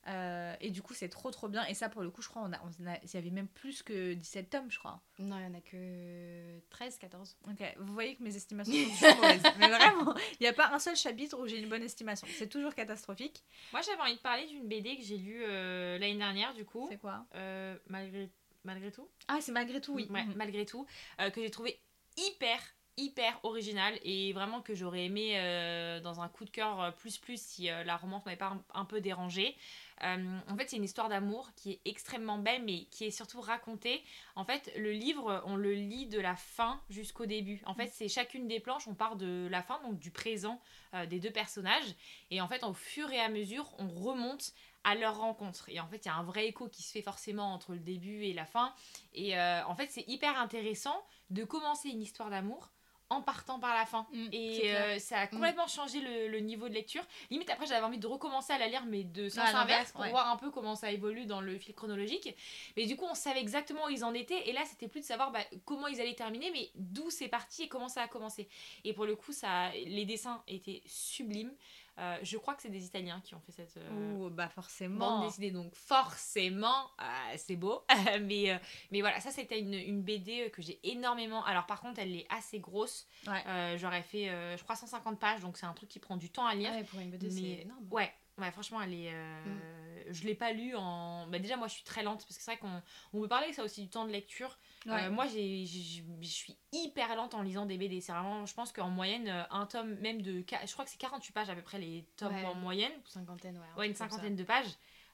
Euh, 0.08 0.56
et 0.62 0.72
du 0.72 0.82
coup, 0.82 0.96
c'est 0.96 1.10
trop 1.10 1.30
trop 1.30 1.48
bien. 1.48 1.64
Et 1.68 1.76
ça, 1.76 1.88
pour 1.88 2.02
le 2.02 2.10
coup, 2.10 2.24
je 2.24 2.28
crois, 2.30 2.42
on 2.44 2.52
a, 2.52 2.60
on 2.64 2.88
a- 2.88 2.98
il 3.04 3.14
y 3.14 3.18
avait 3.18 3.30
même 3.30 3.48
plus 3.48 3.84
que 3.84 4.14
17 4.16 4.50
tomes, 4.50 4.72
je 4.72 4.80
crois. 4.80 5.00
Non, 5.20 5.38
il 5.38 5.44
y 5.44 5.46
en 5.46 5.54
a 5.54 5.62
que 5.62 6.60
13, 6.72 6.98
14. 6.98 7.38
Ok, 7.48 7.62
vous 7.78 7.94
voyez 7.94 8.16
que 8.16 8.24
mes 8.24 8.36
estimations 8.36 8.74
sont 8.74 8.90
toujours 9.06 9.16
mauvaises. 9.18 9.44
Mais 9.60 9.68
vraiment, 9.70 10.16
il 10.40 10.42
n'y 10.42 10.48
a 10.48 10.54
pas 10.54 10.70
un 10.74 10.80
seul 10.80 10.96
chapitre 10.96 11.40
où 11.40 11.46
j'ai 11.46 11.60
une 11.60 11.70
bonne 11.70 11.84
estimation. 11.84 12.28
C'est 12.36 12.50
toujours 12.50 12.74
catastrophique. 12.74 13.44
Moi 13.74 13.82
j'avais 13.82 14.02
envie 14.02 14.16
de 14.16 14.22
parler 14.22 14.48
d'une 14.48 14.68
BD 14.68 14.98
que 14.98 15.04
j'ai 15.04 15.18
lue 15.18 15.44
euh, 15.44 16.00
l'année 16.00 16.18
dernière 16.18 16.56
du 16.56 16.66
coup. 16.66 16.88
C'est 16.90 16.98
quoi? 16.98 17.28
Euh, 17.36 17.78
malgré, 17.88 18.32
malgré 18.64 18.92
tout. 18.92 19.08
Ah, 19.28 19.40
c'est 19.42 19.52
malgré 19.52 19.82
tout, 19.82 19.94
oui. 19.94 20.08
Ouais, 20.10 20.24
Mhm. 20.24 20.34
malgré 20.36 20.66
tout. 20.66 20.86
euh, 21.20 21.30
que 21.30 21.42
j'ai 21.42 21.52
trouvé 21.52 21.80
hyper 22.18 22.60
hyper 22.98 23.40
original 23.44 23.98
et 24.04 24.34
vraiment 24.34 24.62
que 24.62 24.76
j'aurais 24.76 25.06
aimé 25.06 25.40
euh, 25.40 26.02
dans 26.02 26.20
un 26.20 26.28
coup 26.28 26.44
de 26.44 26.50
cœur 26.50 26.82
euh, 26.82 26.92
plus 26.92 27.18
plus 27.18 27.42
si 27.42 27.64
la 27.68 27.96
romance 27.96 28.26
m'avait 28.26 28.38
pas 28.38 28.48
un, 28.50 28.64
un 28.74 28.86
peu 28.86 29.00
dérangée. 29.00 29.56
Euh, 30.04 30.40
en 30.50 30.58
fait, 30.58 30.70
c'est 30.70 30.76
une 30.76 30.84
histoire 30.84 31.08
d'amour 31.08 31.50
qui 31.56 31.72
est 31.72 31.82
extrêmement 31.86 32.38
belle, 32.38 32.64
mais 32.64 32.84
qui 32.92 33.06
est 33.06 33.12
surtout 33.12 33.40
racontée. 33.40 34.04
En 34.36 34.44
fait, 34.44 34.72
le 34.76 34.92
livre, 34.92 35.42
on 35.46 35.56
le 35.56 35.74
lit 35.74 36.08
de 36.08 36.20
la 36.20 36.36
fin 36.36 36.82
jusqu'au 36.90 37.26
début. 37.26 37.62
En 37.66 37.74
fait, 37.74 37.88
c'est 37.88 38.10
chacune 38.10 38.48
des 38.48 38.60
planches, 38.60 38.88
on 38.88 38.94
part 38.94 39.16
de 39.16 39.48
la 39.50 39.64
fin, 39.64 39.80
donc 39.84 39.98
du 39.98 40.12
présent 40.12 40.62
euh, 40.94 41.06
des 41.06 41.20
deux 41.20 41.32
personnages. 41.32 41.96
Et 42.30 42.42
en 42.42 42.48
fait, 42.50 42.64
au 42.64 42.74
fur 42.74 43.10
et 43.12 43.22
à 43.22 43.30
mesure, 43.30 43.72
on 43.80 43.88
remonte 43.88 44.52
à 44.84 44.96
leur 44.96 45.18
rencontre. 45.18 45.70
Et 45.70 45.80
en 45.80 45.88
fait, 45.88 46.06
il 46.06 46.08
y 46.08 46.12
a 46.12 46.16
un 46.16 46.24
vrai 46.24 46.48
écho 46.48 46.68
qui 46.68 46.84
se 46.84 46.92
fait 46.92 47.02
forcément 47.02 47.54
entre 47.54 47.74
le 47.74 47.80
début 47.80 48.24
et 48.24 48.34
la 48.34 48.46
fin. 48.46 48.74
Et 49.14 49.38
euh, 49.38 49.64
en 49.66 49.76
fait, 49.76 49.88
c'est 49.90 50.08
hyper 50.08 50.40
intéressant 50.40 51.04
de 51.30 51.44
commencer 51.44 51.90
une 51.90 52.02
histoire 52.02 52.30
d'amour 52.30 52.72
en 53.12 53.22
partant 53.22 53.60
par 53.60 53.76
la 53.76 53.86
fin. 53.86 54.08
Mm, 54.14 54.28
et 54.32 54.74
euh, 54.74 54.98
ça 54.98 55.20
a 55.20 55.28
complètement 55.28 55.68
changé 55.68 56.00
le, 56.00 56.30
le 56.30 56.40
niveau 56.40 56.70
de 56.70 56.74
lecture. 56.74 57.04
Limite, 57.30 57.50
après, 57.50 57.66
j'avais 57.66 57.86
envie 57.86 57.98
de 57.98 58.08
recommencer 58.08 58.54
à 58.54 58.58
la 58.58 58.70
lire, 58.70 58.86
mais 58.88 59.04
de 59.04 59.28
sens 59.28 59.54
inverse, 59.54 59.92
pour 59.92 60.02
ouais. 60.02 60.12
voir 60.12 60.30
un 60.30 60.38
peu 60.38 60.50
comment 60.50 60.76
ça 60.76 60.92
évolue 60.92 61.26
dans 61.26 61.42
le 61.42 61.58
fil 61.58 61.76
chronologique. 61.76 62.34
Mais 62.78 62.86
du 62.86 62.96
coup, 62.96 63.06
on 63.10 63.14
savait 63.14 63.42
exactement 63.42 63.86
où 63.88 63.90
ils 63.90 64.06
en 64.06 64.14
étaient. 64.14 64.48
Et 64.48 64.54
là, 64.54 64.62
c'était 64.66 64.88
plus 64.88 65.02
de 65.02 65.06
savoir 65.06 65.32
bah, 65.32 65.42
comment 65.66 65.88
ils 65.88 66.00
allaient 66.00 66.16
terminer, 66.16 66.52
mais 66.52 66.72
d'où 66.76 67.10
c'est 67.10 67.28
parti 67.28 67.64
et 67.64 67.68
comment 67.68 67.90
ça 67.90 68.02
a 68.02 68.08
commencé. 68.08 68.48
Et 68.86 68.94
pour 68.94 69.06
le 69.06 69.18
coup, 69.18 69.34
ça, 69.34 69.72
les 69.72 70.06
dessins 70.06 70.42
étaient 70.48 70.82
sublimes. 70.86 71.52
Euh, 72.02 72.18
je 72.24 72.38
crois 72.38 72.56
que 72.56 72.62
c'est 72.64 72.70
des 72.70 72.84
Italiens 72.86 73.22
qui 73.24 73.36
ont 73.36 73.40
fait 73.40 73.52
cette 73.52 73.78
euh, 73.78 74.14
Ouh, 74.16 74.30
bah 74.32 74.46
bande 74.46 74.52
forcément. 74.54 75.24
dessinée, 75.26 75.52
donc 75.52 75.76
forcément, 75.76 76.90
euh, 77.00 77.04
c'est 77.38 77.56
beau. 77.56 77.84
mais, 78.22 78.52
euh, 78.52 78.58
mais 78.92 79.02
voilà, 79.02 79.20
ça 79.20 79.32
c'était 79.32 79.60
une, 79.60 79.74
une 79.74 80.02
BD 80.02 80.50
que 80.52 80.62
j'ai 80.62 80.80
énormément. 80.84 81.44
Alors 81.46 81.66
par 81.66 81.80
contre, 81.82 82.00
elle 82.00 82.16
est 82.16 82.26
assez 82.30 82.60
grosse. 82.60 83.08
Ouais. 83.28 83.78
J'aurais 83.78 84.02
fait, 84.02 84.28
je 84.58 84.64
crois, 84.64 84.76
150 84.76 85.20
pages, 85.20 85.42
donc 85.42 85.58
c'est 85.58 85.66
un 85.66 85.74
truc 85.74 85.90
qui 85.90 86.00
prend 86.00 86.18
du 86.18 86.30
temps 86.30 86.46
à 86.46 86.56
lire. 86.56 86.72
Ah 86.74 86.78
ouais, 86.78 86.84
pour 86.84 87.00
une 87.00 87.12
BD, 87.12 87.28
mais 87.28 87.32
c'est 87.34 87.62
énorme. 87.64 87.86
ouais, 87.92 88.12
ouais, 88.40 88.52
franchement, 88.52 88.82
elle 88.82 88.94
est. 88.94 89.12
euh, 89.14 90.04
Je 90.10 90.24
l'ai 90.26 90.36
pas 90.36 90.52
lu 90.52 90.76
en. 90.76 91.28
Bah, 91.28 91.40
déjà, 91.40 91.56
moi, 91.58 91.68
je 91.68 91.74
suis 91.76 91.84
très 91.84 92.04
lente 92.04 92.22
parce 92.26 92.38
que 92.38 92.44
c'est 92.44 92.52
vrai 92.52 92.58
qu'on 92.60 92.82
on 93.14 93.22
peut 93.22 93.28
parler 93.28 93.48
que 93.50 93.56
ça 93.56 93.62
a 93.62 93.66
aussi 93.66 93.82
du 93.84 93.90
temps 93.90 94.06
de 94.06 94.12
lecture. 94.12 94.58
Euh, 94.88 94.92
Ouais. 94.92 95.10
moi, 95.10 95.28
j'ai- 95.28 95.66
j'ai- 95.66 96.04
je 96.22 96.28
suis 96.28 96.58
hyper 96.72 97.16
lente 97.16 97.34
en 97.36 97.42
lisant 97.44 97.66
des 97.68 97.78
BD. 97.78 98.02
C'est 98.02 98.12
vraiment, 98.12 98.46
je 98.46 98.54
pense 98.54 98.72
qu'en 98.72 98.90
moyenne, 98.90 99.28
euh, 99.28 99.44
un 99.52 99.66
tome, 99.68 99.94
même 100.00 100.22
de. 100.22 100.44
Je 100.66 100.72
crois 100.74 100.86
que 100.86 100.92
c'est 100.92 100.98
48 100.98 101.34
pages 101.34 101.50
à 101.50 101.56
peu 101.56 101.62
près 101.62 101.78
les 101.80 102.06
tomes 102.18 102.34
Ouais. 102.34 102.46
en 102.46 102.56
moyenne. 102.56 102.92
Une 102.92 103.06
cinquantaine, 103.06 103.58
ouais. 103.58 103.80
Ouais, 103.80 103.88
une 103.88 103.96
cinquantaine 103.96 104.36
de 104.36 104.44
pages. 104.44 104.70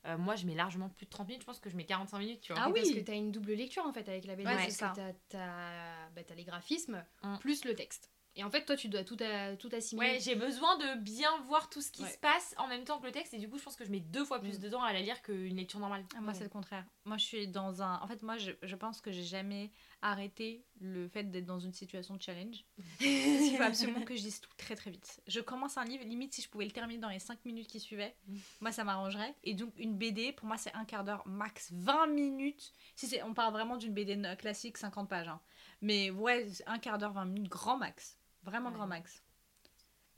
Euh, 0.06 0.18
moi, 0.18 0.36
je 0.38 0.46
mets 0.46 0.56
largement 0.56 0.88
plus 0.90 1.06
de 1.06 1.10
30 1.10 1.28
minutes. 1.28 1.42
Je 1.42 1.46
pense 1.48 1.60
que 1.60 1.70
je 1.70 1.76
mets 1.76 1.84
45 1.86 2.20
minutes, 2.20 2.40
tu 2.42 2.54
vois. 2.54 2.62
Ah 2.66 2.70
oui. 2.70 2.80
Parce 2.82 2.94
que 2.94 3.00
t'as 3.02 3.16
une 3.16 3.32
double 3.32 3.54
lecture 3.54 3.86
en 3.86 3.92
fait 3.92 4.08
avec 4.08 4.26
la 4.26 4.36
BD. 4.36 4.48
Ouais, 4.48 4.56
parce 4.56 4.68
c'est 4.68 4.72
ça. 4.72 4.90
que 4.90 4.96
t'as- 4.96 5.14
t'as 5.28 6.10
bah, 6.16 6.24
t'as 6.24 6.36
les 6.36 6.46
graphismes 6.46 7.04
Mm. 7.24 7.38
plus 7.40 7.66
le 7.66 7.76
texte. 7.76 8.10
Et 8.38 8.44
en 8.44 8.50
fait, 8.52 8.64
toi, 8.66 8.76
tu 8.78 8.88
dois 8.88 9.04
tout, 9.04 9.18
à- 9.20 9.56
tout 9.58 9.70
assimiler. 9.74 10.12
Ouais, 10.14 10.20
j'ai 10.22 10.36
besoin 10.36 10.78
de 10.78 11.00
bien 11.00 11.30
voir 11.48 11.70
tout 11.70 11.82
ce 11.82 11.92
qui 11.92 12.04
Ouais. 12.04 12.10
se 12.12 12.18
passe 12.20 12.54
en 12.58 12.68
même 12.68 12.84
temps 12.84 13.00
que 13.00 13.06
le 13.08 13.12
texte. 13.12 13.34
Et 13.34 13.40
du 13.40 13.50
coup, 13.50 13.58
je 13.58 13.64
pense 13.64 13.76
que 13.76 13.84
je 13.84 13.90
mets 13.90 14.00
deux 14.00 14.24
fois 14.24 14.40
plus 14.40 14.60
Mm. 14.60 14.62
dedans 14.62 14.84
à 14.84 14.94
la 14.94 15.02
lire 15.02 15.22
qu'une 15.24 15.56
lecture 15.56 15.80
normale. 15.80 16.06
Ah, 16.16 16.22
moi, 16.22 16.34
c'est 16.36 16.44
le 16.44 16.50
contraire. 16.50 16.86
Moi, 17.06 17.18
je 17.18 17.26
suis 17.26 17.48
dans 17.48 17.82
un. 17.82 18.00
En 18.00 18.08
fait, 18.08 18.22
moi, 18.22 18.38
je, 18.38 18.52
je 18.62 18.76
pense 18.76 19.02
que 19.02 19.12
j'ai 19.12 19.24
jamais 19.24 19.72
arrêté 20.04 20.64
le 20.80 21.08
fait 21.10 21.24
d'être 21.24 21.46
dans 21.46 21.60
une 21.60 21.74
situation 21.74 22.16
de 22.16 22.22
challenge. 22.22 22.64
Qu'il 23.00 23.58
faut 23.58 23.64
absolument 23.64 24.02
que 24.02 24.16
je 24.16 24.22
dise 24.22 24.40
tout 24.40 24.52
très 24.58 24.76
très 24.76 24.92
vite. 24.92 25.20
Je 25.26 25.40
commence 25.40 25.78
un 25.78 25.86
livre, 25.86 26.04
limite, 26.04 26.34
si 26.36 26.44
je 26.44 26.50
pouvais 26.50 26.66
le 26.66 26.72
terminer 26.72 27.00
dans 27.00 27.10
les 27.10 27.18
5 27.20 27.44
minutes 27.46 27.68
qui 27.68 27.80
suivaient, 27.80 28.16
Mm. 28.28 28.38
moi, 28.62 28.72
ça 28.72 28.84
m'arrangerait. 28.84 29.34
Et 29.44 29.56
donc, 29.56 29.74
une 29.78 29.98
BD, 29.98 30.32
pour 30.34 30.48
moi, 30.48 30.58
c'est 30.58 30.74
un 30.76 30.86
quart 30.86 31.04
d'heure, 31.04 31.24
max 31.28 31.72
20 31.74 32.06
minutes. 32.08 32.72
Si 32.96 33.08
c'est, 33.08 33.24
on 33.24 33.34
parle 33.34 33.54
vraiment 33.54 33.78
d'une 33.78 33.94
BD 33.94 34.22
classique, 34.38 34.78
50 34.78 35.10
pages. 35.10 35.28
hein. 35.28 35.40
Mais 35.82 36.12
ouais, 36.12 36.48
un 36.68 36.78
quart 36.80 36.98
d'heure, 36.98 37.14
20 37.14 37.26
minutes, 37.26 37.50
grand 37.50 37.78
max. 37.78 38.17
Vraiment 38.48 38.70
Ouais. 38.70 38.76
grand 38.76 38.88
max. 38.88 39.22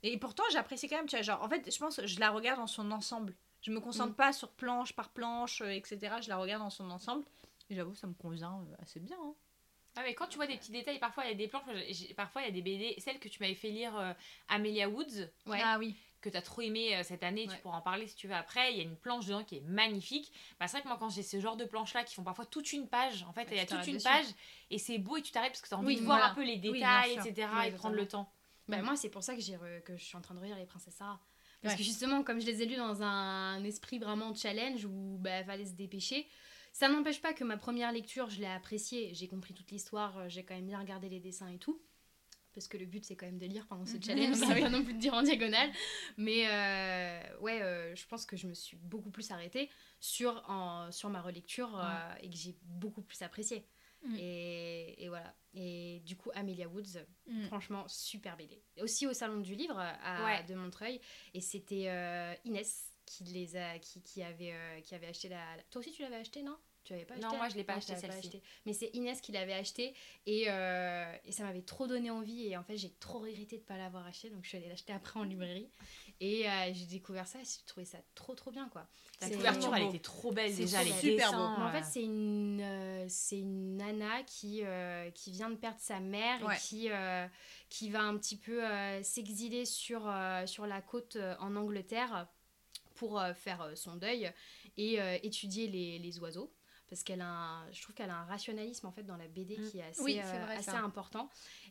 Et 0.04 0.18
pourtant, 0.18 0.44
j'apprécie 0.52 0.88
quand 0.88 0.96
même, 0.98 1.08
tu 1.08 1.16
vois, 1.18 1.24
genre, 1.24 1.42
en 1.44 1.50
fait, 1.50 1.70
je 1.74 1.78
pense 1.78 1.98
que 1.98 2.08
je 2.08 2.20
la 2.20 2.30
regarde 2.30 2.60
dans 2.60 2.68
son 2.68 2.90
ensemble. 2.92 3.36
Je 3.62 3.72
me 3.72 3.82
concentre 3.82 4.14
Mm. 4.14 4.16
pas 4.16 4.32
sur 4.32 4.50
planche 4.52 4.94
par 4.94 5.10
planche, 5.10 5.62
euh, 5.62 5.72
etc. 5.72 6.22
Je 6.22 6.30
la 6.30 6.38
regarde 6.38 6.62
dans 6.64 6.70
son 6.70 6.90
ensemble. 6.92 7.26
Et 7.70 7.76
j'avoue, 7.76 7.96
ça 7.96 8.08
me 8.08 8.14
convient 8.14 8.54
euh, 8.72 8.76
assez 8.82 9.00
bien. 9.02 9.18
hein. 9.22 9.34
Ah, 9.98 10.02
mais 10.04 10.14
quand 10.14 10.28
tu 10.28 10.38
vois 10.38 10.48
des 10.48 10.56
petits 10.56 10.72
détails, 10.72 11.00
parfois 11.00 11.26
il 11.26 11.30
y 11.30 11.34
a 11.34 11.36
des 11.36 11.48
planches, 11.50 11.64
parfois 12.16 12.44
il 12.44 12.46
y 12.46 12.48
a 12.48 12.52
des 12.52 12.62
BD, 12.62 12.96
celle 13.00 13.20
que 13.20 13.28
tu 13.28 13.42
m'avais 13.42 13.56
fait 13.56 13.70
lire, 13.72 13.98
euh, 13.98 14.14
Amelia 14.48 14.88
Woods, 14.88 15.28
Ouais. 15.48 15.60
Ah 15.62 15.78
oui. 15.80 15.98
Que 16.22 16.30
tu 16.30 16.38
as 16.38 16.42
trop 16.42 16.62
aimé 16.62 16.96
euh, 16.96 17.04
cette 17.04 17.24
année, 17.24 17.48
tu 17.48 17.58
pourras 17.58 17.78
en 17.78 17.82
parler 17.82 18.08
si 18.08 18.16
tu 18.16 18.28
veux 18.28 18.36
après. 18.36 18.72
Il 18.74 18.78
y 18.78 18.82
a 18.82 18.84
une 18.84 18.96
planche 18.96 19.26
dedans 19.26 19.44
qui 19.44 19.58
est 19.58 19.62
magnifique. 19.62 20.32
Bah, 20.60 20.68
c'est 20.68 20.74
vrai 20.78 20.82
que 20.84 20.88
moi, 20.88 20.98
quand 21.00 21.10
j'ai 21.10 21.24
ce 21.24 21.40
genre 21.40 21.56
de 21.58 21.66
planches-là 21.66 22.04
qui 22.04 22.16
font 22.16 22.24
parfois 22.24 22.46
toute 22.46 22.72
une 22.74 22.88
page, 22.88 23.24
en 23.24 23.34
fait, 23.34 23.46
Bah, 23.46 23.52
il 23.52 23.58
y 23.58 23.60
a 23.60 23.66
toute 23.66 23.88
une 23.88 23.94
dessus. 23.96 24.04
page 24.04 24.26
et 24.70 24.78
c'est 24.78 24.98
beau 24.98 25.18
et 25.18 25.22
tu 25.22 25.32
t'arrêtes 25.32 25.52
parce 25.52 25.62
que 25.62 25.68
tu 25.70 25.74
as 25.74 25.78
envie 25.78 25.88
Oui, 25.88 25.98
de 25.98 26.06
voir 26.06 26.24
un 26.32 26.36
peu 26.36 26.44
les 26.44 26.58
détails, 26.58 27.14
etc. 27.14 27.68
Et 27.68 27.72
de 27.72 27.78
prendre 27.78 27.96
le 27.96 28.08
temps. 28.08 28.32
Bah, 28.68 28.82
moi, 28.82 28.96
c'est 28.96 29.10
pour 29.10 29.24
ça 29.24 29.36
que, 29.36 29.42
j'ai 29.42 29.56
re- 29.56 29.82
que 29.84 29.98
je 29.98 30.04
suis 30.04 30.16
en 30.18 30.22
train 30.22 30.36
de 30.36 30.40
relire 30.40 30.58
les 30.58 30.66
Princesses 30.66 30.94
Sarah. 30.96 31.20
Parce 31.62 31.74
Ouais. 31.74 31.78
que 31.80 31.84
justement, 31.84 32.24
comme 32.24 32.40
je 32.40 32.46
les 32.46 32.62
ai 32.62 32.66
lus 32.66 32.78
dans 32.78 33.02
un 33.04 33.64
esprit 33.66 34.00
vraiment 34.00 34.34
challenge 34.34 34.86
où 34.86 35.18
bah, 35.20 35.44
fallait 35.44 35.66
se 35.66 35.74
dépêcher, 35.74 36.28
ça 36.72 36.88
n'empêche 36.88 37.20
pas 37.22 37.34
que 37.34 37.44
ma 37.44 37.58
première 37.58 37.92
lecture, 37.92 38.30
je 38.30 38.40
l'ai 38.40 38.46
appréciée. 38.48 39.14
J'ai 39.14 39.28
compris 39.28 39.54
toute 39.54 39.72
l'histoire, 39.72 40.18
euh, 40.20 40.30
j'ai 40.30 40.44
quand 40.46 40.54
même 40.56 40.68
bien 40.68 40.80
regardé 40.80 41.10
les 41.10 41.20
dessins 41.20 41.48
et 41.50 41.58
tout. 41.58 41.82
Parce 42.60 42.68
que 42.68 42.76
le 42.78 42.86
but, 42.86 43.06
c'est 43.06 43.16
quand 43.16 43.26
même 43.26 43.38
de 43.38 43.46
lire 43.46 43.66
pendant 43.68 43.86
ce 43.86 43.96
challenge, 44.06 44.38
Bah 44.42 44.46
c'est 44.50 44.54
oui. 44.56 44.62
pas 44.62 44.70
non 44.70 44.84
plus 44.84 44.94
de 44.94 45.00
dire 45.00 45.14
en 45.14 45.22
diagonale. 45.24 45.72
Mais 46.18 46.46
euh, 46.46 47.38
ouais, 47.40 47.62
euh, 47.62 47.96
je 47.96 48.06
pense 48.06 48.26
que 48.26 48.36
je 48.36 48.48
me 48.48 48.54
suis 48.54 48.76
beaucoup 48.76 49.12
plus 49.12 49.32
arrêtée 49.32 49.70
sur, 50.02 50.44
en, 50.50 50.92
sur 50.92 51.10
ma 51.10 51.22
relecture 51.22 51.80
euh, 51.80 52.14
et 52.22 52.30
que 52.30 52.36
j'ai 52.36 52.58
beaucoup 52.64 53.02
plus 53.02 53.22
apprécié. 53.22 53.66
Mm. 54.04 54.16
Et, 54.20 55.04
et 55.06 55.08
voilà. 55.08 55.34
Et 55.54 56.02
du 56.06 56.18
coup, 56.18 56.32
Amelia 56.36 56.68
Woods, 56.68 57.00
Mm. 57.28 57.44
franchement, 57.44 57.86
super 57.88 58.36
BD. 58.36 58.62
Aussi 58.82 59.06
au 59.08 59.14
Salon 59.14 59.40
du 59.40 59.56
Livre 59.56 59.78
à, 59.80 60.26
Ouais. 60.26 60.44
de 60.44 60.56
Montreuil. 60.56 61.00
Et 61.34 61.42
c'était 61.42 61.88
Inès 62.44 62.89
qui, 63.10 63.24
les 63.24 63.56
a, 63.58 63.80
qui, 63.80 64.02
qui, 64.04 64.22
avait, 64.22 64.54
euh, 64.54 64.82
qui 64.82 64.94
avait 64.94 65.08
acheté 65.08 65.30
la, 65.30 65.56
la- 65.58 65.64
Toi 65.72 65.80
aussi, 65.80 65.92
tu 65.92 66.04
l'avais 66.04 66.18
acheté, 66.18 66.44
non? 66.44 66.56
Tu 66.84 66.94
l'avais 66.94 67.06
pas 67.06 67.16
Non, 67.18 67.24
acheté 67.28 67.38
moi, 67.38 67.50
je 67.50 67.56
l'ai 67.56 67.64
pas 67.64 67.74
Non, 67.74 67.80
acheté, 67.80 67.96
celle-ci. 67.98 68.42
Mais 68.66 68.74
c'est 68.74 68.90
Inès 68.94 69.20
qui 69.20 69.32
l'avait 69.32 69.54
acheté 69.54 69.94
et, 70.26 70.46
euh, 70.48 71.14
et 71.26 71.32
ça 71.32 71.44
m'avait 71.44 71.62
trop 71.62 71.88
donné 71.88 72.10
envie. 72.10 72.48
Et 72.48 72.56
en 72.56 72.64
fait, 72.64 72.78
j'ai 72.78 72.92
trop 73.00 73.20
regretté 73.20 73.58
de 73.58 73.62
ne 73.62 73.66
pas 73.68 73.78
l'avoir 73.78 74.06
acheté. 74.08 74.30
Donc, 74.30 74.44
je 74.44 74.50
suis 74.50 74.58
allée 74.58 74.70
l'acheter 74.70 74.94
après 74.94 75.20
en 75.20 75.24
librairie. 75.24 75.70
Et 76.22 76.50
euh, 76.50 76.72
j'ai 76.74 76.86
découvert 76.86 77.28
ça 77.28 77.40
et 77.40 77.44
j'ai 77.44 77.66
trouvé 77.66 77.86
ça 77.86 77.98
trop, 78.16 78.34
trop 78.34 78.50
bien, 78.52 78.70
quoi. 78.70 78.88
La 79.22 79.30
couverture, 79.30 79.76
elle 79.76 79.84
beau. 79.84 79.90
était 79.90 80.00
trop 80.00 80.32
belle 80.32 80.56
déjà. 80.56 80.82
les 80.84 80.92
beau. 80.92 80.98
Super 80.98 81.32
beau. 81.34 81.50
Mais 81.58 81.66
en 81.66 81.72
fait, 81.72 81.84
c'est 81.84 82.04
une, 82.04 82.62
euh, 82.62 83.06
c'est 83.10 83.40
une 83.40 83.78
nana 83.78 84.24
qui, 84.24 84.62
qui 85.16 85.32
vient 85.32 85.50
de 85.50 85.56
perdre 85.58 85.80
sa 85.80 86.00
mère 86.00 86.42
Ouais. 86.46 86.56
et 86.56 86.60
qui, 86.60 86.90
qui 87.70 87.90
va 87.90 88.02
un 88.02 88.18
petit 88.18 88.38
peu 88.38 88.62
s'exiler 89.04 89.66
sur, 89.66 90.12
sur 90.46 90.66
la 90.66 90.82
côte 90.82 91.18
en 91.40 91.56
Angleterre 91.58 92.28
pour 93.00 93.20
euh, 93.20 93.34
faire 93.34 93.62
euh, 93.62 93.76
son 93.76 93.96
deuil 93.96 94.32
et 94.78 95.02
euh, 95.02 95.18
étudier 95.24 95.68
les, 95.68 96.00
les 96.00 96.20
oiseaux. 96.20 96.54
Parce 96.90 97.04
qu'elle 97.04 97.22
a 97.22 97.28
un- 97.30 97.72
je 97.72 97.82
trouve 97.82 97.96
qu'elle 97.96 98.10
a 98.10 98.18
un 98.18 98.26
rationalisme 98.26 98.88
en 98.88 98.92
fait 98.92 99.04
dans 99.04 99.16
la 99.16 99.28
BD 99.28 99.58
Mm. 99.58 99.70
qui 99.70 99.80
est 99.80 99.84
assez, 99.84 100.02
Oui, 100.02 100.20
euh, 100.20 100.48
assez 100.58 100.72
important. 100.72 101.30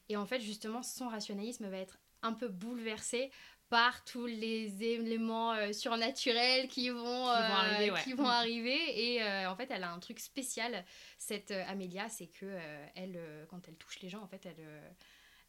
Et 0.08 0.16
en 0.16 0.24
fait, 0.26 0.40
justement, 0.40 0.82
son 0.82 1.08
rationalisme 1.08 1.68
va 1.68 1.76
être 1.78 1.98
un 2.22 2.32
peu 2.32 2.48
bouleversé 2.48 3.30
par 3.68 4.02
tous 4.04 4.24
les 4.26 4.82
éléments 4.82 5.52
euh, 5.52 5.72
surnaturels 5.74 6.68
qui 6.68 6.88
vont, 6.88 7.02
Qui 7.02 7.04
vont 7.04 7.54
arriver, 7.62 7.90
ouais. 7.90 8.02
qui 8.04 8.12
vont 8.14 8.26
arriver. 8.26 8.78
Et 9.14 9.22
euh, 9.22 9.50
en 9.50 9.56
fait, 9.56 9.70
elle 9.70 9.84
a 9.84 9.92
un 9.92 9.98
truc 9.98 10.18
spécial, 10.20 10.84
cette 11.18 11.50
Amélia, 11.50 12.08
c'est 12.08 12.28
que 12.28 12.46
elle, 12.94 13.20
quand 13.50 13.68
elle 13.68 13.76
touche 13.76 14.00
les 14.00 14.08
gens, 14.08 14.22
en 14.22 14.26
fait, 14.28 14.46
elle, 14.46 14.64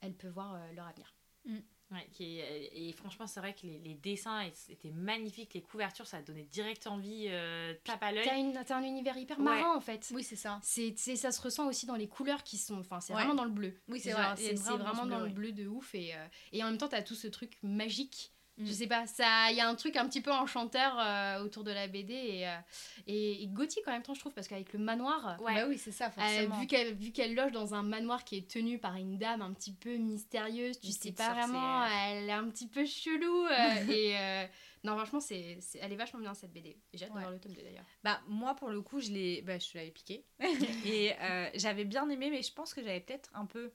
elle 0.01 0.13
peut 0.15 0.27
voir 0.29 0.59
leur 0.73 0.87
avenir. 0.87 1.13
Ouais, 1.91 2.07
qui 2.13 2.37
est- 2.39 2.69
et 2.71 2.91
franchement, 2.93 3.25
c'est 3.25 3.39
vrai 3.39 3.55
que 3.55 3.65
les, 3.65 3.79
les 3.79 3.95
dessins 3.95 4.41
étaient 4.69 4.91
magnifiques, 4.91 5.55
les 5.55 5.61
couvertures, 5.63 6.05
ça 6.05 6.21
donnait 6.21 6.43
direct 6.43 6.85
envie, 6.85 7.25
euh, 7.29 7.73
tape 7.83 8.03
à 8.03 8.11
l'œil. 8.11 8.27
T'as 8.65 8.75
un 8.77 8.83
univers 8.83 9.17
hyper 9.17 9.39
Ouais. 9.39 9.43
marrant, 9.45 9.75
en 9.75 9.81
fait. 9.81 10.07
Oui, 10.13 10.23
c'est 10.23 10.35
ça. 10.35 10.59
C'est, 10.61 10.93
c'est- 10.97 11.15
ça 11.15 11.31
se 11.31 11.41
ressent 11.41 11.67
aussi 11.67 11.87
dans 11.87 11.95
les 11.95 12.07
couleurs 12.07 12.43
qui 12.43 12.57
sont. 12.59 12.77
Enfin, 12.79 12.99
c'est 12.99 13.13
Ouais. 13.13 13.19
vraiment 13.21 13.33
dans 13.33 13.45
le 13.45 13.49
bleu. 13.49 13.73
Oui, 13.87 13.99
c'est 13.99 14.11
vrai. 14.11 14.35
C'est, 14.37 14.53
vraiment 14.53 15.07
dans 15.07 15.19
le 15.21 15.29
bleu 15.29 15.51
de 15.51 15.65
ouf. 15.67 15.95
Et, 15.95 16.13
euh, 16.13 16.25
et 16.51 16.63
en 16.63 16.67
même 16.67 16.77
temps, 16.77 16.89
t'as 16.89 17.01
tout 17.01 17.15
ce 17.15 17.27
truc 17.27 17.57
magique. 17.63 18.31
Mm. 18.59 18.65
Je 18.65 18.71
sais 18.73 18.87
pas, 18.87 19.05
il 19.51 19.55
y 19.55 19.61
a 19.61 19.67
un 19.67 19.75
truc 19.75 19.95
un 19.95 20.07
petit 20.07 20.21
peu 20.21 20.31
enchanteur 20.31 20.97
euh, 20.99 21.43
autour 21.43 21.63
de 21.63 21.71
la 21.71 21.87
BD 21.87 22.13
et, 22.13 22.47
euh, 22.47 22.51
et, 23.07 23.43
et 23.43 23.47
gothique 23.47 23.87
en 23.87 23.91
même 23.91 24.03
temps, 24.03 24.13
je 24.13 24.19
trouve, 24.19 24.33
parce 24.33 24.47
qu'avec 24.47 24.73
le 24.73 24.79
manoir, 24.79 25.37
Ouais. 25.41 25.55
Bah 25.55 25.65
oui, 25.67 25.77
c'est 25.77 25.91
ça, 25.91 26.07
euh, 26.07 26.09
forcément. 26.11 26.59
vu, 26.59 26.67
qu'elle, 26.67 26.93
vu 26.93 27.11
qu'elle 27.11 27.35
loge 27.35 27.51
dans 27.51 27.73
un 27.73 27.83
manoir 27.83 28.23
qui 28.23 28.37
est 28.37 28.49
tenu 28.49 28.77
par 28.77 28.95
une 28.95 29.17
dame 29.17 29.41
un 29.41 29.53
petit 29.53 29.73
peu 29.73 29.95
mystérieuse, 29.95 30.79
tu 30.79 30.87
Une 30.87 30.93
sais 30.93 31.11
pas 31.13 31.33
vraiment, 31.33 31.85
elle 31.85 32.27
est 32.29 32.33
un 32.33 32.49
petit 32.49 32.67
peu 32.67 32.85
chelou. 32.85 33.45
euh, 33.45 33.49
et 33.89 34.17
euh, 34.17 34.45
non, 34.83 34.95
franchement, 34.95 35.19
c'est, 35.19 35.59
elle 35.81 35.91
est 35.93 35.97
vachement 35.97 36.19
bien 36.19 36.33
cette 36.33 36.51
BD. 36.53 36.77
J'ai 36.93 37.05
hâte 37.05 37.13
de 37.13 37.19
voir 37.19 37.31
le 37.31 37.39
tome 37.39 37.53
2 37.53 37.61
d'ailleurs. 37.61 37.85
Bah, 38.03 38.21
moi, 38.27 38.55
pour 38.55 38.69
le 38.69 38.81
coup, 38.81 38.99
je 38.99 39.11
l'ai 39.11 39.41
bah, 39.41 39.57
je 39.59 39.77
l'avais 39.77 39.91
piqué. 39.91 40.25
et 40.85 41.13
euh, 41.21 41.49
j'avais 41.55 41.85
bien 41.85 42.09
aimé, 42.09 42.29
mais 42.29 42.41
je 42.41 42.53
pense 42.53 42.73
que 42.73 42.81
j'avais 42.81 42.99
peut-être 43.01 43.29
un 43.33 43.45
peu 43.45 43.71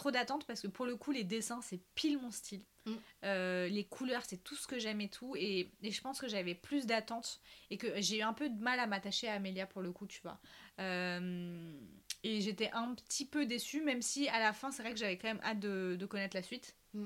trop 0.00 0.10
d'attente 0.10 0.46
parce 0.46 0.62
que 0.62 0.66
pour 0.66 0.86
le 0.86 0.96
coup, 0.96 1.12
les 1.12 1.24
dessins, 1.24 1.60
c'est 1.62 1.80
pile 1.94 2.18
mon 2.18 2.30
style. 2.30 2.62
Mm. 2.86 2.92
Euh, 3.24 3.68
les 3.68 3.84
couleurs, 3.84 4.22
c'est 4.26 4.42
tout 4.42 4.56
ce 4.56 4.66
que 4.66 4.78
j'aime 4.78 5.02
et 5.02 5.10
tout. 5.10 5.36
Et, 5.36 5.70
et 5.82 5.90
je 5.90 6.00
pense 6.00 6.18
que 6.18 6.26
j'avais 6.26 6.54
plus 6.54 6.86
d'attente 6.86 7.40
et 7.70 7.76
que 7.76 8.00
j'ai 8.00 8.18
eu 8.18 8.22
un 8.22 8.32
peu 8.32 8.48
de 8.48 8.58
mal 8.62 8.80
à 8.80 8.86
m'attacher 8.86 9.28
à 9.28 9.34
Amélia 9.34 9.66
pour 9.66 9.82
le 9.82 9.92
coup, 9.92 10.06
tu 10.06 10.22
vois. 10.22 10.40
Euh, 10.78 11.74
et 12.22 12.40
j'étais 12.40 12.70
un 12.72 12.94
petit 12.94 13.26
peu 13.26 13.44
déçue, 13.44 13.82
même 13.82 14.00
si 14.00 14.26
à 14.28 14.40
la 14.40 14.54
fin, 14.54 14.70
c'est 14.70 14.82
vrai 14.82 14.92
que 14.92 14.98
j'avais 14.98 15.18
quand 15.18 15.28
même 15.28 15.42
hâte 15.44 15.60
de, 15.60 15.96
de 16.00 16.06
connaître 16.06 16.34
la 16.34 16.42
suite. 16.42 16.74
Mm. 16.94 17.04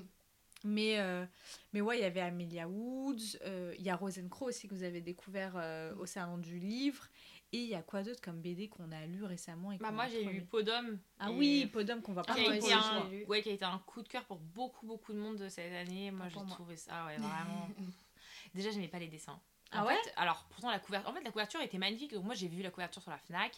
Mais, 0.67 1.01
euh, 1.01 1.27
mais 1.73 1.81
ouais, 1.81 1.99
il 1.99 2.03
y 2.03 2.07
avait 2.07 2.21
Amelia 2.21 2.69
Woods, 2.69 3.39
il 3.77 3.83
y 3.85 3.91
a 3.91 3.97
Rosencrow 3.97 4.47
aussi 4.47 4.67
que 4.67 4.75
vous 4.75 4.85
avez 4.85 5.03
découvert 5.03 5.57
au 5.99 6.07
salon 6.07 6.39
du 6.39 6.59
livre. 6.59 7.11
Et 7.55 7.59
il 7.59 7.69
y 7.69 7.77
a 7.77 7.83
quoi 7.83 8.03
d'autre 8.03 8.21
comme 8.21 8.41
BD 8.41 8.69
qu'on 8.69 8.91
a 8.91 9.07
lu 9.07 9.23
récemment 9.23 9.71
et 9.71 9.79
Bah, 9.79 9.93
moi, 9.93 10.09
j'ai 10.09 10.23
aimé 10.23 10.41
Podum. 10.41 10.99
Ah 11.21 11.31
et- 11.31 11.35
oui, 11.35 11.67
Podum 11.67 12.03
qu'on 12.03 12.13
va 12.13 12.23
pas 12.25 12.35
qui 12.35 12.41
a, 12.41 12.57
été 12.57 12.73
un, 12.73 13.09
lu. 13.09 13.25
ouais, 13.27 13.43
qui 13.43 13.51
a 13.51 13.53
été 13.53 13.65
un 13.65 13.79
coup 13.79 14.03
de 14.03 14.09
cœur 14.09 14.25
pour 14.25 14.39
beaucoup, 14.39 14.85
beaucoup 14.87 15.13
de 15.13 15.19
monde 15.19 15.37
de 15.37 15.49
cette 15.49 15.73
année. 15.73 16.11
Moi, 16.11 16.29
j'ai 16.29 16.45
trouvé 16.47 16.77
ça, 16.77 17.07
ouais, 17.07 17.17
vraiment. 17.17 17.69
Déjà, 18.55 18.73
j'aimais 18.73 18.89
pas 18.89 18.99
les 18.99 19.07
dessins. 19.07 19.41
Ah 19.71 19.85
ouais 19.85 19.97
fait, 20.03 20.13
Alors, 20.17 20.47
pourtant, 20.51 20.69
la 20.71 20.81
couverture, 20.81 21.09
en 21.11 21.15
fait, 21.15 21.23
la 21.23 21.31
couverture 21.31 21.61
était 21.61 21.79
magnifique. 21.79 22.13
Donc, 22.13 22.25
moi, 22.25 22.35
j'ai 22.35 22.49
vu 22.49 22.61
la 22.61 22.71
couverture 22.71 23.03
sur 23.03 23.13
la 23.13 23.19
Fnac. 23.19 23.53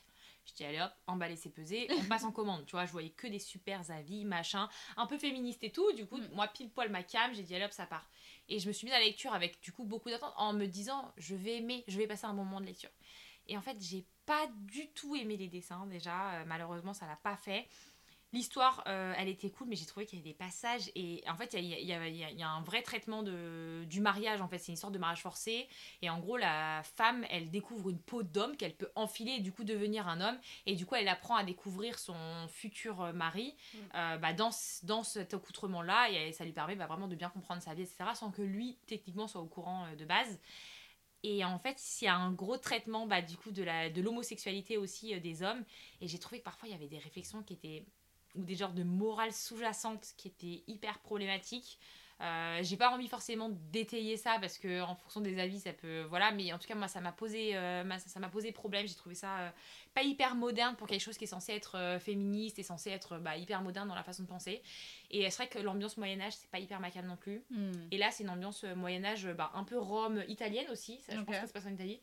Je 0.45 0.53
dis, 0.53 0.65
allez 0.65 0.81
hop, 0.81 0.93
emballer, 1.07 1.37
c'est 1.37 1.49
pesé. 1.51 1.89
On 1.99 2.05
passe 2.05 2.25
en 2.25 2.33
commande. 2.33 2.67
Tu 2.67 2.73
vois, 2.73 2.85
je 2.85 2.93
voyais 2.93 3.11
que 3.11 3.27
des 3.27 3.39
super 3.39 3.81
avis, 3.91 4.27
machin, 4.27 4.69
un 4.99 5.07
peu 5.07 5.17
féministe 5.17 5.65
et 5.65 5.73
tout. 5.73 5.91
Du 5.93 6.07
coup, 6.07 6.19
Mm. 6.19 6.29
moi, 6.35 6.49
pile 6.49 6.69
poil 6.71 6.91
ma 6.91 7.03
cam, 7.03 7.35
j'ai 7.35 7.43
dit, 7.43 7.55
allez 7.55 7.65
hop, 7.65 7.73
ça 7.73 7.87
part. 7.87 8.09
Et 8.49 8.59
je 8.59 8.69
me 8.69 8.73
suis 8.75 8.85
mise 8.87 8.95
à 8.95 8.99
la 8.99 9.07
lecture 9.07 9.33
avec, 9.33 9.59
du 9.63 9.73
coup, 9.73 9.85
beaucoup 9.85 10.11
d'attente 10.11 10.35
en 10.37 10.53
me 10.53 10.67
disant, 10.67 11.11
je 11.17 11.35
vais 11.35 11.57
aimer, 11.57 11.83
je 11.89 11.97
vais 11.99 12.07
passer 12.07 12.27
un 12.27 12.35
bon 12.35 12.45
moment 12.45 12.61
de 12.61 12.67
lecture. 12.67 12.91
Et 13.49 13.57
en 13.57 13.63
fait, 13.63 13.77
j'ai 13.81 14.05
pas 14.25 14.47
du 14.71 14.89
tout 14.89 15.15
aimé 15.17 15.37
les 15.37 15.49
dessins 15.49 15.87
déjà. 15.87 16.33
Euh, 16.35 16.45
malheureusement, 16.47 16.95
ça 16.95 17.07
l'a 17.07 17.17
pas 17.17 17.37
fait. 17.37 17.69
L'histoire, 18.33 18.83
euh, 18.89 19.15
elle 19.17 19.29
était 19.29 19.51
cool, 19.51 19.69
mais 19.69 19.77
j'ai 19.77 19.87
trouvé 19.87 20.05
qu'il 20.05 20.19
y 20.19 20.21
avait 20.21 20.31
des 20.31 20.37
passages. 20.37 20.91
Et 20.97 21.23
en 21.29 21.37
fait, 21.37 21.55
il 21.55 21.65
y 21.65 21.69
y 21.87 21.93
a- 21.93 22.09
y 22.09 22.35
y 22.35 22.43
un 22.43 22.61
vrai 22.61 22.83
traitement 22.83 23.23
de, 23.23 23.85
du 23.89 24.01
mariage. 24.01 24.41
En 24.43 24.49
fait, 24.49 24.59
c'est 24.59 24.73
une 24.73 24.77
sorte 24.77 24.93
de 24.93 24.99
mariage 24.99 25.23
forcé. 25.23 25.69
Et 26.03 26.11
en 26.11 26.19
gros, 26.19 26.37
la 26.37 26.83
femme, 26.83 27.25
elle 27.31 27.51
découvre 27.51 27.89
une 27.89 28.01
peau 28.01 28.25
d'homme 28.25 28.57
qu'elle 28.57 28.75
peut 28.75 28.91
enfiler 28.97 29.33
et 29.35 29.41
du 29.41 29.53
coup 29.53 29.63
devenir 29.65 30.09
un 30.09 30.21
homme. 30.21 30.39
Et 30.67 30.75
du 30.75 30.85
coup, 30.85 30.97
elle 30.97 31.09
apprend 31.09 31.37
à 31.37 31.45
découvrir 31.45 31.99
son 32.01 32.17
futur 32.49 33.01
euh, 33.01 33.13
mari 33.13 33.55
Mm. 33.73 33.79
euh, 33.95 34.19
bah, 34.19 34.33
dans, 34.33 34.51
dans 34.83 35.05
cet 35.05 35.33
accoutrement-là. 35.33 36.11
Et 36.11 36.33
ça 36.33 36.45
lui 36.45 36.53
permet 36.53 36.75
bah, 36.75 36.87
vraiment 36.89 37.09
de 37.09 37.15
bien 37.15 37.31
comprendre 37.31 37.63
sa 37.63 37.75
vie, 37.75 37.83
etc. 37.83 38.15
Sans 38.17 38.33
que 38.33 38.43
lui, 38.43 38.77
techniquement, 38.87 39.29
soit 39.29 39.41
au 39.41 39.47
courant 39.47 39.87
de 39.97 40.05
base. 40.05 40.39
Et 41.29 41.45
en 41.45 41.59
fait, 41.59 41.83
il 42.01 42.05
y 42.05 42.09
a 42.09 42.15
un 42.15 42.31
gros 42.31 42.57
traitement 42.57 43.05
bah, 43.09 43.21
du 43.21 43.37
coup 43.37 43.51
de 43.51 43.65
la 43.65 43.91
de 43.91 44.01
l'homosexualité 44.01 44.79
aussi 44.79 45.13
euh, 45.13 45.19
des 45.19 45.43
hommes. 45.43 45.65
Et 46.01 46.07
j'ai 46.07 46.21
trouvé 46.21 46.39
que 46.39 46.45
parfois 46.45 46.69
il 46.69 46.73
y 46.73 46.75
avait 46.75 46.87
des 46.87 46.99
réflexions 46.99 47.43
qui 47.43 47.55
étaient 47.55 47.85
ou 48.37 48.45
des 48.45 48.55
genres 48.55 48.73
de 48.73 48.85
morale 48.85 49.33
sous-jacente 49.33 50.15
qui 50.17 50.29
étaient 50.29 50.63
hyper 50.69 51.01
problématiques. 51.01 51.81
Euh, 52.23 52.61
j'ai 52.63 52.77
pas 52.79 52.91
envie 52.91 53.09
forcément 53.09 53.51
d'étayer 53.71 54.17
ça 54.17 54.39
parce 54.41 54.57
que 54.57 54.81
en 54.81 54.95
fonction 54.95 55.21
des 55.21 55.39
avis 55.39 55.61
ça 55.61 55.75
peut 55.75 56.05
voilà 56.09 56.33
mais 56.33 56.51
en 56.51 56.59
tout 56.59 56.67
cas 56.67 56.75
moi 56.75 56.89
ça 56.89 57.03
m'a 57.03 57.13
posé 57.13 57.55
euh, 57.55 57.85
ça 57.99 58.21
m'a 58.21 58.31
posé 58.31 58.53
problème 58.53 58.89
j'ai 58.89 58.95
trouvé 58.95 59.15
ça 59.15 59.39
euh, 59.39 59.51
pas 59.95 60.03
hyper 60.03 60.35
moderne 60.35 60.77
pour 60.77 60.87
quelque 60.87 61.03
chose 61.03 61.19
qui 61.19 61.25
est 61.25 61.27
censé 61.27 61.53
être 61.53 61.99
féministe 62.01 62.59
et 62.59 62.63
censé 62.63 62.89
être 62.89 63.19
bah, 63.19 63.37
hyper 63.37 63.61
moderne 63.61 63.87
dans 63.87 63.95
la 63.95 64.03
façon 64.03 64.23
de 64.23 64.29
penser 64.29 64.63
et 65.11 65.29
c'est 65.29 65.37
vrai 65.43 65.49
que 65.49 65.59
l'ambiance 65.59 65.99
Moyen 65.99 66.23
Âge 66.23 66.33
c'est 66.37 66.51
pas 66.51 66.59
hyper 66.59 66.81
ma 66.81 66.91
cam 66.91 67.05
non 67.05 67.17
plus 67.17 67.27
Hmm. 67.51 67.73
et 67.91 67.99
là, 67.99 68.11
c'est 68.11 68.25
une 68.25 68.31
ambiance 68.31 68.65
Moyen-Âge, 68.65 69.27
euh, 69.27 69.35
bah, 69.35 69.51
un 69.55 69.65
peu 69.65 69.79
Rome 69.79 70.23
italienne 70.29 70.67
aussi. 70.71 70.99
Ça, 71.01 71.15
je 71.15 71.21
pense 71.21 71.35
que 71.35 71.41
ça 71.41 71.47
se 71.47 71.53
passe 71.53 71.67
en 71.67 71.73
Italie. 71.73 72.01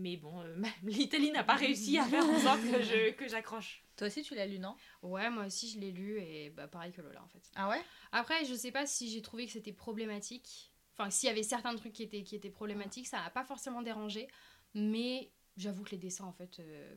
Mais 0.00 0.16
bon, 0.16 0.40
euh, 0.42 0.56
l'Italie 0.82 1.30
n'a 1.30 1.44
pas 1.44 1.54
réussi 1.56 1.98
à 1.98 2.04
faire 2.04 2.24
en 2.28 2.38
sorte 2.38 2.60
que 2.62 2.82
je- 2.82 3.12
que 3.12 3.28
j'accroche. 3.28 3.84
Toi 3.96 4.06
aussi, 4.06 4.22
tu 4.22 4.34
l'as 4.34 4.46
lu, 4.46 4.58
non? 4.58 4.74
Ouais, 5.02 5.28
moi 5.30 5.44
aussi 5.46 5.68
je 5.68 5.78
l'ai 5.78 5.90
lu 5.92 6.18
et 6.20 6.50
bah, 6.50 6.66
pareil 6.68 6.90
que 6.92 7.02
Lola 7.02 7.22
en 7.22 7.28
fait. 7.28 7.42
Ah 7.54 7.68
ouais? 7.68 7.80
Après, 8.12 8.44
je 8.46 8.54
sais 8.54 8.72
pas 8.72 8.86
si 8.86 9.10
j'ai 9.10 9.20
trouvé 9.20 9.44
que 9.46 9.52
c'était 9.52 9.72
problématique. 9.74 10.72
Enfin, 10.96 11.10
s'il 11.10 11.26
y 11.28 11.30
avait 11.30 11.42
certains 11.42 11.74
trucs 11.76 11.92
qui 11.92 12.02
étaient, 12.02 12.22
qui 12.22 12.34
étaient 12.34 12.50
problématiques, 12.50 13.06
ça 13.08 13.18
m'a 13.20 13.30
pas 13.30 13.44
forcément 13.44 13.82
dérangé. 13.82 14.28
Mais 14.74 15.32
j'avoue 15.56 15.82
que 15.82 15.90
les 15.90 15.98
dessins, 15.98 16.24
en 16.24 16.32
fait, 16.32 16.60
euh, 16.60 16.94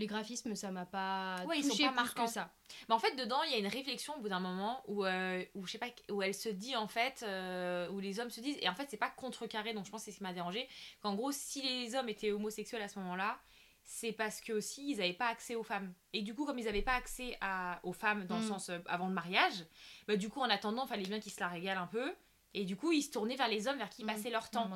les 0.00 0.06
graphismes, 0.06 0.54
ça 0.56 0.70
m'a 0.70 0.86
pas 0.86 1.44
Ouais, 1.46 1.58
ils 1.58 1.62
sont 1.64 1.70
touché 1.70 1.84
pas 1.84 1.92
plus 2.02 2.10
que 2.14 2.26
ça. 2.26 2.52
Mais 2.88 2.94
en 2.94 2.98
fait, 2.98 3.14
dedans, 3.16 3.42
il 3.44 3.52
y 3.52 3.54
a 3.54 3.58
une 3.58 3.66
réflexion 3.66 4.16
au 4.16 4.20
bout 4.20 4.28
d'un 4.28 4.40
moment 4.40 4.82
où, 4.88 5.04
euh, 5.04 5.44
où, 5.54 5.66
je 5.66 5.72
sais 5.72 5.78
pas, 5.78 5.90
où 6.10 6.22
elle 6.22 6.34
se 6.34 6.48
dit 6.48 6.74
en 6.74 6.88
fait, 6.88 7.22
euh, 7.22 7.88
où 7.90 8.00
les 8.00 8.18
hommes 8.18 8.30
se 8.30 8.40
disent, 8.40 8.58
et 8.60 8.68
en 8.68 8.74
fait, 8.74 8.86
c'est 8.90 8.96
pas 8.96 9.10
contrecarré, 9.10 9.72
donc 9.74 9.86
je 9.86 9.90
pense 9.90 10.00
que 10.00 10.04
c'est 10.06 10.12
ce 10.12 10.16
qui 10.18 10.22
m'a 10.24 10.32
dérangé, 10.32 10.68
qu'en 11.00 11.14
gros, 11.14 11.30
si 11.32 11.62
les 11.62 11.94
hommes 11.94 12.08
étaient 12.08 12.32
homosexuels 12.32 12.82
à 12.82 12.88
ce 12.88 12.98
moment-là, 12.98 13.38
c'est 13.82 14.12
parce 14.12 14.40
que 14.40 14.52
aussi 14.52 14.90
ils 14.92 14.98
n'avaient 14.98 15.12
pas 15.12 15.28
accès 15.28 15.54
aux 15.54 15.62
femmes. 15.64 15.92
Et 16.12 16.22
du 16.22 16.34
coup, 16.34 16.44
comme 16.46 16.58
ils 16.58 16.66
n'avaient 16.66 16.82
pas 16.82 16.94
accès 16.94 17.36
à, 17.40 17.80
aux 17.82 17.92
femmes 17.92 18.26
dans 18.26 18.36
le 18.36 18.42
Mm. 18.42 18.48
sens 18.48 18.68
euh, 18.68 18.78
avant 18.86 19.08
le 19.08 19.14
mariage, 19.14 19.64
bah, 20.06 20.16
du 20.16 20.28
coup, 20.28 20.40
en 20.40 20.48
attendant, 20.50 20.84
il 20.84 20.88
fallait 20.88 21.02
bien 21.04 21.18
qu'ils 21.20 21.32
se 21.32 21.40
la 21.40 21.48
régalent 21.48 21.82
un 21.82 21.86
peu. 21.86 22.14
Et 22.54 22.64
du 22.64 22.76
coup, 22.76 22.92
ils 22.92 23.02
se 23.02 23.10
tournaient 23.10 23.36
vers 23.36 23.48
les 23.48 23.66
hommes 23.68 23.78
vers 23.78 23.90
qui 23.90 24.02
ils 24.02 24.04
Mm. 24.04 24.08
passaient 24.08 24.30
leur 24.30 24.48
temps. 24.50 24.68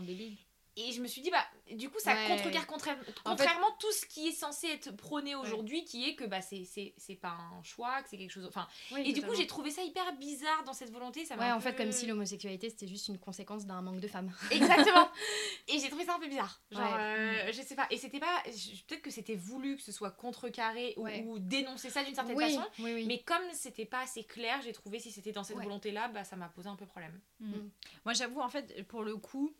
Et 0.76 0.90
je 0.92 1.00
me 1.00 1.06
suis 1.06 1.20
dit, 1.22 1.30
bah, 1.30 1.44
du 1.72 1.88
coup, 1.88 1.98
ça 2.00 2.14
Ouais. 2.14 2.26
contrecarre 2.28 2.66
contraire- 2.66 2.98
contrairement 3.24 3.70
tout 3.78 3.92
ce 3.92 4.06
qui 4.06 4.28
est 4.28 4.32
censé 4.32 4.66
être 4.68 4.90
prôné 4.96 5.34
aujourd'hui, 5.36 5.84
qui 5.84 6.08
est 6.08 6.16
que 6.16 6.24
bah, 6.24 6.40
c'est- 6.40 6.64
c'est 6.64 6.94
c'est 6.96 7.14
pas 7.14 7.30
un 7.30 7.62
choix, 7.62 8.02
que 8.02 8.08
c'est 8.08 8.18
quelque 8.18 8.30
chose. 8.32 8.46
Enfin, 8.46 8.66
et 8.98 9.12
du 9.12 9.22
coup, 9.22 9.34
j'ai 9.34 9.46
trouvé 9.46 9.70
ça 9.70 9.82
hyper 9.82 10.12
bizarre 10.16 10.64
dans 10.64 10.72
cette 10.72 10.90
volonté. 10.90 11.24
Ça 11.24 11.36
Ouais, 11.36 11.52
en 11.52 11.60
fait, 11.60 11.74
comme 11.76 11.92
si 11.92 12.06
l'homosexualité 12.06 12.70
c'était 12.70 12.88
juste 12.88 13.06
une 13.08 13.18
conséquence 13.18 13.66
d'un 13.66 13.80
manque 13.82 14.00
de 14.00 14.08
femmes. 14.08 14.32
Exactement. 14.50 15.08
et 15.68 15.78
j'ai 15.78 15.88
trouvé 15.88 16.04
ça 16.04 16.16
un 16.16 16.18
peu 16.18 16.26
bizarre. 16.28 16.60
Genre, 16.72 16.82
Ouais. 16.82 17.48
euh, 17.48 17.52
je 17.52 17.62
sais 17.62 17.76
pas. 17.76 17.86
Et 17.90 17.96
c'était 17.96 18.20
pas. 18.20 18.42
Peut-être 18.88 19.02
que 19.02 19.10
c'était 19.10 19.36
voulu 19.36 19.76
que 19.76 19.82
ce 19.82 19.92
soit 19.92 20.10
contrecarré 20.10 20.94
ou, 20.96 21.02
Ouais. 21.04 21.22
ou 21.26 21.38
dénoncer 21.38 21.90
ça 21.90 22.02
d'une 22.02 22.14
certaine 22.14 22.36
oui, 22.36 22.44
façon. 22.52 22.66
oui, 22.80 22.94
oui. 22.94 23.04
Mais 23.06 23.22
comme 23.22 23.44
c'était 23.52 23.84
pas 23.86 24.00
assez 24.00 24.24
clair, 24.24 24.60
j'ai 24.64 24.72
trouvé 24.72 24.98
si 24.98 25.12
c'était 25.12 25.32
dans 25.32 25.44
cette 25.44 25.56
Ouais. 25.56 25.62
volonté-là, 25.64 26.08
bah, 26.08 26.24
ça 26.24 26.34
m'a 26.36 26.48
posé 26.48 26.68
un 26.68 26.76
peu 26.76 26.86
problème. 26.86 27.20
Hmm. 27.40 27.68
Moi, 28.04 28.14
j'avoue, 28.14 28.40
en 28.40 28.48
fait, 28.48 28.86
pour 28.88 29.02
le 29.02 29.16
coup, 29.16 29.52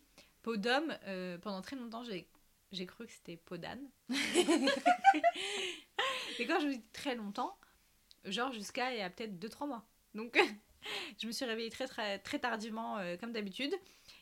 Podum, 0.45 0.95
euh, 1.07 1.39
pendant 1.39 1.63
très 1.63 1.75
longtemps, 1.75 2.03
j'ai 2.03 2.27
j'ai 2.71 2.85
cru 2.85 3.07
que 3.07 3.11
c'était 3.11 3.35
Podane. 3.37 3.89
Et 6.39 6.45
quand 6.45 6.59
je 6.59 6.67
vous 6.67 6.73
dis 6.73 6.83
très 6.93 7.15
longtemps, 7.15 7.57
genre 8.25 8.51
jusqu'à 8.51 8.93
il 8.93 8.99
y 8.99 9.01
a 9.01 9.09
peut-être 9.09 9.39
2-3 9.39 9.67
mois. 9.67 9.83
Donc, 10.13 10.37
je 11.19 11.25
me 11.25 11.31
suis 11.31 11.45
réveillée 11.45 11.71
très, 11.71 11.87
très, 11.87 12.19
très 12.19 12.37
tardivement, 12.37 12.99
euh, 12.99 13.17
comme 13.17 13.31
d'habitude. 13.31 13.73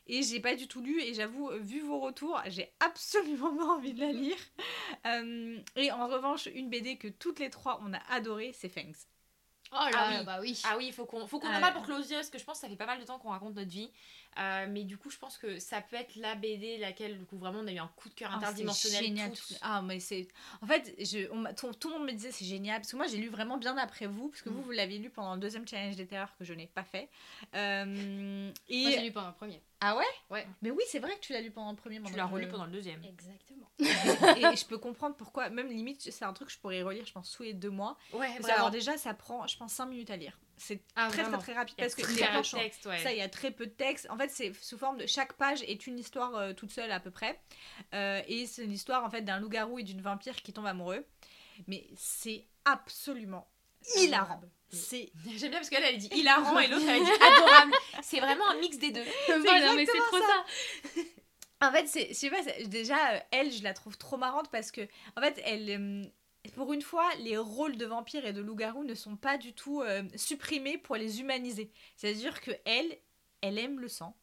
et 0.06 0.22
j'ai 0.22 0.40
pas 0.40 0.54
du 0.56 0.66
tout 0.66 0.80
lu 0.80 0.98
et 1.02 1.12
j'avoue 1.12 1.50
vu 1.58 1.80
vos 1.80 2.00
retours 2.00 2.40
j'ai 2.46 2.72
absolument 2.80 3.54
pas 3.54 3.64
envie 3.76 3.92
de 3.92 4.00
la 4.00 4.12
lire 4.12 4.38
Euh, 5.06 5.58
et 5.76 5.92
en 5.92 6.08
revanche 6.08 6.46
une 6.54 6.70
BD 6.70 6.96
que 6.96 7.08
toutes 7.08 7.38
les 7.38 7.50
trois 7.50 7.80
on 7.84 7.92
a 7.92 7.98
adoré 8.10 8.52
c'est 8.54 8.70
Fangs 8.70 9.06
Oh 9.72 9.76
là, 9.76 9.90
Ah 9.94 10.16
oui. 10.20 10.24
bah 10.24 10.38
oui. 10.40 10.62
Ah 10.64 10.76
oui, 10.76 10.86
il 10.86 10.92
faut 10.92 11.04
qu'on 11.04 11.26
faut 11.26 11.40
qu'on 11.40 11.52
en 11.52 11.60
parle 11.60 11.72
pour 11.74 11.82
clôturer 11.82 12.14
parce 12.16 12.30
que 12.30 12.38
je 12.38 12.44
pense 12.44 12.58
que 12.58 12.60
ça 12.60 12.68
fait 12.68 12.76
pas 12.76 12.86
mal 12.86 13.00
de 13.00 13.04
temps 13.04 13.18
qu'on 13.18 13.30
raconte 13.30 13.56
notre 13.56 13.70
vie. 13.70 13.90
Euh, 14.38 14.66
mais 14.68 14.82
du 14.84 14.96
coup, 14.98 15.10
je 15.10 15.18
pense 15.18 15.38
que 15.38 15.58
ça 15.58 15.80
peut 15.80 15.96
être 15.96 16.16
la 16.16 16.34
BD 16.34 16.78
laquelle 16.78 17.18
du 17.18 17.24
coup 17.24 17.38
vraiment 17.38 17.60
on 17.60 17.66
a 17.68 17.72
eu 17.72 17.78
un 17.78 17.90
coup 17.96 18.08
de 18.08 18.14
cœur 18.14 18.30
Ah, 18.32 18.38
c'est 18.40 18.46
interdimensionnel. 18.46 19.04
génial 19.04 19.30
toutes. 19.32 19.46
tout- 19.48 19.54
ah 19.62 19.80
mais 19.82 20.00
c'est 20.00 20.26
en 20.60 20.66
fait 20.66 20.94
je, 20.98 21.30
on 21.30 21.44
tout, 21.54 21.72
tout 21.74 21.88
le 21.90 21.98
monde 21.98 22.06
me 22.06 22.12
disait 22.12 22.32
c'est 22.32 22.44
génial 22.44 22.80
parce 22.80 22.90
que 22.90 22.96
moi 22.96 23.06
j'ai 23.06 23.18
lu 23.18 23.28
vraiment 23.28 23.58
bien 23.58 23.76
après 23.78 24.06
vous 24.06 24.28
parce 24.28 24.42
que 24.42 24.48
vous 24.48 24.60
Mm. 24.60 24.64
vous 24.64 24.70
l'avez 24.72 24.98
lu 24.98 25.10
pendant 25.10 25.34
le 25.34 25.40
deuxième 25.40 25.66
challenge 25.68 25.96
des 25.96 26.06
terreurs 26.06 26.34
que 26.36 26.44
je 26.44 26.52
n'ai 26.54 26.66
pas 26.66 26.82
fait 26.84 27.08
Euh, 27.54 28.50
et 28.68 28.82
Moi, 28.82 28.90
j'ai 28.90 29.00
lu 29.02 29.12
pendant 29.12 29.28
le 29.28 29.34
premier. 29.34 29.62
ah 29.80 29.96
ouais? 29.96 30.04
Ouais. 30.30 30.46
mais 30.62 30.70
oui 30.70 30.82
c'est 30.88 30.98
vrai 30.98 31.14
que 31.14 31.20
tu 31.20 31.32
l'as 31.32 31.40
lu 31.40 31.50
pendant 31.50 31.70
le 31.70 31.76
premier 31.76 32.00
Tu 32.02 32.12
l'as 32.16 32.24
le- 32.26 32.32
relu 32.32 32.48
pendant 32.48 32.66
le 32.66 32.72
deuxième. 32.72 33.02
Exactement. 33.04 33.70
et 33.78 34.56
je 34.56 34.64
peux 34.66 34.78
comprendre 34.78 35.14
pourquoi 35.16 35.48
même 35.50 35.68
limite 35.68 36.00
c'est 36.10 36.24
un 36.24 36.32
truc 36.32 36.48
que 36.48 36.54
je 36.54 36.58
pourrais 36.58 36.82
relire 36.82 37.04
je 37.06 37.12
pense 37.12 37.30
tous 37.32 37.42
les 37.44 37.54
deux 37.54 37.70
mois 37.70 37.96
Ouais, 38.12 38.30
Parce 38.40 38.48
alors 38.52 38.70
déjà 38.70 38.96
ça 38.98 39.14
prend 39.14 39.46
je 39.46 39.56
pense 39.56 39.72
5 39.72 39.86
minutes 39.86 40.10
à 40.10 40.16
lire 40.16 40.38
c'est 40.56 40.80
Ah, 40.96 41.08
très, 41.10 41.22
très 41.24 41.38
très 41.38 41.52
rapide 41.54 41.74
Il 41.78 41.80
y 41.80 41.84
a 41.84 41.86
parce 41.86 41.94
que 41.94 42.02
très 42.02 42.62
texte, 42.62 42.86
ouais. 42.86 42.98
ça, 43.02 43.12
il 43.12 43.18
y 43.18 43.22
a 43.22 43.28
très 43.28 43.50
peu 43.50 43.66
de 43.66 43.72
texte. 43.72 44.06
En 44.10 44.16
fait, 44.16 44.30
c'est 44.30 44.52
sous 44.60 44.78
forme 44.78 44.98
de 44.98 45.06
chaque 45.06 45.34
page 45.34 45.62
est 45.62 45.86
une 45.86 45.98
histoire 45.98 46.34
euh, 46.36 46.52
toute 46.52 46.70
seule 46.70 46.90
à 46.92 47.00
peu 47.00 47.10
près. 47.10 47.40
Euh, 47.94 48.22
et 48.28 48.46
c'est 48.46 48.64
l'histoire 48.64 49.04
en 49.04 49.10
fait 49.10 49.22
d'un 49.22 49.40
loup-garou 49.40 49.78
et 49.78 49.82
d'une 49.82 50.00
vampire 50.00 50.36
qui 50.36 50.52
tombent 50.52 50.66
amoureux. 50.66 51.04
Mais 51.66 51.86
c'est 51.96 52.46
absolument 52.64 53.48
hilarant. 53.96 54.40
C'est 54.70 55.12
J'aime 55.36 55.50
bien 55.50 55.58
parce 55.60 55.70
qu'elle 55.70 55.84
elle 55.84 55.98
dit 55.98 56.08
hilarant 56.14 56.58
et 56.58 56.66
l'autre 56.66 56.84
elle 56.88 57.02
a 57.02 57.04
dit 57.04 57.10
adorable. 57.20 57.72
C'est 58.02 58.20
vraiment 58.20 58.48
un 58.48 58.58
mix 58.58 58.78
des 58.78 58.90
deux. 58.90 59.04
Voilà, 59.26 59.74
mais 59.74 59.86
c'est 59.86 59.98
trop 59.98 60.18
ça. 60.18 61.66
en 61.68 61.72
fait, 61.72 61.86
c'est 61.86 62.08
je 62.08 62.14
sais 62.14 62.30
pas, 62.30 62.42
déjà 62.66 63.14
euh, 63.14 63.20
elle, 63.30 63.52
je 63.52 63.62
la 63.62 63.74
trouve 63.74 63.96
trop 63.96 64.16
marrante 64.16 64.50
parce 64.50 64.70
que 64.70 64.82
en 65.16 65.20
fait, 65.20 65.40
elle 65.44 66.10
pour 66.50 66.72
une 66.72 66.82
fois, 66.82 67.08
les 67.16 67.36
rôles 67.36 67.76
de 67.76 67.86
vampire 67.86 68.26
et 68.26 68.32
de 68.32 68.40
loup-garou 68.40 68.84
ne 68.84 68.94
sont 68.94 69.16
pas 69.16 69.38
du 69.38 69.52
tout 69.52 69.82
euh, 69.82 70.02
supprimés 70.14 70.78
pour 70.78 70.96
les 70.96 71.20
humaniser. 71.20 71.70
C'est-à-dire 71.96 72.40
que 72.40 72.50
elle, 72.64 72.98
elle 73.40 73.58
aime 73.58 73.80
le 73.80 73.88
sang, 73.88 74.16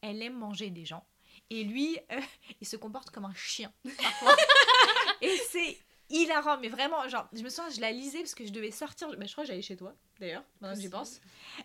elle 0.00 0.22
aime 0.22 0.36
manger 0.36 0.70
des 0.70 0.84
gens, 0.84 1.04
et 1.50 1.64
lui, 1.64 1.98
euh, 2.12 2.20
il 2.60 2.66
se 2.66 2.76
comporte 2.76 3.10
comme 3.10 3.24
un 3.24 3.34
chien. 3.34 3.72
parfois. 3.98 4.36
et 5.20 5.36
c'est 5.50 5.78
hilarant, 6.08 6.58
mais 6.58 6.68
vraiment, 6.68 7.08
genre, 7.08 7.28
je 7.32 7.42
me 7.42 7.48
souviens, 7.48 7.70
je 7.70 7.80
la 7.80 7.92
lisais 7.92 8.18
parce 8.18 8.34
que 8.34 8.46
je 8.46 8.52
devais 8.52 8.70
sortir. 8.70 9.08
bah, 9.16 9.26
je 9.26 9.32
crois 9.32 9.44
que 9.44 9.48
j'allais 9.48 9.62
chez 9.62 9.76
toi, 9.76 9.94
d'ailleurs, 10.20 10.44
maintenant 10.60 10.76
que 10.76 10.82
j'y 10.82 10.88
pense. 10.88 11.20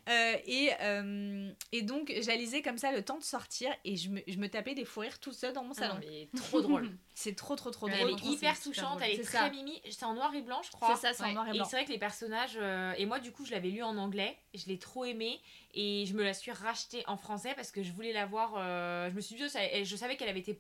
Euh, 0.10 0.36
et, 0.46 0.72
euh, 0.82 1.52
et 1.72 1.82
donc, 1.84 2.12
je 2.20 2.28
la 2.28 2.36
lisais 2.36 2.62
comme 2.62 2.78
ça 2.78 2.92
le 2.92 3.04
temps 3.04 3.18
de 3.18 3.24
sortir, 3.24 3.72
et 3.84 3.96
je 3.98 4.10
me, 4.10 4.22
je 4.28 4.38
me 4.38 4.48
tapais 4.50 4.74
des 4.74 4.86
fous 4.86 5.02
rires 5.02 5.20
tout 5.20 5.34
seul 5.34 5.54
dans 5.54 5.64
mon 5.64 5.72
Ah 5.72 5.80
salon. 5.82 5.94
non, 5.96 6.00
mais 6.10 6.28
trop 6.38 6.62
drôle. 6.62 6.90
C'est 7.18 7.34
trop, 7.36 7.56
trop, 7.56 7.72
trop 7.72 7.88
elle 7.88 8.00
drôle. 8.00 8.10
est 8.10 8.18
Franchement, 8.18 8.32
hyper 8.34 8.60
touchante, 8.62 9.00
elle 9.02 9.12
est, 9.12 9.24
très 9.24 9.38
ça. 9.38 9.50
mimi. 9.50 9.82
C'est 9.90 10.04
en 10.04 10.16
noir 10.16 10.36
et 10.36 10.42
blanc, 10.42 10.62
je 10.64 10.72
crois. 10.72 10.96
C'est 10.98 11.08
ça, 11.08 11.14
c'est 11.14 11.24
en 11.24 11.32
noir 11.32 11.48
et 11.48 11.52
Et 11.52 11.54
blanc. 11.54 11.64
c'est 11.66 11.78
vrai 11.78 11.86
que 11.86 11.92
les 11.92 11.98
personnages, 11.98 12.58
euh, 12.58 12.92
et 12.98 13.06
moi 13.06 13.20
du 13.22 13.32
coup 13.32 13.46
je 13.46 13.52
l'avais 13.52 13.70
lu 13.70 13.82
en 13.84 13.96
anglais, 13.98 14.36
je 14.54 14.66
l'ai 14.68 14.78
trop 14.78 15.06
aimé 15.06 15.40
et 15.74 16.04
je 16.06 16.14
me 16.14 16.24
la 16.26 16.34
suis 16.34 16.52
rachetée 16.52 17.06
en 17.08 17.16
français 17.16 17.54
parce 17.56 17.72
que 17.72 17.84
je 17.84 17.94
voulais 17.94 18.12
la 18.12 18.26
voir. 18.26 18.56
euh, 18.58 19.10
je 19.10 19.16
me 19.16 19.22
suis 19.22 19.38
dit, 19.38 19.50
ça- 19.50 19.64
elle- 19.64 19.86
je 19.86 19.96
savais 19.96 20.18
qu'elle 20.18 20.28
avait 20.28 20.42
été 20.42 20.60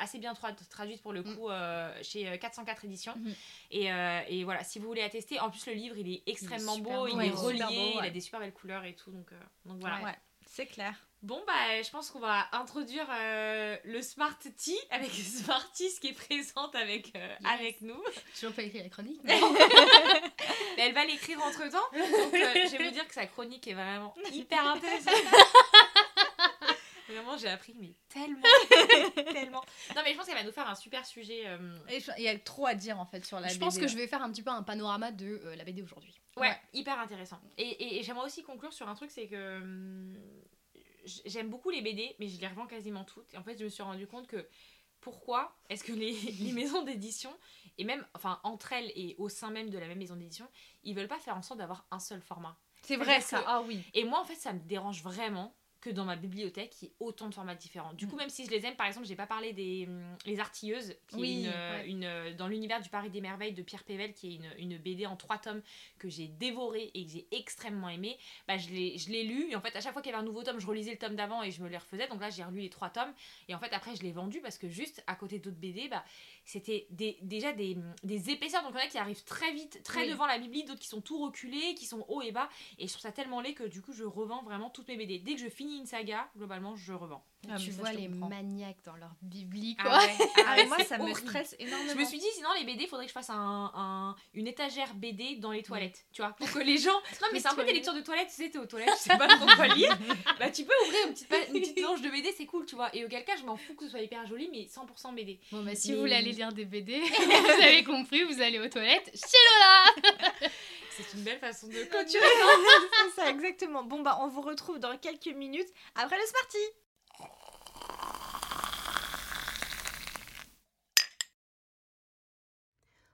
assez 0.00 0.18
bien 0.18 0.32
tra- 0.32 0.54
traduite 0.70 1.02
pour 1.02 1.12
le 1.12 1.22
coup 1.22 1.50
euh, 1.50 1.92
chez 2.02 2.26
euh, 2.28 2.38
404 2.38 2.86
éditions. 2.86 3.14
Mhm. 3.18 3.34
et, 3.72 3.88
et 4.28 4.44
voilà, 4.44 4.64
si 4.64 4.78
vous 4.78 4.86
voulez 4.86 5.02
la 5.02 5.10
tester, 5.10 5.38
en 5.38 5.50
plus 5.50 5.66
le 5.66 5.74
livre 5.74 5.98
il 5.98 6.10
est 6.10 6.22
extrêmement 6.26 6.78
beau, 6.78 7.08
il 7.08 7.16
ouais, 7.16 7.26
est 7.26 7.29
est 7.30 7.34
relié, 7.34 7.58
beau, 7.76 8.00
il 8.00 8.06
a 8.06 8.10
des 8.10 8.20
super 8.20 8.40
belles 8.40 8.52
couleurs 8.52 8.84
et 8.84 8.94
tout. 8.94 9.10
Donc, 9.10 9.32
euh, 9.32 9.36
donc 9.64 9.80
voilà. 9.80 10.00
Ouais, 10.02 10.16
c'est 10.46 10.66
clair. 10.66 10.94
Bon, 11.22 11.42
bah, 11.46 11.82
je 11.82 11.90
pense 11.90 12.10
qu'on 12.10 12.18
va 12.20 12.46
introduire 12.52 13.06
euh, 13.10 13.76
le 13.84 14.00
Smart 14.00 14.38
Tea 14.56 14.78
avec 14.90 15.10
Smarties 15.12 15.98
qui 16.00 16.08
est 16.08 16.12
présente 16.14 16.74
avec, 16.74 17.14
euh, 17.14 17.28
Yes. 17.40 17.52
avec 17.52 17.80
nous. 17.82 18.02
Toujours 18.38 18.54
pas 18.54 18.62
écrit 18.62 18.82
la 18.82 18.88
chronique. 18.88 19.20
Mais 19.24 19.38
elle 20.78 20.94
va 20.94 21.04
l'écrire 21.04 21.38
entre 21.42 21.68
temps. 21.70 21.78
Donc, 21.92 22.34
euh, 22.34 22.54
je 22.70 22.76
vais 22.76 22.84
vous 22.84 22.90
dire 22.90 23.06
que 23.06 23.12
sa 23.14 23.26
chronique 23.26 23.66
est 23.68 23.74
vraiment 23.74 24.14
hyper 24.32 24.66
intéressante. 24.66 25.12
Vraiment, 27.10 27.36
j'ai 27.36 27.48
appris, 27.48 27.74
mais 27.78 27.92
tellement, 28.08 28.40
tellement. 29.32 29.62
Non, 29.96 30.02
mais 30.04 30.12
je 30.12 30.16
pense 30.16 30.26
qu'elle 30.26 30.36
va 30.36 30.44
nous 30.44 30.52
faire 30.52 30.68
un 30.68 30.74
super 30.74 31.04
sujet. 31.06 31.42
euh, 31.46 31.78
Et 31.88 32.00
je- 32.00 32.10
Il 32.18 32.24
y 32.24 32.28
a 32.28 32.38
trop 32.38 32.66
à 32.66 32.74
dire 32.74 32.98
en 33.00 33.06
fait 33.06 33.24
sur 33.24 33.40
la 33.40 33.48
je 33.48 33.58
pense 33.58 33.74
BD. 33.74 33.86
que 33.86 33.92
je 33.92 33.96
vais 33.96 34.06
faire 34.06 34.22
un 34.22 34.30
petit 34.30 34.42
peu 34.42 34.50
un 34.50 34.62
panorama 34.62 35.10
de 35.12 35.40
euh, 35.44 35.56
la 35.56 35.64
BD 35.64 35.82
aujourd'hui. 35.82 36.20
Ouais, 36.36 36.48
Ouais. 36.48 36.56
hyper 36.72 36.98
intéressant. 36.98 37.40
Et, 37.58 37.62
et- 37.68 37.98
et 37.98 38.02
j'aimerais 38.02 38.26
aussi 38.26 38.42
conclure 38.42 38.72
sur 38.72 38.88
un 38.88 38.94
truc, 38.94 39.10
c'est 39.10 39.26
que 39.26 39.58
hum, 39.60 40.16
j- 41.04 41.22
j'aime 41.26 41.48
beaucoup 41.50 41.70
les 41.70 41.82
BD, 41.82 42.14
mais 42.18 42.28
je 42.28 42.40
les 42.40 42.46
revends 42.46 42.66
quasiment 42.66 43.04
toutes. 43.04 43.32
Et 43.34 43.36
en 43.38 43.42
fait, 43.42 43.58
je 43.58 43.64
me 43.64 43.68
suis 43.68 43.82
rendu 43.82 44.06
compte 44.06 44.26
que 44.26 44.46
pourquoi 45.00 45.56
est-ce 45.68 45.82
que 45.84 45.92
les, 45.92 46.12
les 46.40 46.52
maisons 46.52 46.82
d'édition, 46.82 47.34
et 47.78 47.84
même 47.84 48.06
enfin 48.14 48.38
entre 48.44 48.72
elles 48.74 48.92
et 48.94 49.14
au 49.18 49.28
sein 49.28 49.50
même 49.50 49.70
de 49.70 49.78
la 49.78 49.86
même 49.88 49.98
maison 49.98 50.16
d'édition, 50.16 50.46
ils 50.84 50.94
veulent 50.94 51.08
pas 51.08 51.18
faire 51.18 51.36
en 51.36 51.42
sorte 51.42 51.58
d'avoir 51.58 51.86
un 51.90 51.98
seul 51.98 52.20
format. 52.20 52.56
C'est 52.82 52.96
vrai 52.96 53.20
ça. 53.20 53.38
que- 53.40 53.44
Ah 53.46 53.62
oui. 53.62 53.82
Et 53.94 54.04
moi, 54.04 54.20
en 54.20 54.24
fait, 54.24 54.36
ça 54.36 54.52
me 54.52 54.60
dérange 54.60 55.02
vraiment 55.02 55.54
que 55.80 55.88
dans 55.90 56.04
ma 56.04 56.16
bibliothèque, 56.16 56.74
il 56.82 56.84
y 56.84 56.88
ait 56.88 56.94
autant 57.00 57.28
de 57.28 57.34
formats 57.34 57.54
différents. 57.54 57.92
Du 57.94 58.06
coup, 58.06 58.16
Mm. 58.16 58.18
même 58.18 58.28
si 58.30 58.44
je 58.44 58.50
les 58.50 58.66
aime, 58.66 58.74
par 58.76 58.86
exemple, 58.86 59.06
j'ai 59.06 59.16
pas 59.16 59.26
parlé 59.26 59.52
des 59.52 59.86
hum, 59.88 60.02
Les 60.26 60.38
Artilleuses, 60.38 60.94
qui 61.08 61.16
Oui, 61.16 61.30
est 61.30 61.40
une, 61.40 61.46
euh, 61.54 61.76
ouais. 61.78 61.88
une, 61.88 62.04
euh, 62.04 62.34
dans 62.34 62.48
l'univers 62.48 62.80
du 62.82 62.88
Paris 62.90 63.08
des 63.08 63.20
Merveilles 63.22 63.54
de 63.54 63.62
Pierre 63.62 63.84
Pével, 63.84 64.12
qui 64.12 64.32
est 64.32 64.34
une, 64.36 64.50
une 64.72 64.78
BD 64.78 65.06
en 65.06 65.16
trois 65.16 65.38
tomes 65.38 65.62
que 65.98 66.08
j'ai 66.10 66.28
dévoré 66.28 66.90
et 66.94 67.04
que 67.06 67.10
j'ai 67.12 67.26
extrêmement 67.32 67.88
aimé. 67.88 68.18
Bah, 68.46 68.58
je 68.58 68.68
l'ai 68.68 68.98
je 68.98 69.10
l'ai 69.10 69.24
lu, 69.24 69.50
et 69.50 69.56
en 69.56 69.60
fait, 69.62 69.74
à 69.74 69.80
chaque 69.80 69.92
fois 69.94 70.02
qu'il 70.02 70.10
y 70.10 70.14
avait 70.14 70.22
un 70.22 70.26
nouveau 70.26 70.42
tome, 70.42 70.58
je 70.60 70.66
relisais 70.66 70.90
le 70.92 70.98
tome 70.98 71.16
d'avant 71.16 71.42
et 71.42 71.50
je 71.50 71.62
me 71.62 71.68
les 71.68 71.78
refaisais. 71.78 72.06
Donc 72.08 72.20
là, 72.20 72.28
j'ai 72.30 72.44
relu 72.44 72.60
les 72.60 72.70
trois 72.70 72.90
tomes, 72.90 73.12
et 73.48 73.54
en 73.54 73.58
fait, 73.58 73.72
après, 73.72 73.96
je 73.96 74.02
l'ai 74.02 74.12
vendu 74.12 74.40
parce 74.40 74.58
que 74.58 74.68
juste 74.68 75.02
à 75.06 75.14
côté 75.14 75.38
d'autres 75.38 75.56
BD, 75.56 75.88
bah, 75.88 76.04
c'était 76.50 76.86
des, 76.90 77.16
déjà 77.22 77.52
des, 77.52 77.76
des 78.02 78.30
épaisseurs. 78.30 78.62
Donc 78.64 78.72
il 78.74 78.78
y 78.78 78.82
en 78.82 78.84
a 78.86 78.88
qui 78.88 78.98
arrivent 78.98 79.24
très 79.24 79.52
vite, 79.52 79.82
très 79.84 80.02
Oui. 80.02 80.10
devant 80.10 80.26
la 80.26 80.38
bibli, 80.38 80.64
d'autres 80.64 80.80
qui 80.80 80.88
sont 80.88 81.00
tout 81.00 81.18
reculés, 81.22 81.74
qui 81.74 81.86
sont 81.86 82.04
haut 82.08 82.22
et 82.22 82.32
bas. 82.32 82.48
Et 82.78 82.86
je 82.86 82.92
trouve 82.92 83.02
ça 83.02 83.12
tellement 83.12 83.40
laid 83.40 83.54
que 83.54 83.64
du 83.64 83.80
coup, 83.82 83.92
je 83.92 84.04
revends 84.04 84.42
vraiment 84.42 84.68
toutes 84.70 84.88
mes 84.88 84.96
BD. 84.96 85.18
Dès 85.20 85.34
que 85.34 85.40
je 85.40 85.48
finis 85.48 85.78
une 85.78 85.86
saga, 85.86 86.28
globalement, 86.36 86.74
je 86.76 86.92
revends. 86.92 87.24
Ah, 87.48 87.56
tu 87.56 87.70
vois 87.70 87.90
les 87.92 88.06
comprends. 88.06 88.28
maniaques 88.28 88.82
dans 88.84 88.96
leur 88.96 89.12
bibli, 89.22 89.74
Ah 89.78 89.98
ouais, 89.98 90.14
ah 90.46 90.56
ouais, 90.56 90.66
moi 90.66 90.78
ça 90.84 90.98
me 90.98 91.12
stresse 91.14 91.56
énormément. 91.58 91.92
Je 91.94 91.98
me 91.98 92.04
suis 92.04 92.18
dit, 92.18 92.26
sinon, 92.34 92.50
les 92.58 92.64
BD, 92.64 92.86
faudrait 92.86 93.06
que 93.06 93.08
je 93.08 93.14
fasse 93.14 93.30
un, 93.30 93.72
un- 93.74 94.14
une 94.34 94.46
étagère 94.46 94.92
BD 94.94 95.36
dans 95.36 95.50
les 95.50 95.62
toilettes, 95.62 96.04
tu 96.12 96.20
vois, 96.20 96.32
pour 96.32 96.50
que 96.52 96.58
les 96.58 96.76
gens. 96.76 96.90
Non, 97.22 97.28
mais 97.32 97.40
c'est 97.40 97.48
un 97.48 97.54
peu 97.54 97.64
des 97.64 97.72
lectures 97.72 97.94
de 97.94 98.02
toilettes, 98.02 98.28
tu 98.28 98.34
sais, 98.34 98.50
t'es 98.50 98.58
aux 98.58 98.66
toilettes, 98.66 98.90
je 98.90 99.10
sais 99.10 99.16
pas 99.18 99.26
trop 99.26 99.46
quoi 99.56 99.68
lire. 99.68 99.96
Bah, 100.38 100.50
tu 100.50 100.64
peux 100.64 100.72
ouvrir 100.84 101.06
une 101.06 101.14
petite, 101.14 101.28
pa- 101.28 101.44
une 101.48 101.60
petite 101.60 101.76
planche 101.76 102.02
de 102.02 102.10
BD, 102.10 102.30
c'est 102.36 102.46
cool, 102.46 102.66
tu 102.66 102.74
vois. 102.76 102.94
Et 102.94 103.04
auquel 103.04 103.24
cas, 103.24 103.36
je 103.36 103.44
m'en 103.44 103.56
fous 103.56 103.74
que 103.74 103.84
ce 103.84 103.90
soit 103.90 104.00
hyper 104.00 104.26
joli, 104.26 104.48
mais 104.52 104.66
100% 104.66 105.14
BD. 105.14 105.40
Bon, 105.50 105.62
bah, 105.62 105.74
si 105.74 105.88
Mais- 105.90 105.94
vous 105.94 106.00
voulez 106.02 106.14
aller 106.14 106.32
lire 106.32 106.52
des 106.52 106.64
BD, 106.66 107.00
vous 107.00 107.62
avez 107.62 107.84
compris, 107.84 108.22
vous 108.24 108.40
allez 108.42 108.58
aux 108.58 108.68
toilettes 108.68 109.10
chez 109.14 109.38
Lola 109.58 110.50
C'est 110.90 111.14
une 111.16 111.22
belle 111.24 111.38
façon 111.38 111.66
de 111.68 111.72
clôturer. 111.84 112.24
c'est 113.14 113.20
ça 113.22 113.30
exactement. 113.30 113.82
Bon 113.82 114.00
bah 114.02 114.18
on 114.20 114.28
vous 114.28 114.42
retrouve 114.42 114.78
dans 114.78 114.96
quelques 114.98 115.34
minutes 115.34 115.68
après 115.94 116.16
le 116.18 116.26
Smarty. 116.26 116.58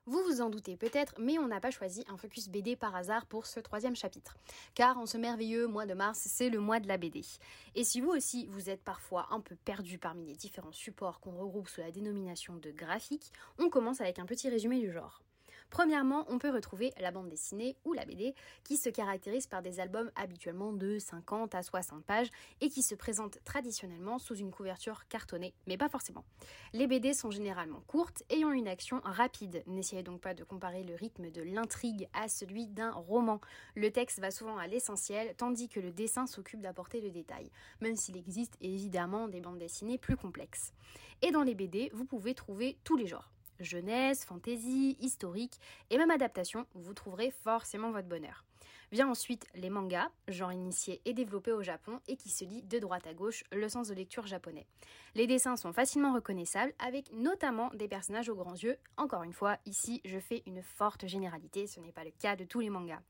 Vous 0.08 0.22
vous 0.22 0.40
en 0.40 0.50
doutez 0.50 0.76
peut-être, 0.76 1.14
mais 1.18 1.36
on 1.36 1.48
n'a 1.48 1.58
pas 1.58 1.72
choisi 1.72 2.04
un 2.06 2.16
focus 2.16 2.48
BD 2.48 2.76
par 2.76 2.94
hasard 2.94 3.26
pour 3.26 3.44
ce 3.44 3.58
troisième 3.58 3.96
chapitre. 3.96 4.36
Car 4.76 4.98
en 4.98 5.06
ce 5.06 5.18
merveilleux 5.18 5.66
mois 5.66 5.84
de 5.84 5.94
mars, 5.94 6.20
c'est 6.30 6.48
le 6.48 6.60
mois 6.60 6.78
de 6.78 6.86
la 6.86 6.96
BD. 6.96 7.22
Et 7.74 7.82
si 7.82 8.00
vous 8.00 8.10
aussi, 8.10 8.46
vous 8.46 8.70
êtes 8.70 8.84
parfois 8.84 9.26
un 9.32 9.40
peu 9.40 9.56
perdu 9.56 9.98
parmi 9.98 10.24
les 10.24 10.36
différents 10.36 10.70
supports 10.70 11.18
qu'on 11.18 11.36
regroupe 11.36 11.68
sous 11.68 11.80
la 11.80 11.90
dénomination 11.90 12.54
de 12.54 12.70
graphique, 12.70 13.32
on 13.58 13.68
commence 13.68 14.00
avec 14.00 14.20
un 14.20 14.26
petit 14.26 14.48
résumé 14.48 14.78
du 14.78 14.92
genre. 14.92 15.22
Premièrement, 15.70 16.24
on 16.28 16.38
peut 16.38 16.50
retrouver 16.50 16.92
la 17.00 17.10
bande 17.10 17.28
dessinée 17.28 17.76
ou 17.84 17.92
la 17.92 18.04
BD 18.04 18.34
qui 18.64 18.76
se 18.76 18.88
caractérise 18.88 19.46
par 19.46 19.62
des 19.62 19.80
albums 19.80 20.10
habituellement 20.16 20.72
de 20.72 20.98
50 20.98 21.54
à 21.54 21.62
60 21.62 22.04
pages 22.04 22.30
et 22.60 22.68
qui 22.68 22.82
se 22.82 22.94
présentent 22.94 23.38
traditionnellement 23.44 24.18
sous 24.18 24.36
une 24.36 24.50
couverture 24.50 25.06
cartonnée, 25.08 25.54
mais 25.66 25.76
pas 25.76 25.88
forcément. 25.88 26.24
Les 26.72 26.86
BD 26.86 27.12
sont 27.12 27.30
généralement 27.30 27.82
courtes, 27.86 28.22
ayant 28.30 28.52
une 28.52 28.68
action 28.68 29.00
rapide. 29.04 29.62
N'essayez 29.66 30.02
donc 30.02 30.20
pas 30.20 30.34
de 30.34 30.44
comparer 30.44 30.84
le 30.84 30.94
rythme 30.94 31.30
de 31.30 31.42
l'intrigue 31.42 32.08
à 32.12 32.28
celui 32.28 32.66
d'un 32.66 32.92
roman. 32.92 33.40
Le 33.74 33.90
texte 33.90 34.20
va 34.20 34.30
souvent 34.30 34.58
à 34.58 34.66
l'essentiel, 34.66 35.34
tandis 35.36 35.68
que 35.68 35.80
le 35.80 35.92
dessin 35.92 36.26
s'occupe 36.26 36.60
d'apporter 36.60 37.00
le 37.00 37.10
détail, 37.10 37.50
même 37.80 37.96
s'il 37.96 38.16
existe 38.16 38.56
évidemment 38.60 39.28
des 39.28 39.40
bandes 39.40 39.58
dessinées 39.58 39.98
plus 39.98 40.16
complexes. 40.16 40.72
Et 41.22 41.30
dans 41.30 41.42
les 41.42 41.54
BD, 41.54 41.90
vous 41.92 42.04
pouvez 42.04 42.34
trouver 42.34 42.78
tous 42.84 42.96
les 42.96 43.06
genres. 43.06 43.35
Jeunesse, 43.60 44.24
fantasy, 44.24 44.96
historique 45.00 45.58
et 45.90 45.98
même 45.98 46.10
adaptation, 46.10 46.66
vous 46.74 46.94
trouverez 46.94 47.30
forcément 47.30 47.90
votre 47.90 48.08
bonheur. 48.08 48.44
Vient 48.92 49.08
ensuite 49.08 49.48
les 49.56 49.68
mangas, 49.68 50.10
genre 50.28 50.52
initié 50.52 51.00
et 51.04 51.12
développé 51.12 51.50
au 51.50 51.62
Japon 51.62 51.98
et 52.06 52.16
qui 52.16 52.30
se 52.30 52.44
lit 52.44 52.62
de 52.62 52.78
droite 52.78 53.06
à 53.08 53.14
gauche, 53.14 53.42
le 53.50 53.68
sens 53.68 53.88
de 53.88 53.94
lecture 53.94 54.28
japonais. 54.28 54.66
Les 55.16 55.26
dessins 55.26 55.56
sont 55.56 55.72
facilement 55.72 56.14
reconnaissables 56.14 56.72
avec 56.78 57.12
notamment 57.12 57.70
des 57.74 57.88
personnages 57.88 58.28
aux 58.28 58.36
grands 58.36 58.54
yeux. 58.54 58.76
Encore 58.96 59.24
une 59.24 59.32
fois, 59.32 59.58
ici 59.66 60.00
je 60.04 60.20
fais 60.20 60.44
une 60.46 60.62
forte 60.62 61.06
généralité, 61.06 61.66
ce 61.66 61.80
n'est 61.80 61.90
pas 61.90 62.04
le 62.04 62.12
cas 62.12 62.36
de 62.36 62.44
tous 62.44 62.60
les 62.60 62.70
mangas. 62.70 63.00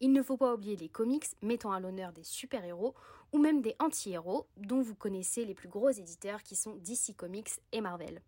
Il 0.00 0.12
ne 0.12 0.22
faut 0.22 0.36
pas 0.36 0.52
oublier 0.52 0.76
les 0.76 0.90
comics 0.90 1.24
mettant 1.40 1.72
à 1.72 1.80
l'honneur 1.80 2.12
des 2.12 2.24
super-héros 2.24 2.94
ou 3.32 3.38
même 3.38 3.62
des 3.62 3.74
anti-héros 3.78 4.46
dont 4.58 4.82
vous 4.82 4.94
connaissez 4.94 5.46
les 5.46 5.54
plus 5.54 5.68
gros 5.68 5.90
éditeurs 5.90 6.42
qui 6.42 6.56
sont 6.56 6.74
DC 6.76 7.16
Comics 7.16 7.60
et 7.72 7.80
Marvel. 7.80 8.20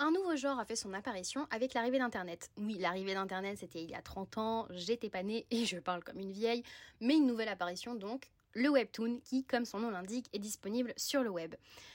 Un 0.00 0.10
nouveau 0.10 0.34
genre 0.34 0.58
a 0.58 0.64
fait 0.64 0.74
son 0.74 0.92
apparition 0.92 1.46
avec 1.50 1.72
l'arrivée 1.72 1.98
d'Internet. 1.98 2.50
Oui, 2.56 2.78
l'arrivée 2.78 3.14
d'Internet, 3.14 3.58
c'était 3.58 3.80
il 3.80 3.90
y 3.90 3.94
a 3.94 4.02
30 4.02 4.38
ans, 4.38 4.66
j'étais 4.70 5.08
pas 5.08 5.22
née 5.22 5.46
et 5.52 5.64
je 5.66 5.78
parle 5.78 6.02
comme 6.02 6.18
une 6.18 6.32
vieille, 6.32 6.64
mais 7.00 7.14
une 7.14 7.26
nouvelle 7.26 7.48
apparition 7.48 7.94
donc, 7.94 8.28
le 8.54 8.68
webtoon 8.68 9.20
qui, 9.24 9.44
comme 9.44 9.64
son 9.64 9.80
nom 9.80 9.90
l'indique, 9.90 10.28
est 10.32 10.38
disponible 10.38 10.92
sur 10.96 11.22
le 11.22 11.30
web. 11.30 11.54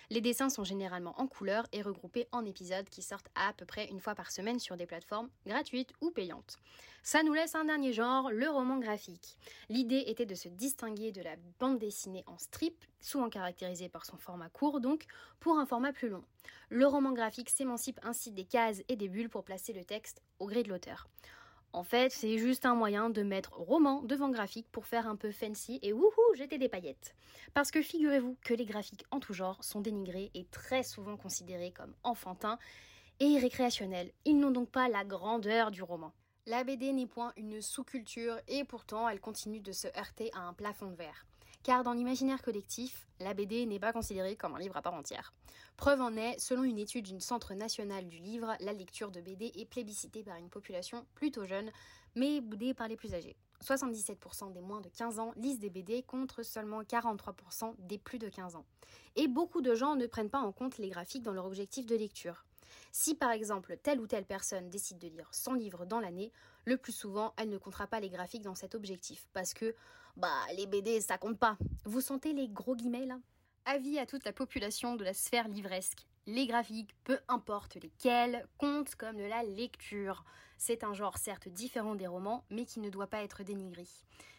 Les 0.10 0.22
dessins 0.22 0.50
sont 0.50 0.64
généralement 0.64 1.20
en 1.20 1.28
couleur 1.28 1.66
et 1.72 1.82
regroupés 1.82 2.28
en 2.32 2.46
épisodes 2.46 2.90
qui 2.90 3.02
sortent 3.02 3.30
à 3.36 3.54
peu 3.54 3.66
près 3.66 3.88
une 3.88 4.00
fois 4.00 4.16
par 4.16 4.32
semaine 4.32 4.60
sur 4.60 4.76
des 4.76 4.86
plateformes 4.86 5.30
gratuites 5.46 5.94
ou 6.02 6.12
payantes. 6.12 6.58
Ça 7.04 7.24
nous 7.24 7.34
laisse 7.34 7.56
un 7.56 7.66
dernier 7.66 7.94
genre, 7.94 8.30
le 8.32 8.50
roman 8.50 8.78
graphique. 8.78 9.38
L'idée 9.70 10.04
était 10.08 10.26
de 10.26 10.36
se 10.36 10.50
distinguer 10.50 11.12
de 11.12 11.22
la 11.22 11.36
bande 11.60 11.80
dessinée 11.80 12.24
en 12.28 12.38
strip, 12.38 12.84
souvent 13.00 13.30
caractérisée 13.30 13.90
par 13.90 14.06
son 14.06 14.18
format 14.18 14.50
court 14.50 14.82
donc, 14.82 15.06
pour 15.40 15.58
un 15.58 15.66
format 15.66 15.94
plus 15.94 16.10
long. 16.10 16.24
Le 16.70 16.86
roman 16.86 17.14
graphique 17.14 17.50
s'émancipe 17.50 18.00
ainsi 18.04 18.32
des 18.32 18.46
cases 18.46 18.82
et 18.90 18.96
des 18.96 19.10
bulles 19.10 19.30
pour 19.30 19.44
placer 19.44 19.74
le 19.74 19.86
texte 19.86 20.22
au 20.40 20.48
gré 20.48 20.64
de 20.64 20.70
l'auteur. 20.70 21.08
En 21.72 21.84
fait, 21.84 22.12
c'est 22.12 22.40
juste 22.40 22.66
un 22.66 22.74
moyen 22.74 23.12
de 23.12 23.22
mettre 23.22 23.54
roman 23.54 24.02
devant 24.02 24.30
graphique 24.30 24.68
pour 24.72 24.88
faire 24.88 25.08
un 25.08 25.16
peu 25.16 25.32
fancy 25.32 25.80
et 25.84 25.94
wouhou, 25.94 26.36
jeter 26.36 26.58
des 26.58 26.68
paillettes. 26.68 27.16
Parce 27.54 27.70
que 27.70 27.82
figurez-vous 27.82 28.38
que 28.44 28.56
les 28.56 28.66
graphiques 28.66 29.06
en 29.12 29.20
tout 29.20 29.34
genre 29.34 29.64
sont 29.64 29.82
dénigrés 29.82 30.32
et 30.34 30.46
très 30.46 30.82
souvent 30.82 31.16
considérés 31.16 31.72
comme 31.72 31.94
enfantins 32.04 32.58
et 33.20 33.38
récréationnels. 33.38 34.12
Ils 34.26 34.40
n'ont 34.40 34.52
donc 34.52 34.72
pas 34.72 34.90
la 34.90 35.06
grandeur 35.06 35.70
du 35.70 35.84
roman. 35.84 36.12
La 36.48 36.64
BD 36.64 36.92
n'est 36.92 37.06
point 37.06 37.34
une 37.38 37.62
sous-culture 37.62 38.40
et 38.48 38.64
pourtant 38.64 39.08
elle 39.08 39.20
continue 39.20 39.60
de 39.60 39.72
se 39.72 39.88
heurter 39.96 40.32
à 40.34 40.40
un 40.40 40.54
plafond 40.54 40.88
de 40.88 40.96
verre. 40.96 41.29
Car 41.64 41.84
dans 41.84 41.94
l'imaginaire 41.94 42.42
collectif, 42.42 43.08
la 43.20 43.34
BD 43.34 43.66
n'est 43.66 43.80
pas 43.80 43.92
considérée 43.92 44.36
comme 44.38 44.56
un 44.56 44.60
livre 44.60 44.78
à 44.78 44.82
part 44.82 44.94
entière. 44.94 45.34
Preuve 45.76 46.02
en 46.02 46.16
est, 46.16 46.40
selon 46.40 46.64
une 46.64 46.80
étude 46.80 47.06
du 47.06 47.20
Centre 47.20 47.54
national 47.54 48.08
du 48.08 48.18
livre, 48.18 48.56
la 48.62 48.74
lecture 48.74 49.12
de 49.12 49.20
BD 49.20 49.52
est 49.56 49.66
plébiscitée 49.66 50.24
par 50.24 50.38
une 50.38 50.50
population 50.50 51.06
plutôt 51.16 51.46
jeune, 51.46 51.70
mais 52.16 52.40
boudée 52.40 52.74
par 52.74 52.88
les 52.88 52.96
plus 52.96 53.14
âgés. 53.14 53.36
77% 53.64 54.54
des 54.54 54.62
moins 54.62 54.80
de 54.80 54.90
15 54.90 55.20
ans 55.20 55.34
lisent 55.36 55.60
des 55.60 55.70
BD 55.70 56.02
contre 56.04 56.44
seulement 56.44 56.82
43% 56.82 57.76
des 57.78 57.98
plus 57.98 58.20
de 58.20 58.30
15 58.30 58.56
ans. 58.56 58.66
Et 59.18 59.28
beaucoup 59.28 59.62
de 59.62 59.76
gens 59.76 59.96
ne 59.96 60.08
prennent 60.08 60.30
pas 60.30 60.40
en 60.40 60.54
compte 60.54 60.78
les 60.78 60.90
graphiques 60.90 61.24
dans 61.24 61.34
leur 61.34 61.46
objectif 61.46 61.86
de 61.86 61.96
lecture. 61.96 62.46
Si 62.92 63.16
par 63.16 63.32
exemple 63.32 63.78
telle 63.78 64.00
ou 64.00 64.08
telle 64.08 64.26
personne 64.26 64.70
décide 64.70 65.00
de 65.00 65.08
lire 65.08 65.28
100 65.32 65.56
livres 65.56 65.86
dans 65.86 66.00
l'année, 66.00 66.32
le 66.66 66.78
plus 66.78 66.94
souvent 66.94 67.34
elle 67.38 67.50
ne 67.50 67.58
comptera 67.58 67.88
pas 67.88 68.00
les 68.00 68.10
graphiques 68.10 68.44
dans 68.44 68.56
cet 68.56 68.76
objectif 68.76 69.28
parce 69.34 69.54
que 69.54 69.76
bah 70.18 70.42
les 70.56 70.68
BD 70.68 71.02
ça 71.02 71.18
compte 71.18 71.40
pas. 71.40 71.58
Vous 71.86 72.02
sentez 72.02 72.34
les 72.34 72.48
gros 72.48 72.76
guillemets 72.76 73.06
là? 73.06 73.20
Avis 73.66 74.00
à 74.00 74.06
toute 74.06 74.26
la 74.26 74.34
population 74.34 74.96
de 74.96 75.04
la 75.04 75.14
sphère 75.14 75.48
livresque. 75.48 76.08
Les 76.26 76.48
graphiques, 76.48 76.96
peu 77.04 77.20
importe 77.28 77.76
lesquels, 77.76 78.48
comptent 78.58 78.96
comme 78.96 79.18
de 79.18 79.24
la 79.24 79.44
lecture. 79.44 80.24
C'est 80.58 80.84
un 80.84 80.94
genre 80.94 81.18
certes 81.18 81.48
différent 81.48 81.96
des 81.96 82.08
romans, 82.08 82.44
mais 82.50 82.66
qui 82.66 82.80
ne 82.80 82.90
doit 82.90 83.08
pas 83.08 83.24
être 83.24 83.44
dénigré. 83.44 83.86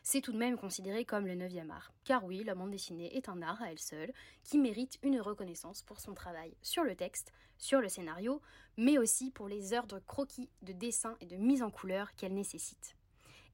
C'est 0.03 0.21
tout 0.21 0.33
de 0.33 0.39
même 0.39 0.59
considéré 0.59 1.05
comme 1.05 1.27
le 1.27 1.35
neuvième 1.35 1.71
art. 1.71 1.93
Car 2.05 2.25
oui, 2.25 2.45
la 2.45 2.55
bande 2.55 2.71
dessinée 2.71 3.17
est 3.17 3.29
un 3.29 3.43
art 3.43 3.61
à 3.63 3.71
elle 3.71 3.79
seule, 3.79 4.13
qui 4.45 4.59
mérite 4.59 4.99
une 5.03 5.21
reconnaissance 5.21 5.83
pour 5.83 6.01
son 6.01 6.15
travail 6.15 6.55
sur 6.63 6.85
le 6.85 6.95
texte, 6.95 7.33
sur 7.59 7.81
le 7.81 7.89
scénario, 7.89 8.41
mais 8.77 8.99
aussi 8.99 9.31
pour 9.31 9.49
les 9.49 9.75
heures 9.75 9.87
de 9.87 9.99
croquis, 9.99 10.51
de 10.63 10.73
dessin 10.73 11.17
et 11.21 11.27
de 11.27 11.37
mise 11.37 11.63
en 11.63 11.71
couleur 11.71 12.15
qu'elle 12.15 12.35
nécessite. 12.35 12.97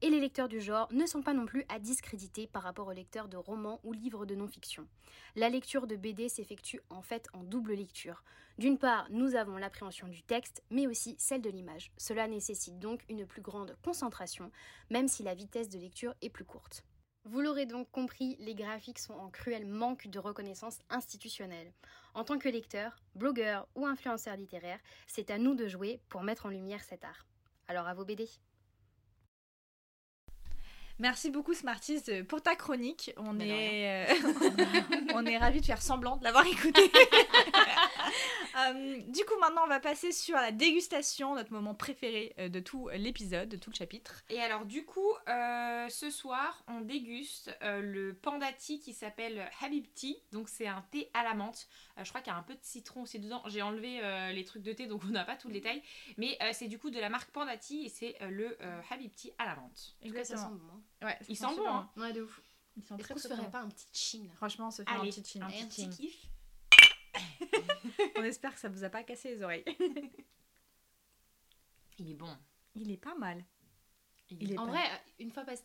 Et 0.01 0.11
les 0.11 0.19
lecteurs 0.19 0.47
du 0.47 0.61
genre 0.61 0.87
ne 0.91 1.07
sont 1.07 1.23
pas 1.23 1.33
non 1.33 1.47
plus 1.47 1.65
à 1.69 1.79
discréditer 1.79 2.45
par 2.45 2.61
rapport 2.61 2.87
aux 2.87 2.93
lecteurs 2.93 3.27
de 3.27 3.37
romans 3.37 3.79
ou 3.83 3.93
livres 3.93 4.27
de 4.27 4.35
non-fiction. 4.35 4.87
La 5.35 5.49
lecture 5.49 5.87
de 5.87 5.95
BD 5.95 6.29
s'effectue 6.29 6.81
en 6.91 7.01
fait 7.01 7.27
en 7.33 7.43
double 7.43 7.73
lecture. 7.73 8.23
D'une 8.59 8.77
part, 8.77 9.07
nous 9.09 9.35
avons 9.35 9.57
l'appréhension 9.57 10.07
du 10.07 10.21
texte, 10.21 10.63
mais 10.69 10.85
aussi 10.85 11.15
celle 11.17 11.41
de 11.41 11.49
l'image. 11.49 11.91
Cela 11.97 12.27
nécessite 12.27 12.77
donc 12.77 13.03
une 13.09 13.25
plus 13.25 13.41
grande 13.41 13.75
concentration, 13.83 14.51
même 14.91 15.07
si 15.07 15.23
la 15.23 15.33
vitesse 15.33 15.69
de 15.69 15.79
lecture 15.79 16.13
est 16.21 16.29
plus 16.29 16.45
courte. 16.45 16.83
Vous 17.23 17.41
l'aurez 17.41 17.65
donc 17.65 17.89
compris, 17.91 18.37
les 18.39 18.55
graphiques 18.55 18.99
sont 18.99 19.15
en 19.15 19.29
cruel 19.29 19.65
manque 19.65 20.07
de 20.07 20.19
reconnaissance 20.19 20.79
institutionnelle. 20.89 21.73
En 22.13 22.23
tant 22.23 22.37
que 22.37 22.49
lecteur, 22.49 22.95
blogueur 23.15 23.67
ou 23.75 23.85
influenceur 23.85 24.37
littéraire, 24.37 24.79
c'est 25.07 25.29
à 25.31 25.37
nous 25.37 25.55
de 25.55 25.67
jouer 25.67 25.99
pour 26.07 26.23
mettre 26.23 26.45
en 26.45 26.49
lumière 26.49 26.83
cet 26.83 27.03
art. 27.03 27.25
Alors 27.67 27.87
à 27.87 27.93
vos 27.93 28.05
BD 28.05 28.29
Merci 30.99 31.29
beaucoup 31.29 31.53
Smarties 31.53 32.01
euh, 32.09 32.23
pour 32.23 32.41
ta 32.41 32.55
chronique. 32.55 33.13
On 33.17 33.39
est, 33.39 34.07
euh, 34.09 34.15
on 35.13 35.25
est 35.25 35.37
ravis 35.37 35.61
de 35.61 35.65
faire 35.65 35.81
semblant 35.81 36.17
de 36.17 36.23
l'avoir 36.23 36.45
écoutée. 36.47 36.91
Euh, 38.57 39.01
du 39.07 39.23
coup, 39.25 39.37
maintenant, 39.39 39.61
on 39.65 39.67
va 39.67 39.79
passer 39.79 40.11
sur 40.11 40.35
la 40.35 40.51
dégustation, 40.51 41.35
notre 41.35 41.53
moment 41.53 41.75
préféré 41.75 42.33
euh, 42.39 42.49
de 42.49 42.59
tout 42.59 42.89
l'épisode, 42.93 43.49
de 43.49 43.57
tout 43.57 43.69
le 43.69 43.75
chapitre. 43.75 44.23
Et 44.29 44.39
alors 44.41 44.65
du 44.65 44.83
coup, 44.85 45.11
euh, 45.29 45.87
ce 45.89 46.09
soir, 46.09 46.63
on 46.67 46.81
déguste 46.81 47.55
euh, 47.61 47.81
le 47.81 48.13
pandati 48.15 48.79
qui 48.79 48.93
s'appelle 48.93 49.47
Habib 49.61 49.85
Tea. 49.93 50.17
Donc 50.31 50.49
c'est 50.49 50.67
un 50.67 50.81
thé 50.91 51.09
à 51.13 51.23
la 51.23 51.33
menthe. 51.35 51.67
Euh, 51.97 52.03
je 52.03 52.09
crois 52.09 52.21
qu'il 52.21 52.31
y 52.31 52.35
a 52.35 52.39
un 52.39 52.43
peu 52.43 52.53
de 52.55 52.63
citron 52.63 53.03
aussi 53.03 53.19
dedans. 53.19 53.43
J'ai 53.47 53.61
enlevé 53.61 53.99
euh, 54.03 54.31
les 54.31 54.43
trucs 54.43 54.63
de 54.63 54.73
thé, 54.73 54.87
donc 54.87 55.03
on 55.05 55.11
n'a 55.11 55.23
pas 55.23 55.35
tout 55.35 55.47
le 55.49 55.53
détail. 55.53 55.83
Mais 56.17 56.37
euh, 56.41 56.49
c'est 56.53 56.67
du 56.67 56.79
coup 56.79 56.89
de 56.89 56.99
la 56.99 57.09
marque 57.09 57.29
Pandati 57.31 57.85
et 57.85 57.89
c'est 57.89 58.15
euh, 58.21 58.29
le 58.29 58.57
euh, 58.61 58.81
Habib 58.89 59.13
Tea 59.13 59.33
à 59.37 59.45
la 59.45 59.55
menthe. 59.55 59.95
En 60.03 60.07
tout 60.07 60.13
cas, 60.13 60.23
ça 60.23 60.37
sent 60.37 60.47
bon. 60.51 60.59
hein. 61.01 61.05
Ouais, 61.05 61.17
Il 61.29 61.37
sent 61.37 61.45
bon, 61.57 61.67
hein. 61.67 61.89
Ouais, 61.95 62.11
de 62.13 62.21
ouf. 62.23 62.41
Ils 62.75 62.83
sont 62.83 62.95
Est-ce 62.95 63.03
très 63.05 63.13
qu'on 63.13 63.19
se 63.19 63.27
ferait 63.27 63.49
pas 63.51 63.59
un 63.61 63.69
petit 63.69 63.87
chin 63.91 64.23
Franchement, 64.35 64.67
on 64.67 64.71
se 64.71 64.83
fait 64.83 64.89
un 64.89 64.99
petit 65.01 65.23
chin. 65.23 65.41
un 65.41 65.49
Et 65.49 65.61
un 65.61 65.65
petit 65.67 65.87
petit 65.87 65.97
kiff 66.07 66.27
On 68.17 68.23
espère 68.23 68.53
que 68.53 68.59
ça 68.59 68.69
vous 68.69 68.83
a 68.83 68.89
pas 68.89 69.03
cassé 69.03 69.29
les 69.35 69.41
oreilles. 69.43 69.63
Il 71.99 72.11
est 72.11 72.15
bon. 72.15 72.35
Il 72.75 72.91
est 72.91 72.97
pas 72.97 73.15
mal. 73.15 73.43
Il 74.29 74.41
Il 74.43 74.53
est 74.53 74.57
En 74.59 74.65
pas- 74.65 74.71
vrai, 74.71 74.83
euh, 74.85 74.97
une 75.19 75.31
fois 75.31 75.43
passé, 75.43 75.63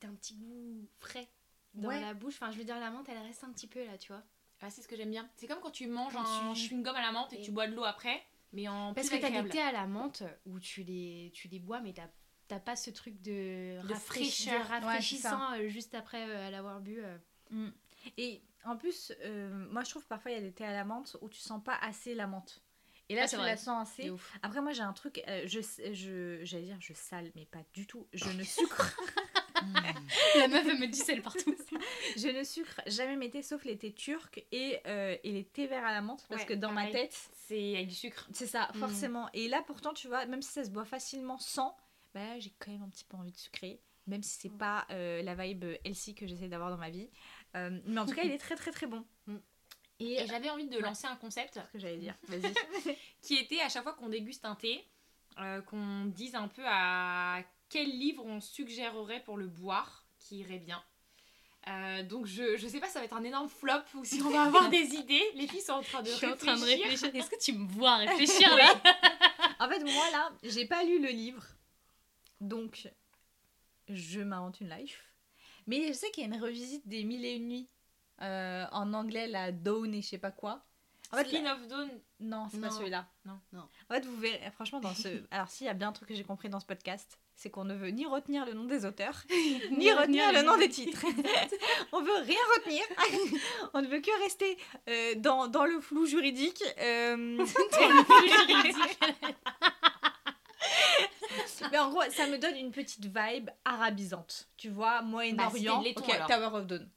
t'as 0.00 0.08
un 0.08 0.14
petit 0.14 0.34
goût 0.34 0.88
frais 0.98 1.28
dans 1.74 1.88
Ouais. 1.88 2.00
la 2.00 2.14
bouche. 2.14 2.34
Enfin, 2.40 2.50
je 2.50 2.58
veux 2.58 2.64
dire, 2.64 2.78
la 2.78 2.90
menthe, 2.90 3.08
elle 3.08 3.18
reste 3.18 3.44
un 3.44 3.52
petit 3.52 3.66
peu 3.66 3.84
là, 3.84 3.98
tu 3.98 4.12
vois. 4.12 4.22
Ah, 4.60 4.70
c'est 4.70 4.82
ce 4.82 4.88
que 4.88 4.96
j'aime 4.96 5.10
bien. 5.10 5.28
C'est 5.36 5.46
comme 5.46 5.60
quand 5.60 5.70
tu 5.70 5.86
manges 5.86 6.14
Quand 6.14 6.24
un 6.24 6.52
tu- 6.54 6.60
chewing-gum 6.74 6.94
à 6.94 7.02
la 7.02 7.12
menthe 7.12 7.32
et 7.32 7.36
que 7.36 7.42
Et- 7.42 7.44
tu 7.44 7.50
bois 7.52 7.66
de 7.68 7.74
l'eau 7.74 7.84
après, 7.84 8.22
mais 8.52 8.66
en 8.68 8.94
Parce 8.94 9.08
plus 9.08 9.16
que 9.18 9.22
t'as 9.22 9.42
des 9.42 9.48
thés 9.50 9.60
à 9.60 9.72
la 9.72 9.86
menthe 9.86 10.22
où 10.46 10.58
tu 10.58 10.82
les, 10.82 11.30
tu 11.34 11.48
les 11.48 11.58
bois, 11.60 11.80
mais 11.80 11.92
t'as 11.92 12.08
t'as 12.48 12.58
pas 12.60 12.76
ce 12.76 12.88
truc 12.88 13.20
de, 13.20 13.78
Ouais, 13.82 13.92
rafraîchissant 13.92 15.52
euh, 15.52 15.68
juste 15.68 15.94
après 15.94 16.26
euh, 16.26 16.48
l'avoir 16.50 16.80
bu. 16.80 16.98
euh. 17.04 17.18
Mm. 17.50 17.68
Et 18.16 18.42
en 18.64 18.76
plus, 18.76 19.12
euh, 19.24 19.48
moi 19.70 19.84
je 19.84 19.90
trouve 19.90 20.06
parfois 20.06 20.30
il 20.30 20.34
y 20.34 20.38
a 20.38 20.40
des 20.42 20.52
thés 20.52 20.64
à 20.64 20.72
la 20.72 20.84
menthe 20.84 21.16
où 21.20 21.28
tu 21.28 21.38
sens 21.40 21.62
pas 21.62 21.76
assez 21.80 22.14
la 22.14 22.26
menthe. 22.26 22.62
Et 23.10 23.14
là, 23.14 23.22
Ah, 23.24 23.28
tu 23.28 23.36
vrai. 23.36 23.46
la 23.46 23.56
sens 23.56 23.88
assez. 23.88 24.12
Après, 24.42 24.60
moi 24.60 24.72
j'ai 24.72 24.82
un 24.82 24.92
truc, 24.92 25.22
euh, 25.28 25.42
je, 25.46 25.60
je, 25.92 26.40
j'allais 26.44 26.64
dire 26.64 26.76
je 26.80 26.92
sale, 26.92 27.30
mais 27.34 27.46
pas 27.46 27.60
du 27.72 27.86
tout. 27.86 28.06
Je 28.12 28.28
ne 28.30 28.42
sucre, 28.44 28.96
La 30.36 30.48
meuf, 30.48 30.66
elle 30.68 30.78
met 30.78 30.88
du 30.88 30.98
sel 30.98 31.22
partout. 31.22 31.54
je 32.16 32.28
ne 32.28 32.44
sucre 32.44 32.80
jamais 32.86 33.16
mes 33.16 33.30
thés 33.30 33.42
sauf 33.42 33.64
les 33.64 33.76
thés 33.76 33.92
turcs 33.92 34.38
et, 34.52 34.78
euh, 34.86 35.16
et 35.24 35.32
les 35.32 35.44
thés 35.44 35.66
verts 35.66 35.84
à 35.84 35.92
la 35.92 36.00
menthe 36.00 36.24
parce 36.28 36.42
Ouais, 36.42 36.48
que 36.48 36.54
dans 36.54 36.70
ma 36.72 36.86
tête, 36.88 37.16
C'est 37.46 37.74
avec 37.76 37.88
du 37.88 37.94
sucre. 37.94 38.28
c'est 38.32 38.46
ça, 38.46 38.68
Mm. 38.74 38.78
forcément. 38.78 39.28
Et 39.32 39.48
là, 39.48 39.62
pourtant, 39.66 39.92
tu 39.94 40.06
vois, 40.08 40.26
même 40.26 40.42
si 40.42 40.50
ça 40.52 40.64
se 40.64 40.70
boit 40.70 40.84
facilement 40.84 41.38
sans, 41.38 41.76
bah, 42.14 42.38
j'ai 42.38 42.52
quand 42.58 42.70
même 42.70 42.82
un 42.82 42.88
petit 42.88 43.04
peu 43.04 43.16
envie 43.16 43.32
de 43.32 43.36
sucrer. 43.38 43.80
Même 44.06 44.22
si 44.22 44.38
c'est 44.40 44.56
pas 44.56 44.86
euh, 44.90 45.22
la 45.22 45.34
vibe 45.34 45.64
healthy 45.84 46.14
que 46.14 46.26
j'essaie 46.26 46.48
d'avoir 46.48 46.70
dans 46.70 46.78
ma 46.78 46.88
vie. 46.88 47.10
Euh, 47.56 47.80
mais 47.86 48.00
en 48.00 48.06
tout 48.06 48.14
cas, 48.14 48.22
il 48.24 48.30
est 48.32 48.38
très 48.38 48.56
très 48.56 48.70
très 48.72 48.86
bon. 48.86 49.04
Mm. 49.26 49.36
Et, 50.00 50.12
Et 50.22 50.26
j'avais 50.28 50.48
envie 50.48 50.68
de 50.68 50.76
Ouais. 50.76 50.82
lancer 50.82 51.06
un 51.08 51.16
concept 51.16 51.54
ce 51.66 51.72
que 51.72 51.78
j'allais 51.78 51.96
dire, 51.98 52.14
vas-y. 52.28 52.54
qui 53.22 53.34
était 53.36 53.60
à 53.60 53.68
chaque 53.68 53.82
fois 53.82 53.94
qu'on 53.94 54.08
déguste 54.08 54.44
un 54.44 54.54
thé, 54.54 54.84
euh, 55.38 55.60
qu'on 55.62 56.04
dise 56.06 56.34
un 56.36 56.46
peu 56.48 56.62
à 56.64 57.42
quel 57.68 57.88
livre 57.88 58.24
on 58.24 58.40
suggérerait 58.40 59.20
pour 59.24 59.36
le 59.36 59.48
boire, 59.48 60.04
qui 60.20 60.38
irait 60.38 60.58
bien. 60.60 60.82
Euh, 61.66 62.02
donc 62.04 62.26
je, 62.26 62.56
je 62.56 62.66
sais 62.68 62.78
pas, 62.80 62.86
ça 62.88 63.00
va 63.00 63.04
être 63.06 63.16
un 63.16 63.24
énorme 63.24 63.48
flop 63.48 63.72
ou 63.94 64.04
si 64.04 64.22
on 64.22 64.30
va 64.30 64.42
avoir 64.44 64.70
des 64.70 64.94
idées. 64.94 65.24
Les 65.34 65.46
filles 65.48 65.60
sont 65.60 65.72
en 65.72 65.82
train 65.82 66.00
de 66.02 66.06
Je 66.08 66.12
suis 66.14 66.26
en 66.26 66.36
train 66.36 66.54
de 66.56 66.60
réfléchir. 66.64 66.90
réfléchir. 66.90 67.14
Est-ce 67.16 67.30
que 67.30 67.38
tu 67.42 67.52
me 67.58 67.66
vois 67.68 67.96
réfléchir 67.96 68.56
là 68.56 68.72
En 69.58 69.68
fait, 69.68 69.80
moi 69.80 70.10
là, 70.12 70.30
j'ai 70.44 70.64
pas 70.64 70.84
lu 70.84 71.00
le 71.02 71.08
livre. 71.08 71.44
Donc, 72.40 72.88
je 73.88 74.20
m'invente 74.20 74.60
une 74.60 74.70
life. 74.70 75.07
Mais 75.68 75.86
je 75.86 75.92
sais 75.92 76.10
qu'il 76.10 76.28
y 76.28 76.32
a 76.32 76.34
une 76.34 76.42
revisite 76.42 76.86
des 76.88 77.04
Mille 77.04 77.24
et 77.24 77.36
Une 77.36 77.48
Nuits. 77.48 77.68
euh, 78.22 78.64
en 78.72 78.92
anglais, 78.94 79.28
la 79.28 79.52
Dawn 79.52 79.94
et 79.94 80.02
je 80.02 80.08
sais 80.08 80.18
pas 80.18 80.32
quoi. 80.32 80.64
En 81.12 81.16
fait, 81.16 81.28
Skin 81.28 81.46
of 81.46 81.66
Dawn. 81.68 81.88
Non, 82.20 82.48
c'est 82.50 82.60
pas 82.60 82.68
celui-là. 82.70 83.06
Non. 83.24 83.38
Non. 83.52 83.62
En 83.88 83.94
fait, 83.94 84.04
vous 84.04 84.16
verrez, 84.18 84.50
franchement, 84.50 84.80
dans 84.80 84.92
ce. 84.94 85.08
Alors, 85.30 85.48
s'il 85.48 85.66
y 85.66 85.70
a 85.70 85.74
bien 85.74 85.88
un 85.88 85.92
truc 85.92 86.08
que 86.08 86.14
j'ai 86.14 86.24
compris 86.24 86.48
dans 86.50 86.60
ce 86.60 86.66
podcast, 86.66 87.18
c'est 87.34 87.48
qu'on 87.48 87.64
ne 87.64 87.74
veut 87.74 87.88
ni 87.88 88.04
retenir 88.04 88.44
le 88.44 88.52
nom 88.52 88.64
des 88.64 88.84
auteurs, 88.84 89.22
ni 89.70 89.90
retenir 89.92 90.32
le 90.32 90.42
nom 90.42 90.58
des 90.58 90.68
titres. 90.68 91.06
On 91.92 92.02
veut 92.02 92.18
rien 92.24 92.40
retenir. 92.56 92.82
On 93.72 93.80
ne 93.80 93.86
veut 93.86 94.00
que 94.00 94.22
rester 94.22 94.58
euh, 94.90 95.14
dans, 95.16 95.46
dans 95.48 95.64
le 95.64 95.80
flou 95.80 96.04
juridique. 96.04 96.62
euh, 96.80 97.38
Mais 101.72 101.78
en 101.78 101.90
gros, 101.90 102.02
ça 102.10 102.26
me 102.26 102.38
donne 102.38 102.56
une 102.56 102.70
petite 102.72 103.04
vibe 103.04 103.50
arabisante. 103.64 104.48
Tu 104.56 104.68
vois, 104.68 105.02
Moyen-Orient. 105.02 105.82
Bah, 105.82 105.88
Ok, 105.96 106.08
alors. 106.10 106.26
Tower 106.28 106.58
of 106.58 106.66
Dawn. 106.66 106.88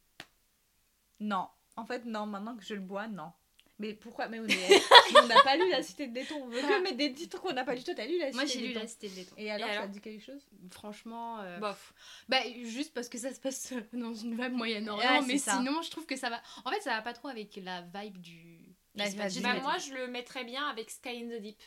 Non. 1.19 1.47
En 1.75 1.85
fait, 1.85 2.05
non. 2.05 2.25
Maintenant 2.25 2.55
que 2.55 2.63
je 2.63 2.73
le 2.73 2.81
bois, 2.81 3.07
non. 3.07 3.31
Mais 3.79 3.93
pourquoi? 3.95 4.27
Mais 4.27 4.39
on 5.19 5.27
n'a 5.27 5.41
pas 5.41 5.55
lu 5.57 5.67
La 5.71 5.81
Cité 5.81 6.05
de 6.05 6.13
Laiton. 6.13 6.35
On 6.43 6.47
veut 6.49 6.61
que 6.61 6.83
mettre 6.83 6.97
des 6.97 7.13
titres 7.13 7.41
qu'on 7.41 7.51
n'a 7.51 7.63
pas 7.63 7.73
lu. 7.73 7.83
Toi, 7.83 7.95
t'as 7.95 8.05
lu 8.05 8.19
La 8.19 8.27
Cité 8.27 8.35
Moi, 8.35 8.45
j'ai 8.45 8.67
lu 8.67 8.73
la 8.73 8.85
cité 8.87 9.09
de 9.09 9.15
laiton. 9.15 9.35
Et 9.37 9.49
alors, 9.49 9.67
Et 9.67 9.71
ça 9.71 9.77
alors 9.79 9.89
te 9.89 9.93
dit 9.93 10.01
quelque 10.01 10.23
chose? 10.23 10.47
Franchement, 10.69 11.39
euh, 11.39 11.57
Bof. 11.57 11.93
bah 12.29 12.37
juste 12.63 12.93
parce 12.93 13.09
que 13.09 13.17
ça 13.17 13.33
se 13.33 13.39
passe 13.39 13.73
dans 13.93 14.13
une 14.13 14.35
vibe 14.39 14.53
Moyen-Orient, 14.53 15.09
Ouais, 15.13 15.21
c'est 15.21 15.27
mais 15.27 15.37
ça. 15.39 15.57
sinon, 15.57 15.81
je 15.81 15.89
trouve 15.89 16.05
que 16.05 16.15
ça 16.15 16.29
va. 16.29 16.39
En 16.63 16.69
fait, 16.69 16.81
ça 16.81 16.91
va 16.91 17.01
pas 17.01 17.13
trop 17.13 17.29
avec 17.29 17.55
la 17.63 17.81
vibe 17.81 18.19
du. 18.19 18.59
La 18.93 19.07
vibe 19.09 19.41
Bah, 19.41 19.59
moi, 19.61 19.77
je 19.79 19.93
le 19.95 20.07
mettrais 20.07 20.43
bien 20.43 20.67
avec 20.67 20.91
Sky 20.91 21.23
in 21.23 21.35
the 21.35 21.41
Deep. 21.41 21.57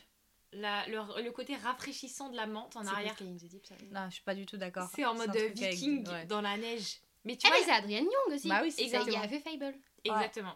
La- 0.55 0.87
le, 0.89 1.23
le 1.23 1.31
côté 1.33 1.57
rafraîchissant 1.57 2.29
de 2.31 2.37
la 2.37 2.47
menthe 2.47 2.77
en 2.77 2.83
C'est 2.85 2.91
arrière. 2.91 3.15
Sky 3.15 3.25
in 3.25 3.37
the 3.37 3.45
Deep, 3.51 3.67
ça 3.67 3.75
Non, 3.91 4.07
je 4.09 4.15
suis 4.15 4.23
pas 4.23 4.35
du 4.35 4.47
tout 4.47 4.57
d'accord. 4.57 4.89
C'est 4.95 5.05
en 5.05 5.15
mode 5.15 5.31
avec- 5.31 5.55
viking 5.59 6.07
ouais. 6.09 6.27
dans 6.27 6.41
la 6.41 6.57
neige. 6.57 6.99
Mais 7.25 7.37
tu 7.37 7.47
Ah, 7.47 7.51
vois, 7.51 7.59
mais 7.61 7.65
c'est 7.65 7.73
Adrien 7.73 8.01
Young 8.01 8.35
aussi. 8.35 8.49
Bah 8.49 8.61
oui, 8.63 8.71
c'est 8.71 8.83
C'est- 8.83 8.89
Il 8.89 8.95
exactement. 8.95 9.23
a 9.23 9.29
fait 9.29 9.41
Fable. 9.41 9.75
exactement. 10.05 10.55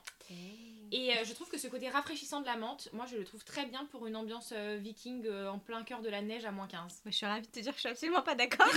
Et 0.92 1.12
euh, 1.12 1.24
je 1.24 1.32
trouve 1.34 1.48
que 1.48 1.58
ce 1.58 1.68
côté 1.68 1.88
rafraîchissant 1.88 2.40
de 2.40 2.46
la 2.46 2.56
menthe, 2.56 2.88
moi 2.92 3.04
je 3.06 3.16
le 3.16 3.24
trouve 3.24 3.44
très 3.44 3.66
bien 3.66 3.84
pour 3.86 4.06
une 4.06 4.16
ambiance 4.16 4.52
euh, 4.56 4.78
viking 4.80 5.26
euh, 5.26 5.50
en 5.50 5.58
plein 5.58 5.82
cœur 5.82 6.00
de 6.00 6.08
la 6.08 6.22
neige 6.22 6.44
à 6.44 6.50
moins 6.50 6.66
15. 6.66 7.02
Je 7.04 7.10
suis 7.10 7.26
ravie 7.26 7.46
de 7.46 7.52
te 7.52 7.60
dire 7.60 7.72
que 7.72 7.76
je 7.76 7.80
suis 7.80 7.88
absolument 7.88 8.22
pas 8.22 8.34
d'accord. 8.34 8.66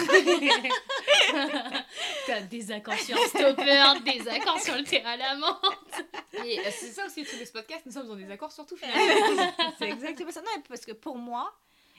T'as 2.27 2.41
des 2.41 2.71
accords 2.71 2.99
sur 2.99 3.17
un 3.17 3.27
stopper, 3.27 3.81
des 4.03 4.27
accords 4.27 4.59
sur 4.59 4.75
le 4.75 4.83
terrain 4.83 5.11
à 5.11 5.17
la 5.17 5.35
menthe. 5.35 6.05
Et 6.45 6.59
euh, 6.59 6.63
c'est 6.71 6.91
ça 6.91 7.05
aussi, 7.05 7.23
tous 7.23 7.37
les 7.37 7.45
podcasts, 7.45 7.85
nous 7.85 7.91
sommes 7.91 8.11
en 8.11 8.15
désaccord 8.15 8.51
sur 8.51 8.65
tout 8.65 8.75
finalement. 8.77 9.53
c'est 9.77 9.89
exactement 9.89 10.31
ça. 10.31 10.41
Non, 10.41 10.61
parce 10.67 10.85
que 10.85 10.91
pour 10.91 11.17
moi, 11.17 11.53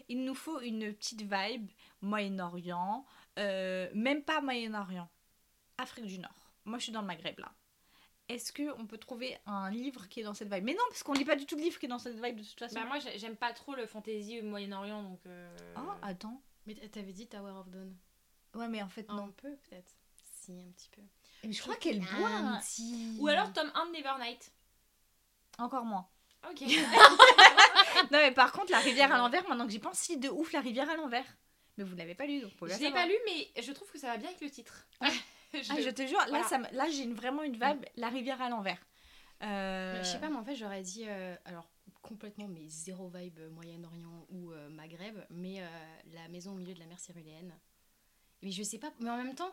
il 0.08 0.24
nous 0.24 0.34
faut 0.34 0.60
une 0.60 0.92
petite 0.94 1.22
vibe 1.22 1.68
Moyen-Orient, 2.00 3.04
euh, 3.38 3.88
même 3.94 4.22
pas 4.22 4.40
Moyen-Orient, 4.40 5.08
Afrique 5.78 6.06
du 6.06 6.18
Nord. 6.18 6.50
Moi, 6.64 6.78
je 6.78 6.84
suis 6.84 6.92
dans 6.92 7.00
le 7.00 7.06
Maghreb 7.06 7.38
là. 7.38 7.52
Est-ce 8.32 8.52
que 8.52 8.62
on 8.78 8.86
peut 8.86 8.98
trouver 8.98 9.36
un 9.46 9.70
livre 9.70 10.08
qui 10.08 10.20
est 10.20 10.22
dans 10.24 10.34
cette 10.34 10.52
vibe? 10.52 10.64
Mais 10.64 10.72
non, 10.74 10.82
parce 10.88 11.02
qu'on 11.02 11.12
lit 11.12 11.24
pas 11.24 11.36
du 11.36 11.46
tout 11.46 11.54
de 11.56 11.60
livre 11.60 11.78
qui 11.78 11.86
est 11.86 11.88
dans 11.88 11.98
cette 11.98 12.14
vibe 12.22 12.36
de 12.38 12.42
toute 12.44 12.58
façon. 12.58 12.74
bah, 12.74 12.84
moi 12.86 12.98
j'ai- 12.98 13.18
j'aime 13.18 13.36
pas 13.36 13.52
trop 13.52 13.74
le 13.74 13.86
fantasy 13.86 14.40
au 14.40 14.44
Moyen-Orient 14.44 15.02
donc. 15.02 15.20
euh, 15.26 15.54
Oh, 15.76 15.90
attends. 16.02 16.40
Mais 16.66 16.74
t'avais 16.74 17.12
dit 17.12 17.26
Tower 17.26 17.52
of 17.52 17.68
Dawn. 17.68 17.94
Ouais, 18.54 18.68
mais 18.68 18.82
en 18.82 18.88
fait 18.88 19.04
Un 19.08 19.16
non. 19.16 19.32
peu, 19.32 19.50
peut-être. 19.68 19.92
Si, 20.40 20.52
un 20.52 20.70
petit 20.72 20.88
peu. 20.90 21.02
Mais 21.44 21.52
je 21.52 21.60
crois 21.62 21.76
qu'elle 21.76 22.00
boit. 22.00 22.28
Un 22.28 22.54
hein. 22.54 22.60
petit. 22.60 23.16
Ou 23.20 23.28
alors 23.28 23.52
tome 23.52 23.70
1 23.74 23.86
de 23.86 23.92
Nevernight. 23.92 24.52
Encore 25.58 25.84
moins. 25.84 26.06
Ok. 26.50 26.62
Non, 28.10 28.18
mais 28.18 28.32
par 28.32 28.52
contre, 28.52 28.72
la 28.72 28.78
rivière 28.80 29.12
à 29.12 29.18
l'envers, 29.18 29.46
maintenant 29.48 29.64
que 29.66 29.70
j'y 29.72 29.78
pense, 29.78 29.98
si 29.98 30.16
de 30.18 30.28
ouf 30.28 30.52
la 30.52 30.60
rivière 30.60 30.88
à 30.90 30.96
l'envers. 30.96 31.24
Mais 31.76 31.84
vous 31.84 31.94
l'avez 31.96 32.14
pas 32.14 32.26
lu, 32.26 32.40
donc 32.40 32.50
vous 32.58 32.66
je 32.66 32.72
la 32.72 32.78
l'ai 32.78 32.90
pas 32.90 33.06
lu, 33.06 33.14
mais 33.26 33.62
je 33.62 33.72
trouve 33.72 33.90
que 33.90 33.98
ça 33.98 34.08
va 34.08 34.16
bien 34.16 34.28
avec 34.28 34.40
le 34.40 34.50
titre. 34.50 34.86
Ah, 35.70 35.80
je 35.80 35.90
te 35.90 36.06
jure, 36.06 36.18
là, 36.18 36.26
Voilà. 36.28 36.44
ça 36.44 36.58
là 36.72 36.88
j'ai 36.88 37.06
vraiment 37.12 37.42
une 37.42 37.52
vibe, 37.52 37.84
la 37.96 38.08
rivière 38.08 38.40
à 38.40 38.48
l'envers. 38.48 38.78
Euh, 39.42 39.98
Je 40.02 40.08
sais 40.08 40.18
pas, 40.20 40.28
mais 40.30 40.36
en 40.36 40.44
fait, 40.44 40.54
j'aurais 40.54 40.82
dit. 40.82 41.04
euh, 41.06 41.34
alors, 41.44 41.68
complètement, 42.00 42.48
mais 42.48 42.68
zéro 42.68 43.08
vibe 43.08 43.38
euh, 43.40 43.50
Moyen-Orient 43.50 44.26
ou 44.30 44.52
euh, 44.52 44.68
Maghreb, 44.70 45.16
mais 45.30 45.62
la 46.12 46.28
maison 46.28 46.52
au 46.52 46.54
milieu 46.56 46.74
de 46.74 46.78
la 46.80 46.86
mer 46.86 46.98
cyruléenne. 47.00 47.52
Mais 48.42 48.50
je 48.50 48.62
sais 48.62 48.78
pas, 48.78 48.92
mais 49.00 49.10
en 49.10 49.16
même 49.16 49.34
temps. 49.34 49.52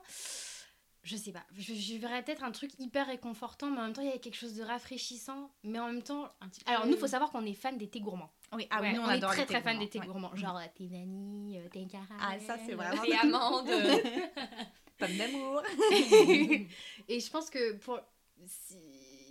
Je 1.01 1.15
sais 1.15 1.31
pas, 1.31 1.45
je, 1.55 1.73
je 1.73 1.95
verrais 1.95 2.21
peut-être 2.23 2.43
un 2.43 2.51
truc 2.51 2.71
hyper 2.77 3.07
réconfortant, 3.07 3.71
mais 3.71 3.79
en 3.79 3.83
même 3.83 3.93
temps, 3.93 4.01
il 4.01 4.09
y 4.09 4.13
a 4.13 4.17
quelque 4.17 4.35
chose 4.35 4.55
de 4.55 4.63
rafraîchissant. 4.63 5.49
Mais 5.63 5.79
en 5.79 5.87
même 5.87 6.03
temps. 6.03 6.29
Un 6.41 6.49
petit 6.49 6.61
peu- 6.63 6.69
Alors, 6.71 6.85
nous, 6.87 6.97
faut 6.97 7.07
savoir 7.07 7.31
qu'on 7.31 7.45
est 7.45 7.53
fan 7.53 7.77
des 7.77 7.87
thés 7.89 8.01
gourmands. 8.01 8.31
Oui, 8.51 8.67
ah 8.69 8.81
Ouais, 8.81 8.91
nous, 8.93 9.01
on, 9.01 9.05
on, 9.05 9.09
est 9.11 9.19
très 9.21 9.45
très 9.45 9.61
fan 9.61 9.79
des 9.79 9.87
thés 9.89 9.99
ouais. 9.99 10.05
gourmands. 10.05 10.35
Genre 10.35 10.59
thé 10.75 10.87
vanille, 10.87 11.61
thé 11.71 11.87
caramel. 11.87 12.17
Ah, 12.19 12.37
ça, 12.39 12.57
c'est 12.65 12.73
vraiment- 12.73 13.03
Et 13.05 13.13
amandes. 13.15 13.69
Pomme 14.99 15.17
d'amour. 15.17 15.63
Et 17.07 17.19
je 17.19 17.29
pense 17.31 17.49
que 17.49 17.73
pour. 17.73 17.99
Si, 18.45 18.77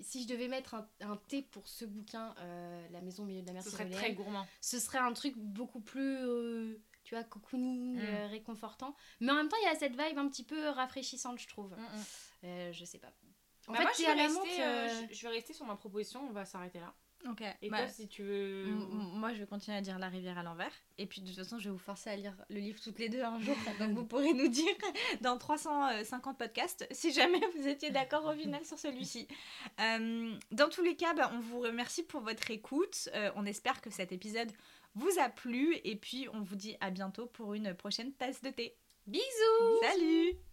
si 0.03 0.23
je 0.25 0.29
devais 0.29 0.49
mettre 0.49 0.75
un, 0.75 0.87
un 1.01 1.17
thé 1.17 1.41
pour 1.43 1.67
ce 1.67 1.85
bouquin, 1.87 2.35
euh, 2.41 2.87
La 2.91 3.01
maison 3.01 3.23
au 3.23 3.27
milieu 3.27 3.41
de 3.43 3.47
la 3.47 3.55
mer 3.55 3.63
Ce 3.63 3.71
serait 3.71 3.89
très 3.89 4.13
gourmand. 4.13 4.47
ce 4.61 4.79
serait 4.79 4.99
un 4.99 5.13
truc 5.15 5.35
beaucoup 5.39 5.81
plus, 5.81 6.17
euh, 6.19 6.77
tu 7.05 7.15
vois, 7.15 7.25
cocooning, 7.25 7.97
Mm. 7.97 8.01
euh, 8.05 8.27
réconfortant. 8.27 8.95
Mais 9.21 9.33
en 9.33 9.37
même 9.37 9.49
temps, 9.49 9.57
il 9.63 9.65
y 9.65 9.69
a 9.69 9.75
cette 9.79 9.93
vibe 9.97 10.19
un 10.19 10.29
petit 10.29 10.45
peu 10.45 10.69
rafraîchissante, 10.69 11.39
je 11.41 11.49
trouve. 11.49 11.75
Euh, 12.45 12.73
je 12.73 12.85
sais 12.85 12.99
pas. 12.99 13.13
En 13.67 13.73
Bah, 13.73 13.79
fait, 13.79 13.85
moi, 13.85 13.93
je 13.99 14.03
vais, 14.03 14.13
rester, 14.13 14.63
euh, 14.63 14.65
euh, 14.67 15.07
je- 15.11 15.15
je 15.15 15.23
vais 15.23 15.29
rester 15.35 15.53
sur 15.55 15.65
ma 15.67 15.77
proposition, 15.77 16.27
on 16.29 16.33
va 16.33 16.45
s'arrêter 16.45 16.81
là. 16.81 16.95
Ok. 17.27 17.43
Et 17.63 17.69
bah, 17.69 17.79
toi, 17.79 17.89
si 17.89 18.09
tu 18.09 18.23
veux. 18.23 18.67
moi, 18.67 19.33
je 19.33 19.41
vais 19.41 19.47
continuer 19.47 19.77
à 19.77 19.81
dire 19.81 19.99
La 19.99 20.09
rivière 20.09 20.39
à 20.39 20.43
l'envers. 20.43 20.73
Et 20.99 21.07
puis, 21.07 21.21
de 21.21 21.27
toute 21.27 21.37
façon, 21.37 21.59
je 21.59 21.65
vais 21.65 21.73
vous 21.73 21.79
forcer 21.79 22.11
à 22.11 22.17
lire 22.17 22.35
le 22.49 22.61
livre 22.61 22.81
toutes 22.81 22.99
les 22.99 23.09
deux 23.09 23.23
un 23.23 23.41
jour. 23.41 23.57
Donc, 23.81 23.91
vous 23.91 24.05
pourrez 24.05 24.33
nous 24.33 24.49
dire 24.49 24.75
dans 25.21 25.37
350 25.37 26.39
podcasts 26.39 26.87
si 26.91 27.13
jamais 27.13 27.41
vous 27.57 27.67
étiez 27.67 27.91
d'accord 27.91 28.25
au 28.27 28.35
final 28.35 28.65
sur 28.65 28.79
celui-ci. 28.79 29.27
Euh, 29.81 30.35
dans 30.53 30.69
tous 30.69 30.83
les 30.83 30.97
cas, 30.97 31.15
bah, 31.15 31.31
on 31.35 31.41
vous 31.41 31.61
remercie 31.61 32.05
pour 32.05 32.21
votre 32.21 32.51
écoute. 32.51 33.09
Euh, 33.15 33.31
on 33.37 33.47
espère 33.47 33.81
que 33.81 33.91
cet 33.91 34.13
épisode 34.13 34.51
vous 34.95 35.19
a 35.19 35.29
plu. 35.29 35.77
Et 35.85 35.97
puis, 35.97 36.29
on 36.33 36.41
vous 36.41 36.57
dit 36.57 36.77
à 36.81 36.91
bientôt 36.91 37.27
pour 37.27 37.55
une 37.55 37.75
prochaine 37.75 38.13
tasse 38.13 38.43
de 38.43 38.51
thé. 38.51 38.77
Bisous 39.07 39.81
Salut 39.83 40.48